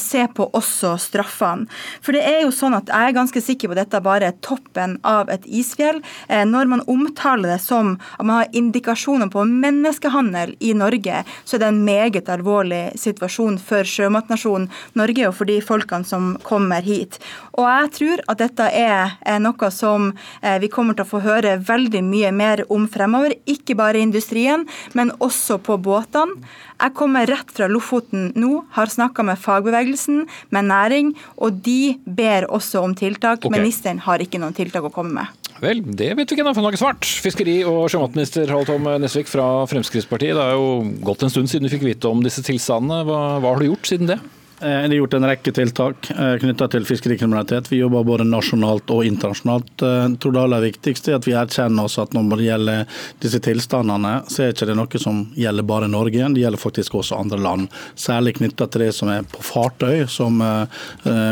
se 0.00 0.22
på 0.34 0.46
også 0.56 0.92
straffene. 1.00 1.66
For 2.04 2.14
det 2.14 2.22
er 2.26 2.40
jo 2.42 2.52
sånn 2.54 2.74
at 2.76 2.90
jeg 2.90 3.10
er 3.10 3.16
ganske 3.16 3.42
sikker 3.42 3.70
på 3.70 3.74
at 3.76 3.80
dette 3.84 4.00
bare 4.04 4.30
er 4.30 4.38
toppen 4.44 4.96
av 5.06 5.30
et 5.32 5.46
isfjell. 5.46 6.00
Når 6.28 6.70
man 6.70 6.82
omtaler 6.90 7.54
det 7.54 7.60
som 7.62 7.94
at 8.18 8.26
man 8.26 8.42
har 8.42 8.56
indikasjoner 8.56 9.30
på 9.32 9.44
menneskehandel 9.48 10.54
i 10.60 10.72
Norge, 10.76 11.22
så 11.44 11.56
er 11.56 11.62
det 11.62 11.70
en 11.70 11.82
meget 11.86 12.30
alvorlig 12.32 12.82
situasjon 13.00 13.58
for 13.62 13.88
sjømatnasjonen 13.88 14.68
Norge 14.98 15.28
og 15.28 15.36
for 15.38 15.50
de 15.50 15.60
folkene 15.64 16.08
som 16.08 16.34
kommer 16.46 16.84
hit. 16.86 17.20
Og 17.60 17.66
jeg 17.68 17.90
tror 17.98 18.22
at 18.32 18.40
dette 18.40 18.66
er 18.72 19.40
noe 19.42 19.70
som 19.74 20.10
eh, 20.40 20.56
vi 20.62 20.70
kommer 20.72 20.96
til 20.96 21.04
å 21.04 21.10
få 21.10 21.20
høre 21.24 21.58
veldig 21.68 22.00
mye 22.06 22.30
mer 22.32 22.62
om 22.72 22.86
fremover. 22.88 23.34
Ikke 23.50 23.76
bare 23.76 24.00
i 24.00 24.06
industrien, 24.06 24.64
men 24.96 25.12
også 25.20 25.58
på 25.64 25.76
båtene. 25.84 26.40
Jeg 26.80 26.96
kommer 26.96 27.28
rett 27.28 27.52
fra 27.52 27.68
Lofoten 27.68 28.30
nå, 28.40 28.62
har 28.72 28.88
snakka 28.88 29.26
med 29.28 29.36
fagbevegelsen, 29.42 30.22
med 30.54 30.70
næring, 30.70 31.12
og 31.36 31.60
de 31.66 31.98
ber 32.06 32.48
også 32.48 32.80
om 32.86 32.96
tiltak. 32.96 33.44
Okay. 33.44 33.52
Ministeren 33.52 34.00
har 34.06 34.24
ikke 34.24 34.40
noen 34.40 34.56
tiltak 34.56 34.88
å 34.88 34.94
komme 34.94 35.12
med. 35.20 35.36
Vel, 35.60 35.82
det 35.84 36.14
vet 36.16 36.24
vi 36.24 36.38
ikke 36.38 36.40
ennå, 36.40 36.54
for 36.56 36.64
noe 36.64 36.80
svart. 36.80 37.04
Fiskeri- 37.20 37.60
og 37.68 37.90
sjømatminister 37.92 38.48
Harald 38.48 38.70
Tom 38.70 38.88
Nesvik 39.02 39.28
fra 39.28 39.66
Fremskrittspartiet. 39.68 40.32
Det 40.38 40.46
er 40.46 40.56
jo 40.56 40.70
gått 41.04 41.26
en 41.26 41.32
stund 41.32 41.52
siden 41.52 41.68
du 41.68 41.74
fikk 41.74 41.84
vite 41.84 42.08
om 42.08 42.24
disse 42.24 42.40
tilstandene. 42.46 43.04
Hva, 43.04 43.20
hva 43.42 43.52
har 43.52 43.60
du 43.60 43.68
gjort 43.68 43.92
siden 43.92 44.08
det? 44.14 44.22
Eh, 44.62 44.82
det 44.88 44.92
er 44.92 44.98
gjort 44.98 45.14
en 45.16 45.24
rekke 45.24 45.52
tiltak 45.56 46.10
eh, 46.12 46.34
knytta 46.42 46.66
til 46.74 46.84
fiskerikriminalitet. 46.84 47.70
Vi 47.72 47.78
jobber 47.80 48.04
både 48.04 48.26
nasjonalt 48.28 48.90
og 48.92 49.06
internasjonalt. 49.08 49.72
Eh, 49.80 49.94
jeg 50.02 50.18
tror 50.20 50.34
det 50.36 50.42
aller 50.42 50.64
viktigste 50.66 51.14
er 51.14 51.16
at 51.16 51.28
vi 51.28 51.36
erkjenner 51.40 51.88
oss 51.88 51.96
at 52.02 52.12
når 52.12 52.34
det 52.34 52.48
gjelder 52.50 52.98
disse 53.24 53.40
tilstandene, 53.46 54.12
så 54.28 54.44
er 54.44 54.52
det 54.52 54.60
ikke 54.60 54.76
noe 54.76 55.00
som 55.00 55.22
gjelder 55.32 55.68
bare 55.70 55.88
Norge, 55.88 56.28
det 56.34 56.44
gjelder 56.44 56.60
faktisk 56.60 56.98
også 57.00 57.22
andre 57.22 57.40
land. 57.40 57.72
Særlig 57.96 58.36
knytta 58.36 58.68
til 58.68 58.84
det 58.84 58.92
som 58.98 59.08
er 59.12 59.24
på 59.24 59.40
fartøy, 59.44 60.04
som 60.10 60.42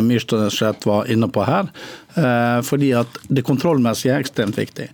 Myrstad 0.05 0.87
var 0.89 1.11
inne 1.13 1.29
på 1.33 1.45
her. 1.45 1.69
Eh, 2.19 2.61
fordi 2.67 2.91
at 2.99 3.19
det 3.29 3.45
kontrollmessige 3.47 4.15
er 4.15 4.25
ekstremt 4.25 4.59
viktig. 4.59 4.89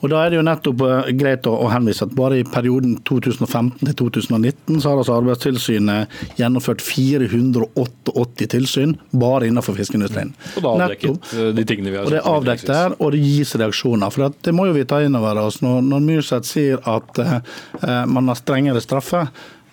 Og 0.00 0.08
Da 0.10 0.22
er 0.24 0.30
det 0.30 0.38
jo 0.38 0.44
nettopp 0.46 0.82
eh, 0.86 1.10
greit 1.18 1.46
å 1.50 1.68
henvise 1.68 2.06
at 2.06 2.14
bare 2.16 2.38
i 2.40 2.46
perioden 2.46 2.96
2015 3.08 3.84
til 3.90 3.96
2019 4.00 4.80
så 4.80 4.92
har 4.92 5.02
altså 5.02 5.18
Arbeidstilsynet 5.18 6.38
gjennomført 6.40 6.80
488 6.84 8.48
tilsyn 8.54 8.96
bare 9.12 9.50
innenfor 9.50 9.76
fiskeindustrien. 9.76 10.32
Og 10.56 10.62
det 10.62 10.70
er 10.70 10.86
avdekket 10.86 11.34
eh, 11.36 11.52
de 11.58 11.66
tingene 11.68 11.92
vi 11.92 12.00
har 12.00 12.08
Og 12.08 12.14
det 12.14 12.22
er 12.22 12.32
avdekket 12.32 12.72
der, 12.72 12.96
og 12.98 13.14
det 13.14 13.22
gis 13.26 13.54
reaksjoner. 13.60 14.14
For 14.14 14.40
det 14.40 14.56
må 14.56 14.70
jo 14.70 14.76
vi 14.78 14.88
ta 14.88 15.02
inn 15.04 15.18
over 15.18 15.44
oss. 15.44 15.60
Når, 15.64 15.82
når 15.90 16.04
Myrseth 16.06 16.48
sier 16.48 16.80
at 16.88 17.18
man 18.08 18.28
har 18.30 18.38
strengere 18.38 18.80
straffer, 18.82 19.28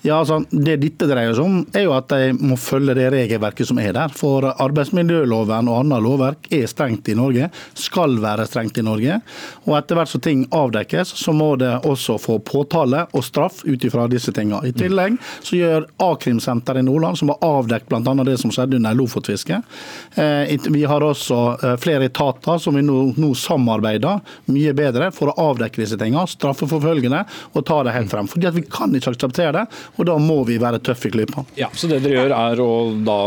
ja, 0.05 0.19
altså, 0.19 0.43
Det 0.51 0.77
dette 0.81 1.07
dreier 1.09 1.33
seg 1.35 1.45
om, 1.45 1.61
er 1.75 1.87
jo 1.87 1.93
at 1.97 2.11
de 2.11 2.33
må 2.37 2.57
følge 2.59 2.95
det 2.97 3.09
regelverket 3.13 3.69
som 3.69 3.79
er 3.81 3.95
der. 3.95 4.13
For 4.13 4.45
arbeidsmiljøloven 4.49 5.69
og 5.71 5.79
annet 5.81 6.03
lovverk 6.05 6.49
er 6.53 6.67
strengt 6.69 7.09
i 7.09 7.15
Norge, 7.17 7.49
skal 7.77 8.17
være 8.21 8.45
strengt 8.49 8.77
i 8.77 8.85
Norge. 8.85 9.19
Og 9.65 9.75
etter 9.79 9.97
hvert 9.97 10.11
som 10.11 10.23
ting 10.23 10.45
avdekkes, 10.53 11.15
så 11.17 11.33
må 11.35 11.49
det 11.59 11.73
også 11.87 12.17
få 12.21 12.37
påtale 12.45 13.05
og 13.11 13.25
straff 13.25 13.63
ut 13.65 13.87
ifra 13.87 14.07
disse 14.11 14.33
tingene. 14.35 14.61
I 14.69 14.75
tillegg 14.75 15.17
så 15.41 15.57
gjør 15.57 15.87
A-krimsenteret 16.07 16.83
i 16.83 16.87
Nordland, 16.87 17.19
som 17.19 17.33
har 17.33 17.41
avdekket 17.47 17.89
bl.a. 17.91 18.27
det 18.27 18.37
som 18.41 18.53
skjedde 18.53 18.77
under 18.79 18.97
Lofotfisket. 18.97 19.77
Eh, 20.15 20.53
vi 20.69 20.85
har 20.87 21.03
også 21.03 21.41
eh, 21.57 21.75
flere 21.81 22.07
etater 22.11 22.61
som 22.61 22.77
vi 22.77 22.85
nå, 22.85 22.99
nå 23.17 23.33
samarbeider 23.37 24.21
mye 24.53 24.75
bedre 24.77 25.09
for 25.15 25.31
å 25.31 25.49
avdekke 25.51 25.81
disse 25.81 25.97
tingene, 25.99 26.27
straffeforfølge 26.29 27.11
det 27.11 27.23
og 27.53 27.65
ta 27.67 27.81
det 27.85 27.95
helt 27.95 28.13
frem. 28.13 28.29
Fordi 28.29 28.49
at 28.49 28.55
Vi 28.57 28.63
kan 28.65 28.93
ikke 28.95 29.11
akseptere 29.13 29.53
det 29.53 29.65
og 29.95 30.07
da 30.09 30.17
må 30.21 30.41
vi 30.47 30.59
være 30.61 30.81
tøffe 30.83 31.09
i 31.09 31.13
klypa. 31.15 31.45
Ja, 31.59 31.69
så 31.73 31.89
det 31.89 32.01
dere 32.03 32.23
gjør 32.23 32.35
er 32.37 32.61
å 32.63 32.71
da 33.07 33.19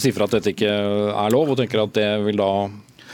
si 0.00 0.12
fra 0.16 0.28
at 0.28 0.38
dette 0.38 0.54
ikke 0.54 0.72
er 1.12 1.34
lov, 1.34 1.52
og 1.52 1.60
tenker 1.60 1.84
at 1.84 1.96
det 1.98 2.10
vil 2.26 2.40
da 2.40 2.52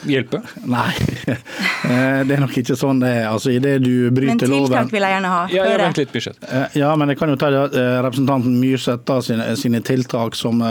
hjelpe? 0.09 0.40
Nei, 0.68 0.90
eh, 1.28 2.20
det 2.26 2.36
er 2.36 2.42
nok 2.42 2.57
ikke 2.61 2.76
sånn 2.78 3.00
det 3.02 3.11
er. 3.20 3.24
Altså, 3.30 3.52
i 3.55 3.61
det 3.62 3.78
du 3.84 4.11
bryter 4.14 4.50
loven... 4.50 4.68
Men 4.68 4.70
tiltak 4.70 4.92
vil 4.94 5.07
jeg 5.07 5.14
gjerne 5.14 5.32
ha. 5.32 5.40
Ja, 5.52 5.66
ja, 5.70 5.78
vent 5.80 6.00
litt, 6.00 6.12
Myrseth. 6.14 6.48
Eh, 6.48 6.76
ja, 6.80 6.90
men 7.00 7.12
jeg 7.12 7.20
kan 7.20 7.32
jo 7.32 7.38
ta 7.40 7.50
eh, 7.50 7.96
representanten 8.05 8.59
Myrseth 8.61 9.05
da, 9.09 9.18
sine, 9.24 9.48
sine, 9.61 9.80
tiltak 9.84 10.36
som, 10.38 10.62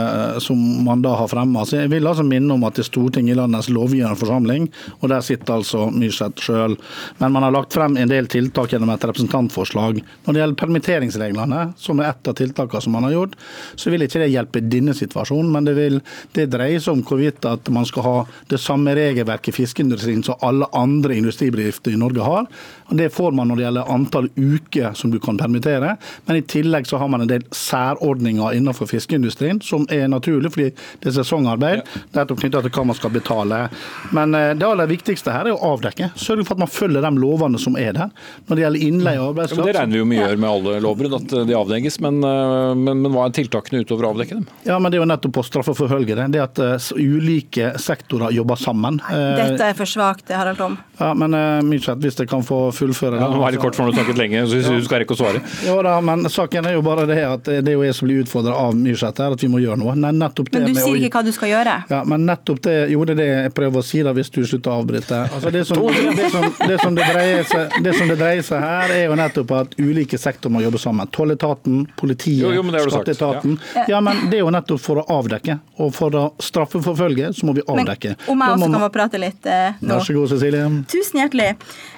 som, 0.44 0.62
man 0.86 1.04
da 1.06 1.16
har 1.20 1.32
fremma. 1.32 1.66
Jeg 1.70 1.92
vil 1.92 2.10
altså 2.10 2.26
minne 2.28 2.56
om 2.56 2.66
at 2.68 2.78
det 2.78 2.86
er 2.86 2.90
Stortinget 2.90 3.36
i 3.36 3.40
landets 3.40 3.72
lovgivende 3.74 4.20
forsamling, 4.20 4.70
og 5.00 5.10
der 5.12 5.26
sitter 5.26 5.58
altså 5.58 5.88
Myrseth 5.94 6.46
sjøl. 6.46 6.78
Men 7.22 7.36
man 7.36 7.48
har 7.48 7.56
lagt 7.56 7.76
frem 7.76 7.98
en 8.00 8.12
del 8.12 8.30
tiltak 8.32 8.74
gjennom 8.74 8.94
et 8.94 9.08
representantforslag. 9.10 10.02
Når 10.26 10.38
det 10.38 10.44
gjelder 10.44 10.62
permitteringsreglene, 10.62 11.66
som 11.82 12.02
er 12.02 12.12
ett 12.12 12.30
av 12.30 12.38
tiltakene 12.40 12.84
som 12.84 12.98
man 12.98 13.08
har 13.10 13.18
gjort, 13.18 13.38
så 13.76 13.94
vil 13.94 14.06
ikke 14.06 14.24
det 14.24 14.32
hjelpe 14.34 14.64
denne 14.66 14.96
situasjonen, 14.98 15.52
men 15.54 15.68
det, 15.68 15.78
vil, 15.78 16.00
det 16.38 16.50
dreier 16.54 16.82
seg 16.84 16.98
om 16.98 17.06
hvorvidt 17.08 17.46
at 17.50 17.70
man 17.74 17.88
skal 17.90 18.08
ha 18.08 18.18
det 18.52 18.62
samme 18.62 18.94
regelverket 18.98 19.23
regelverket 19.24 19.56
fiskeindustrien 19.56 20.24
som 20.24 20.36
alle 20.40 20.66
andre 20.72 21.16
industribedrifter 21.16 21.92
i 21.92 21.98
Norge 21.98 22.22
har. 22.22 22.46
Og 22.88 22.98
det 22.98 23.10
får 23.14 23.32
man 23.32 23.48
når 23.48 23.56
det 23.56 23.66
gjelder 23.66 23.92
antall 23.92 24.30
uker 24.36 24.94
som 24.94 25.12
du 25.12 25.20
kan 25.20 25.38
permittere. 25.38 25.96
Men 26.26 26.38
i 26.38 26.42
tillegg 26.42 26.88
så 26.88 26.98
har 26.98 27.08
man 27.08 27.22
en 27.22 27.28
del 27.28 27.44
særordninger 27.52 28.54
innenfor 28.54 28.88
fiskeindustrien 28.90 29.62
som 29.62 29.88
er 29.90 30.08
naturlig, 30.08 30.52
fordi 30.54 30.70
det 31.02 31.12
er 31.12 31.18
sesongarbeid. 31.18 31.84
Det 32.12 32.22
er 32.22 32.34
knytta 32.34 32.62
til 32.62 32.74
hva 32.74 32.86
man 32.86 32.98
skal 32.98 33.14
betale. 33.14 33.68
Men 34.12 34.36
eh, 34.36 34.52
det 34.58 34.68
aller 34.68 34.90
viktigste 34.90 35.34
her 35.34 35.50
er 35.50 35.56
å 35.56 35.74
avdekke. 35.74 36.12
Sørge 36.20 36.46
for 36.48 36.58
at 36.58 36.66
man 36.66 36.72
følger 36.72 37.04
de 37.04 37.14
lovene 37.18 37.62
som 37.62 37.78
er 37.80 37.96
der. 37.96 38.12
Når 38.48 38.60
det 38.60 38.66
gjelder 38.66 38.88
innleie 38.88 39.22
og 39.22 39.34
arbeidskraft. 39.34 39.70
Det 39.70 39.78
regner 39.80 39.98
vi 39.98 40.04
jo 40.04 40.10
med 40.10 40.22
gjør 40.22 40.44
med 40.44 40.50
alle 40.50 40.78
lovbrudd, 40.84 41.18
at 41.22 41.36
de 41.48 41.58
avdekkes. 41.58 42.00
Men, 42.04 42.20
eh, 42.28 42.74
men, 42.78 43.04
men, 43.06 43.12
hva 43.14 43.28
er 43.28 43.38
tiltakene 43.40 43.84
utover 43.84 44.10
å 44.10 44.14
avdekke 44.14 44.40
dem? 44.40 44.48
Ja, 44.68 44.80
men 44.80 44.92
Det 44.94 45.00
er 45.00 45.06
jo 45.06 45.10
nettopp 45.10 45.42
å 45.42 45.46
straffeforfølge 45.48 46.18
det. 46.20 46.30
Det 46.36 46.44
at 46.44 46.62
ulike 46.94 47.74
sektorer 47.82 48.34
jobber 48.36 48.60
sammen. 48.60 49.00
Dette 49.14 49.70
er 49.72 49.78
for 49.78 49.90
svakt, 49.90 50.32
Harald 50.34 50.60
Tom. 50.60 50.78
Ja, 50.98 51.14
men 51.18 51.34
uh, 51.34 51.62
Myrseth, 51.66 52.00
hvis 52.04 52.18
jeg 52.20 52.30
kan 52.30 52.44
få 52.46 52.58
fullføre 52.76 53.18
ja, 53.18 53.28
det. 53.28 53.38
Nå 53.38 53.46
er 53.48 53.56
det 53.56 53.62
kort, 53.62 53.78
for 53.78 53.90
du 53.90 53.96
snakket 53.96 54.20
lenge, 54.20 54.44
så 54.50 54.62
du 54.62 54.86
skal 54.86 55.02
rekke 55.04 55.16
å 55.16 55.20
svare. 55.20 55.42
Jo 55.66 55.80
da, 55.86 55.96
men 56.06 56.28
saken 56.32 56.70
er 56.70 56.78
jo 56.78 56.84
bare 56.86 57.08
det 57.10 57.20
at 57.26 57.50
det 57.50 57.72
er 57.72 57.78
jo 57.78 57.86
jeg 57.86 57.98
som 57.98 58.10
blir 58.10 58.24
utfordra 58.24 58.56
av 58.62 58.78
Myrseth 58.78 59.24
her, 59.24 59.36
at 59.36 59.44
vi 59.44 59.50
må 59.52 59.62
gjøre 59.64 59.80
noe. 59.82 59.96
Nei, 60.00 60.14
nettopp 60.18 60.52
det 60.54 60.62
men 60.62 60.74
du 60.74 60.80
sier 60.80 61.08
ikke 61.08 61.22
hva 61.22 61.26
du 61.28 61.34
skal 61.36 61.52
gjøre? 61.52 61.76
Ja, 61.92 62.02
men 62.10 62.28
nettopp 62.30 62.62
det 62.68 62.76
Jo, 62.94 63.04
det 63.08 63.16
er 63.16 63.20
det 63.22 63.28
jeg 63.30 63.54
prøver 63.58 63.82
å 63.82 63.86
si 63.86 64.04
da, 64.06 64.14
hvis 64.16 64.32
du 64.34 64.42
slutter 64.46 64.74
å 64.74 64.78
avbryte. 64.84 65.22
Altså, 65.34 65.54
det, 65.54 65.64
som, 65.70 65.82
det, 65.90 66.30
som, 66.34 66.48
det, 66.62 66.78
som 66.82 66.98
det, 66.98 67.08
dreier 67.10 67.48
seg, 67.50 67.78
det 67.86 67.96
som 67.98 68.12
det 68.12 68.18
dreier 68.22 68.46
seg 68.46 68.64
her, 68.64 68.94
er 68.94 69.06
jo 69.08 69.18
nettopp 69.20 69.56
at 69.60 69.76
ulike 69.82 70.20
sektorer 70.22 70.56
må 70.58 70.64
jobbe 70.64 70.82
sammen. 70.82 71.10
Tolletaten, 71.14 71.84
politiet, 72.00 72.46
jo, 72.46 72.54
jo, 72.54 72.86
skatteetaten. 72.90 73.58
Ja. 73.76 73.86
ja. 73.96 74.04
men 74.06 74.28
det 74.30 74.40
er 74.40 74.46
jo 74.46 74.54
nettopp 74.54 74.84
for 74.84 75.02
å 75.02 75.06
avdekke. 75.20 75.58
Og 75.84 75.94
for 75.96 76.20
å 76.20 76.26
straffeforfølge, 76.44 77.34
så 77.38 77.50
må 77.50 77.58
vi 77.58 77.66
avdekke. 77.66 78.16
Men 78.28 78.34
om 78.36 78.46
jeg 78.46 78.58
også 78.58 78.72
kan 78.76 78.86
få 78.86 78.92
prate 79.04 79.20
litt 79.20 79.46
eh, 79.46 79.80
nå. 79.82 79.98
Vær 79.98 80.06
så 80.08 80.16
god, 80.16 80.32
Cecilie. 80.32 80.68
Tusen 80.92 81.20
hjertelig. 81.22 81.50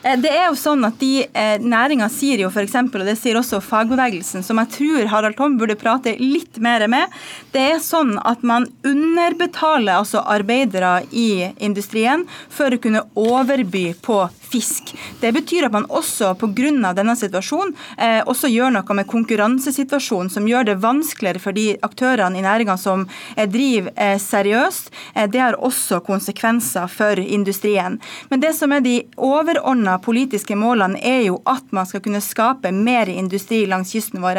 Eh, 0.03 0.17
det 0.21 0.31
er 0.33 0.47
jo 0.47 0.57
sånn 0.59 0.85
at 0.87 0.97
de 1.01 1.25
eh, 1.25 1.57
Næringa 1.61 2.09
sier 2.13 2.41
jo 2.41 2.49
f.eks., 2.49 2.77
og 2.85 3.05
det 3.05 3.17
sier 3.19 3.39
også 3.39 3.61
fagbevegelsen, 3.63 4.45
som 4.45 4.59
jeg 4.63 4.71
tror 4.75 5.11
Harald 5.11 5.37
Tom 5.39 5.57
burde 5.59 5.77
prate 5.79 6.15
litt 6.19 6.59
mer 6.63 6.87
med, 6.91 7.11
det 7.53 7.65
er 7.75 7.83
sånn 7.83 8.15
at 8.23 8.43
man 8.45 8.67
underbetaler 8.85 9.99
altså 9.99 10.23
arbeidere 10.23 11.03
i 11.11 11.51
industrien 11.63 12.25
for 12.49 12.73
å 12.73 12.81
kunne 12.81 13.05
overby 13.19 13.91
på 14.05 14.23
fisk. 14.45 14.93
Det 15.19 15.31
betyr 15.35 15.67
at 15.67 15.75
man 15.75 15.87
også 15.89 16.33
pga. 16.39 16.93
denne 16.95 17.15
situasjonen 17.17 17.73
eh, 17.97 18.21
også 18.25 18.47
gjør 18.47 18.71
noe 18.75 18.95
med 18.97 19.07
konkurransesituasjonen, 19.11 20.29
som 20.31 20.47
gjør 20.47 20.69
det 20.69 20.77
vanskeligere 20.83 21.41
for 21.41 21.55
de 21.55 21.75
aktørene 21.83 22.39
i 22.39 22.45
næringa 22.45 22.77
som 22.79 23.07
eh, 23.35 23.47
driver 23.49 23.91
eh, 23.95 24.17
seriøst. 24.21 24.91
Eh, 25.15 25.27
det 25.31 25.41
har 25.41 25.59
også 25.59 25.99
konsekvenser 26.05 26.84
framtida 26.87 27.05
for 27.05 27.19
industrien. 27.19 27.99
Men 28.29 28.39
det 28.39 28.53
som 28.53 28.71
er 28.71 28.81
de 28.81 29.01
overordna 29.17 29.97
politiske 29.99 30.55
målene, 30.55 30.99
er 31.01 31.21
jo 31.27 31.41
at 31.45 31.63
man 31.71 31.85
skal 31.85 32.01
kunne 32.01 32.21
skape 32.21 32.71
mer 32.71 33.09
industri 33.09 33.65
langs 33.65 33.91
kysten 33.93 34.21
vår. 34.21 34.35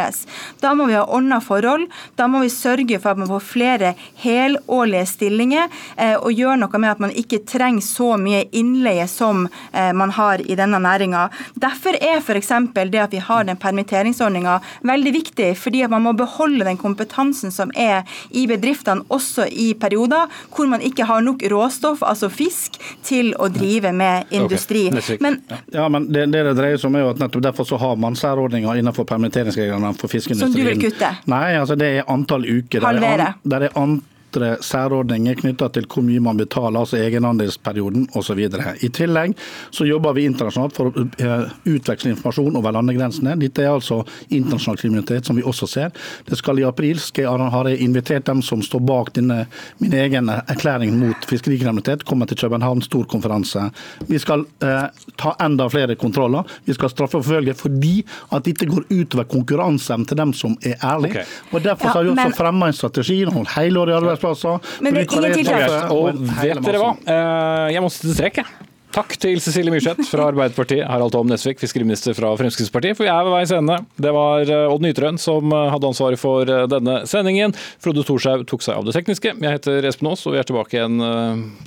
Da 0.61 0.75
må 0.75 0.87
vi 0.87 0.97
ha 0.97 1.05
ordna 1.05 1.41
forhold. 1.41 1.87
Da 2.17 2.27
må 2.29 2.43
vi 2.43 2.51
sørge 2.51 2.99
for 3.01 3.13
at 3.13 3.21
man 3.21 3.29
får 3.29 3.45
flere 3.45 3.95
helårlige 4.23 5.07
stillinger, 5.07 5.69
eh, 5.97 6.17
og 6.17 6.33
gjøre 6.33 6.59
noe 6.61 6.79
med 6.79 6.91
at 6.91 7.03
man 7.03 7.15
ikke 7.15 7.45
trenger 7.49 7.85
så 7.85 8.17
mye 8.21 8.45
innleie 8.53 9.07
som 9.09 9.47
eh, 9.73 9.93
man 9.93 10.11
har 10.11 10.43
i 10.45 10.57
denne 10.59 10.81
næringa. 10.83 11.29
Derfor 11.55 11.97
er 12.01 12.21
f.eks. 12.21 12.53
det 12.75 13.03
at 13.03 13.13
vi 13.13 13.23
har 13.23 13.45
den 13.45 13.57
permitteringsordninga 13.57 14.59
veldig 14.83 15.13
viktig, 15.13 15.51
fordi 15.59 15.85
at 15.85 15.91
man 15.91 16.05
må 16.05 16.13
beholde 16.17 16.65
den 16.65 16.81
kompetansen 16.81 17.53
som 17.53 17.73
er 17.75 18.05
i 18.31 18.47
bedriftene, 18.47 19.07
også 19.09 19.47
i 19.51 19.73
perioder 19.75 20.29
hvor 20.55 20.69
man 20.71 20.85
ikke 20.85 21.07
har 21.09 21.25
nok 21.25 21.43
råstoff, 21.51 22.03
altså 22.03 22.29
fisk, 22.37 22.79
til 23.07 23.33
å 23.41 23.49
drive 23.53 23.93
med 23.97 24.33
industri. 24.37 24.87
Okay. 24.93 25.19
Men, 25.25 25.41
ja, 25.73 25.87
men 25.93 26.09
det, 26.13 26.27
det, 26.35 26.43
det 26.51 26.57
dreier 26.59 26.81
seg 26.81 26.91
om 26.91 26.99
er 26.99 27.07
jo 27.07 27.13
at 27.15 27.23
nettopp 27.23 27.45
Derfor 27.47 27.67
så 27.69 27.79
har 27.79 27.95
man 28.01 28.17
særordninger 28.19 28.81
innenfor 28.81 29.07
permitteringsreglene 29.07 29.93
for 30.01 30.11
fiskeindustrien. 30.11 30.53
Som 30.53 30.59
du 30.59 30.67
vil 30.67 30.81
kutte? 30.83 31.13
Nei, 31.31 31.55
altså 31.61 31.77
det 31.79 31.93
er 32.01 32.11
antall 32.11 32.47
uker. 32.49 32.83
Halvere? 32.83 33.33
Der 33.47 33.69
er, 33.69 33.77
an, 33.79 34.01
andre 34.37 34.57
særordninger 34.65 35.35
knytta 35.41 35.69
til 35.73 35.87
hvor 35.91 36.05
mye 36.05 36.21
man 36.21 36.37
betaler, 36.37 36.79
altså 36.81 36.99
egenandelsperioden 37.01 38.09
osv. 38.17 38.39
I 38.83 38.91
tillegg 38.93 39.37
så 39.71 39.87
jobber 39.87 40.17
vi 40.17 40.27
internasjonalt 40.29 40.77
for 40.77 40.91
å 40.91 41.05
eh, 41.23 41.53
utveksle 41.73 42.13
informasjon 42.13 42.57
over 42.59 42.75
landegrensene. 42.77 43.37
Dette 43.41 43.65
er 43.65 43.73
altså 43.73 44.03
internasjonal 44.29 44.81
kriminalitet 44.81 45.29
som 45.29 45.39
vi 45.39 45.45
også 45.47 45.69
ser. 45.71 45.95
Det 46.27 46.39
skal 46.39 46.61
I 46.61 46.67
april 46.69 47.01
skal 47.01 47.27
jeg, 47.27 47.51
har 47.57 47.71
jeg 47.71 47.83
invitert 47.85 48.27
dem 48.29 48.43
som 48.45 48.63
står 48.65 48.85
bak 48.87 49.13
denne, 49.17 49.47
min 49.83 49.95
egen 49.97 50.31
erklæring 50.33 50.97
mot 51.01 51.29
fiskerikriminalitet, 51.29 52.05
komme 52.09 52.29
til 52.29 52.41
København 52.45 52.85
storkonferanse. 52.85 53.69
Vi 54.11 54.21
skal 54.23 54.47
eh, 54.65 54.89
ta 55.17 55.35
enda 55.45 55.69
flere 55.73 55.97
kontroller. 55.97 56.45
Vi 56.65 56.77
skal 56.77 56.93
straffeforfølge 56.93 57.57
fordi 57.57 57.97
at 58.35 58.45
dette 58.47 58.69
går 58.69 58.89
utover 58.91 59.29
konkurranseevnen 59.31 60.07
til 60.09 60.21
dem 60.21 60.35
som 60.37 60.57
er 60.63 60.77
ærlige. 60.85 61.23
Okay. 61.23 61.25
Og 61.53 61.65
Derfor 61.67 61.89
ja, 61.89 61.93
har 61.97 62.05
vi 62.05 62.11
også 62.13 62.29
men... 62.29 62.37
fremma 62.37 62.69
en 62.71 62.77
strategi, 62.77 63.17
helårige 63.57 63.97
arbeidsplasser 63.97 64.26
arbeidsplasser. 64.27 64.81
Men 64.85 64.97
det 64.97 65.05
er 65.05 65.19
ingen 65.19 65.37
tiltak. 65.41 65.93
Og 65.95 66.25
vet 66.41 66.63
dere 66.65 66.81
hva? 66.83 66.95
Eh, 67.03 67.75
jeg 67.75 67.85
må 67.85 67.93
sette 67.93 68.17
strek, 68.17 68.41
jeg. 68.43 68.73
Takk 68.97 69.13
til 69.21 69.41
Cecilie 69.45 69.73
Myrseth 69.75 70.07
fra 70.09 70.31
Arbeiderpartiet, 70.31 70.87
Harald 70.89 71.13
Tom 71.13 71.29
Nesvik, 71.29 71.59
fiskeriminister 71.61 72.17
fra 72.17 72.31
Fremskrittspartiet. 72.41 72.97
For 72.97 73.05
vi 73.05 73.13
er 73.13 73.27
ved 73.27 73.35
veis 73.35 73.53
ende. 73.53 73.77
Det 74.01 74.13
var 74.17 74.49
eh, 74.49 74.73
Odd 74.73 74.87
Nytrøen 74.87 75.21
som 75.21 75.53
eh, 75.53 75.67
hadde 75.75 75.91
ansvaret 75.91 76.23
for 76.23 76.49
denne 76.73 77.03
sendingen. 77.11 77.57
Frode 77.83 78.07
Thorshaug 78.09 78.47
tok 78.49 78.65
seg 78.65 78.81
av 78.81 78.89
det 78.89 78.97
tekniske. 78.97 79.37
Jeg 79.37 79.59
heter 79.59 79.91
Espen 79.91 80.13
Aas, 80.13 80.25
og 80.25 80.37
vi 80.37 80.41
er 80.41 80.49
tilbake 80.49 80.79
igjen 80.79 80.97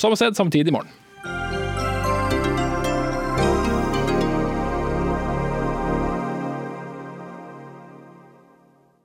samme 0.01 0.17
sted, 0.17 0.37
samme 0.39 0.53
tid 0.53 0.71
i 0.71 0.75
morgen. 0.75 0.97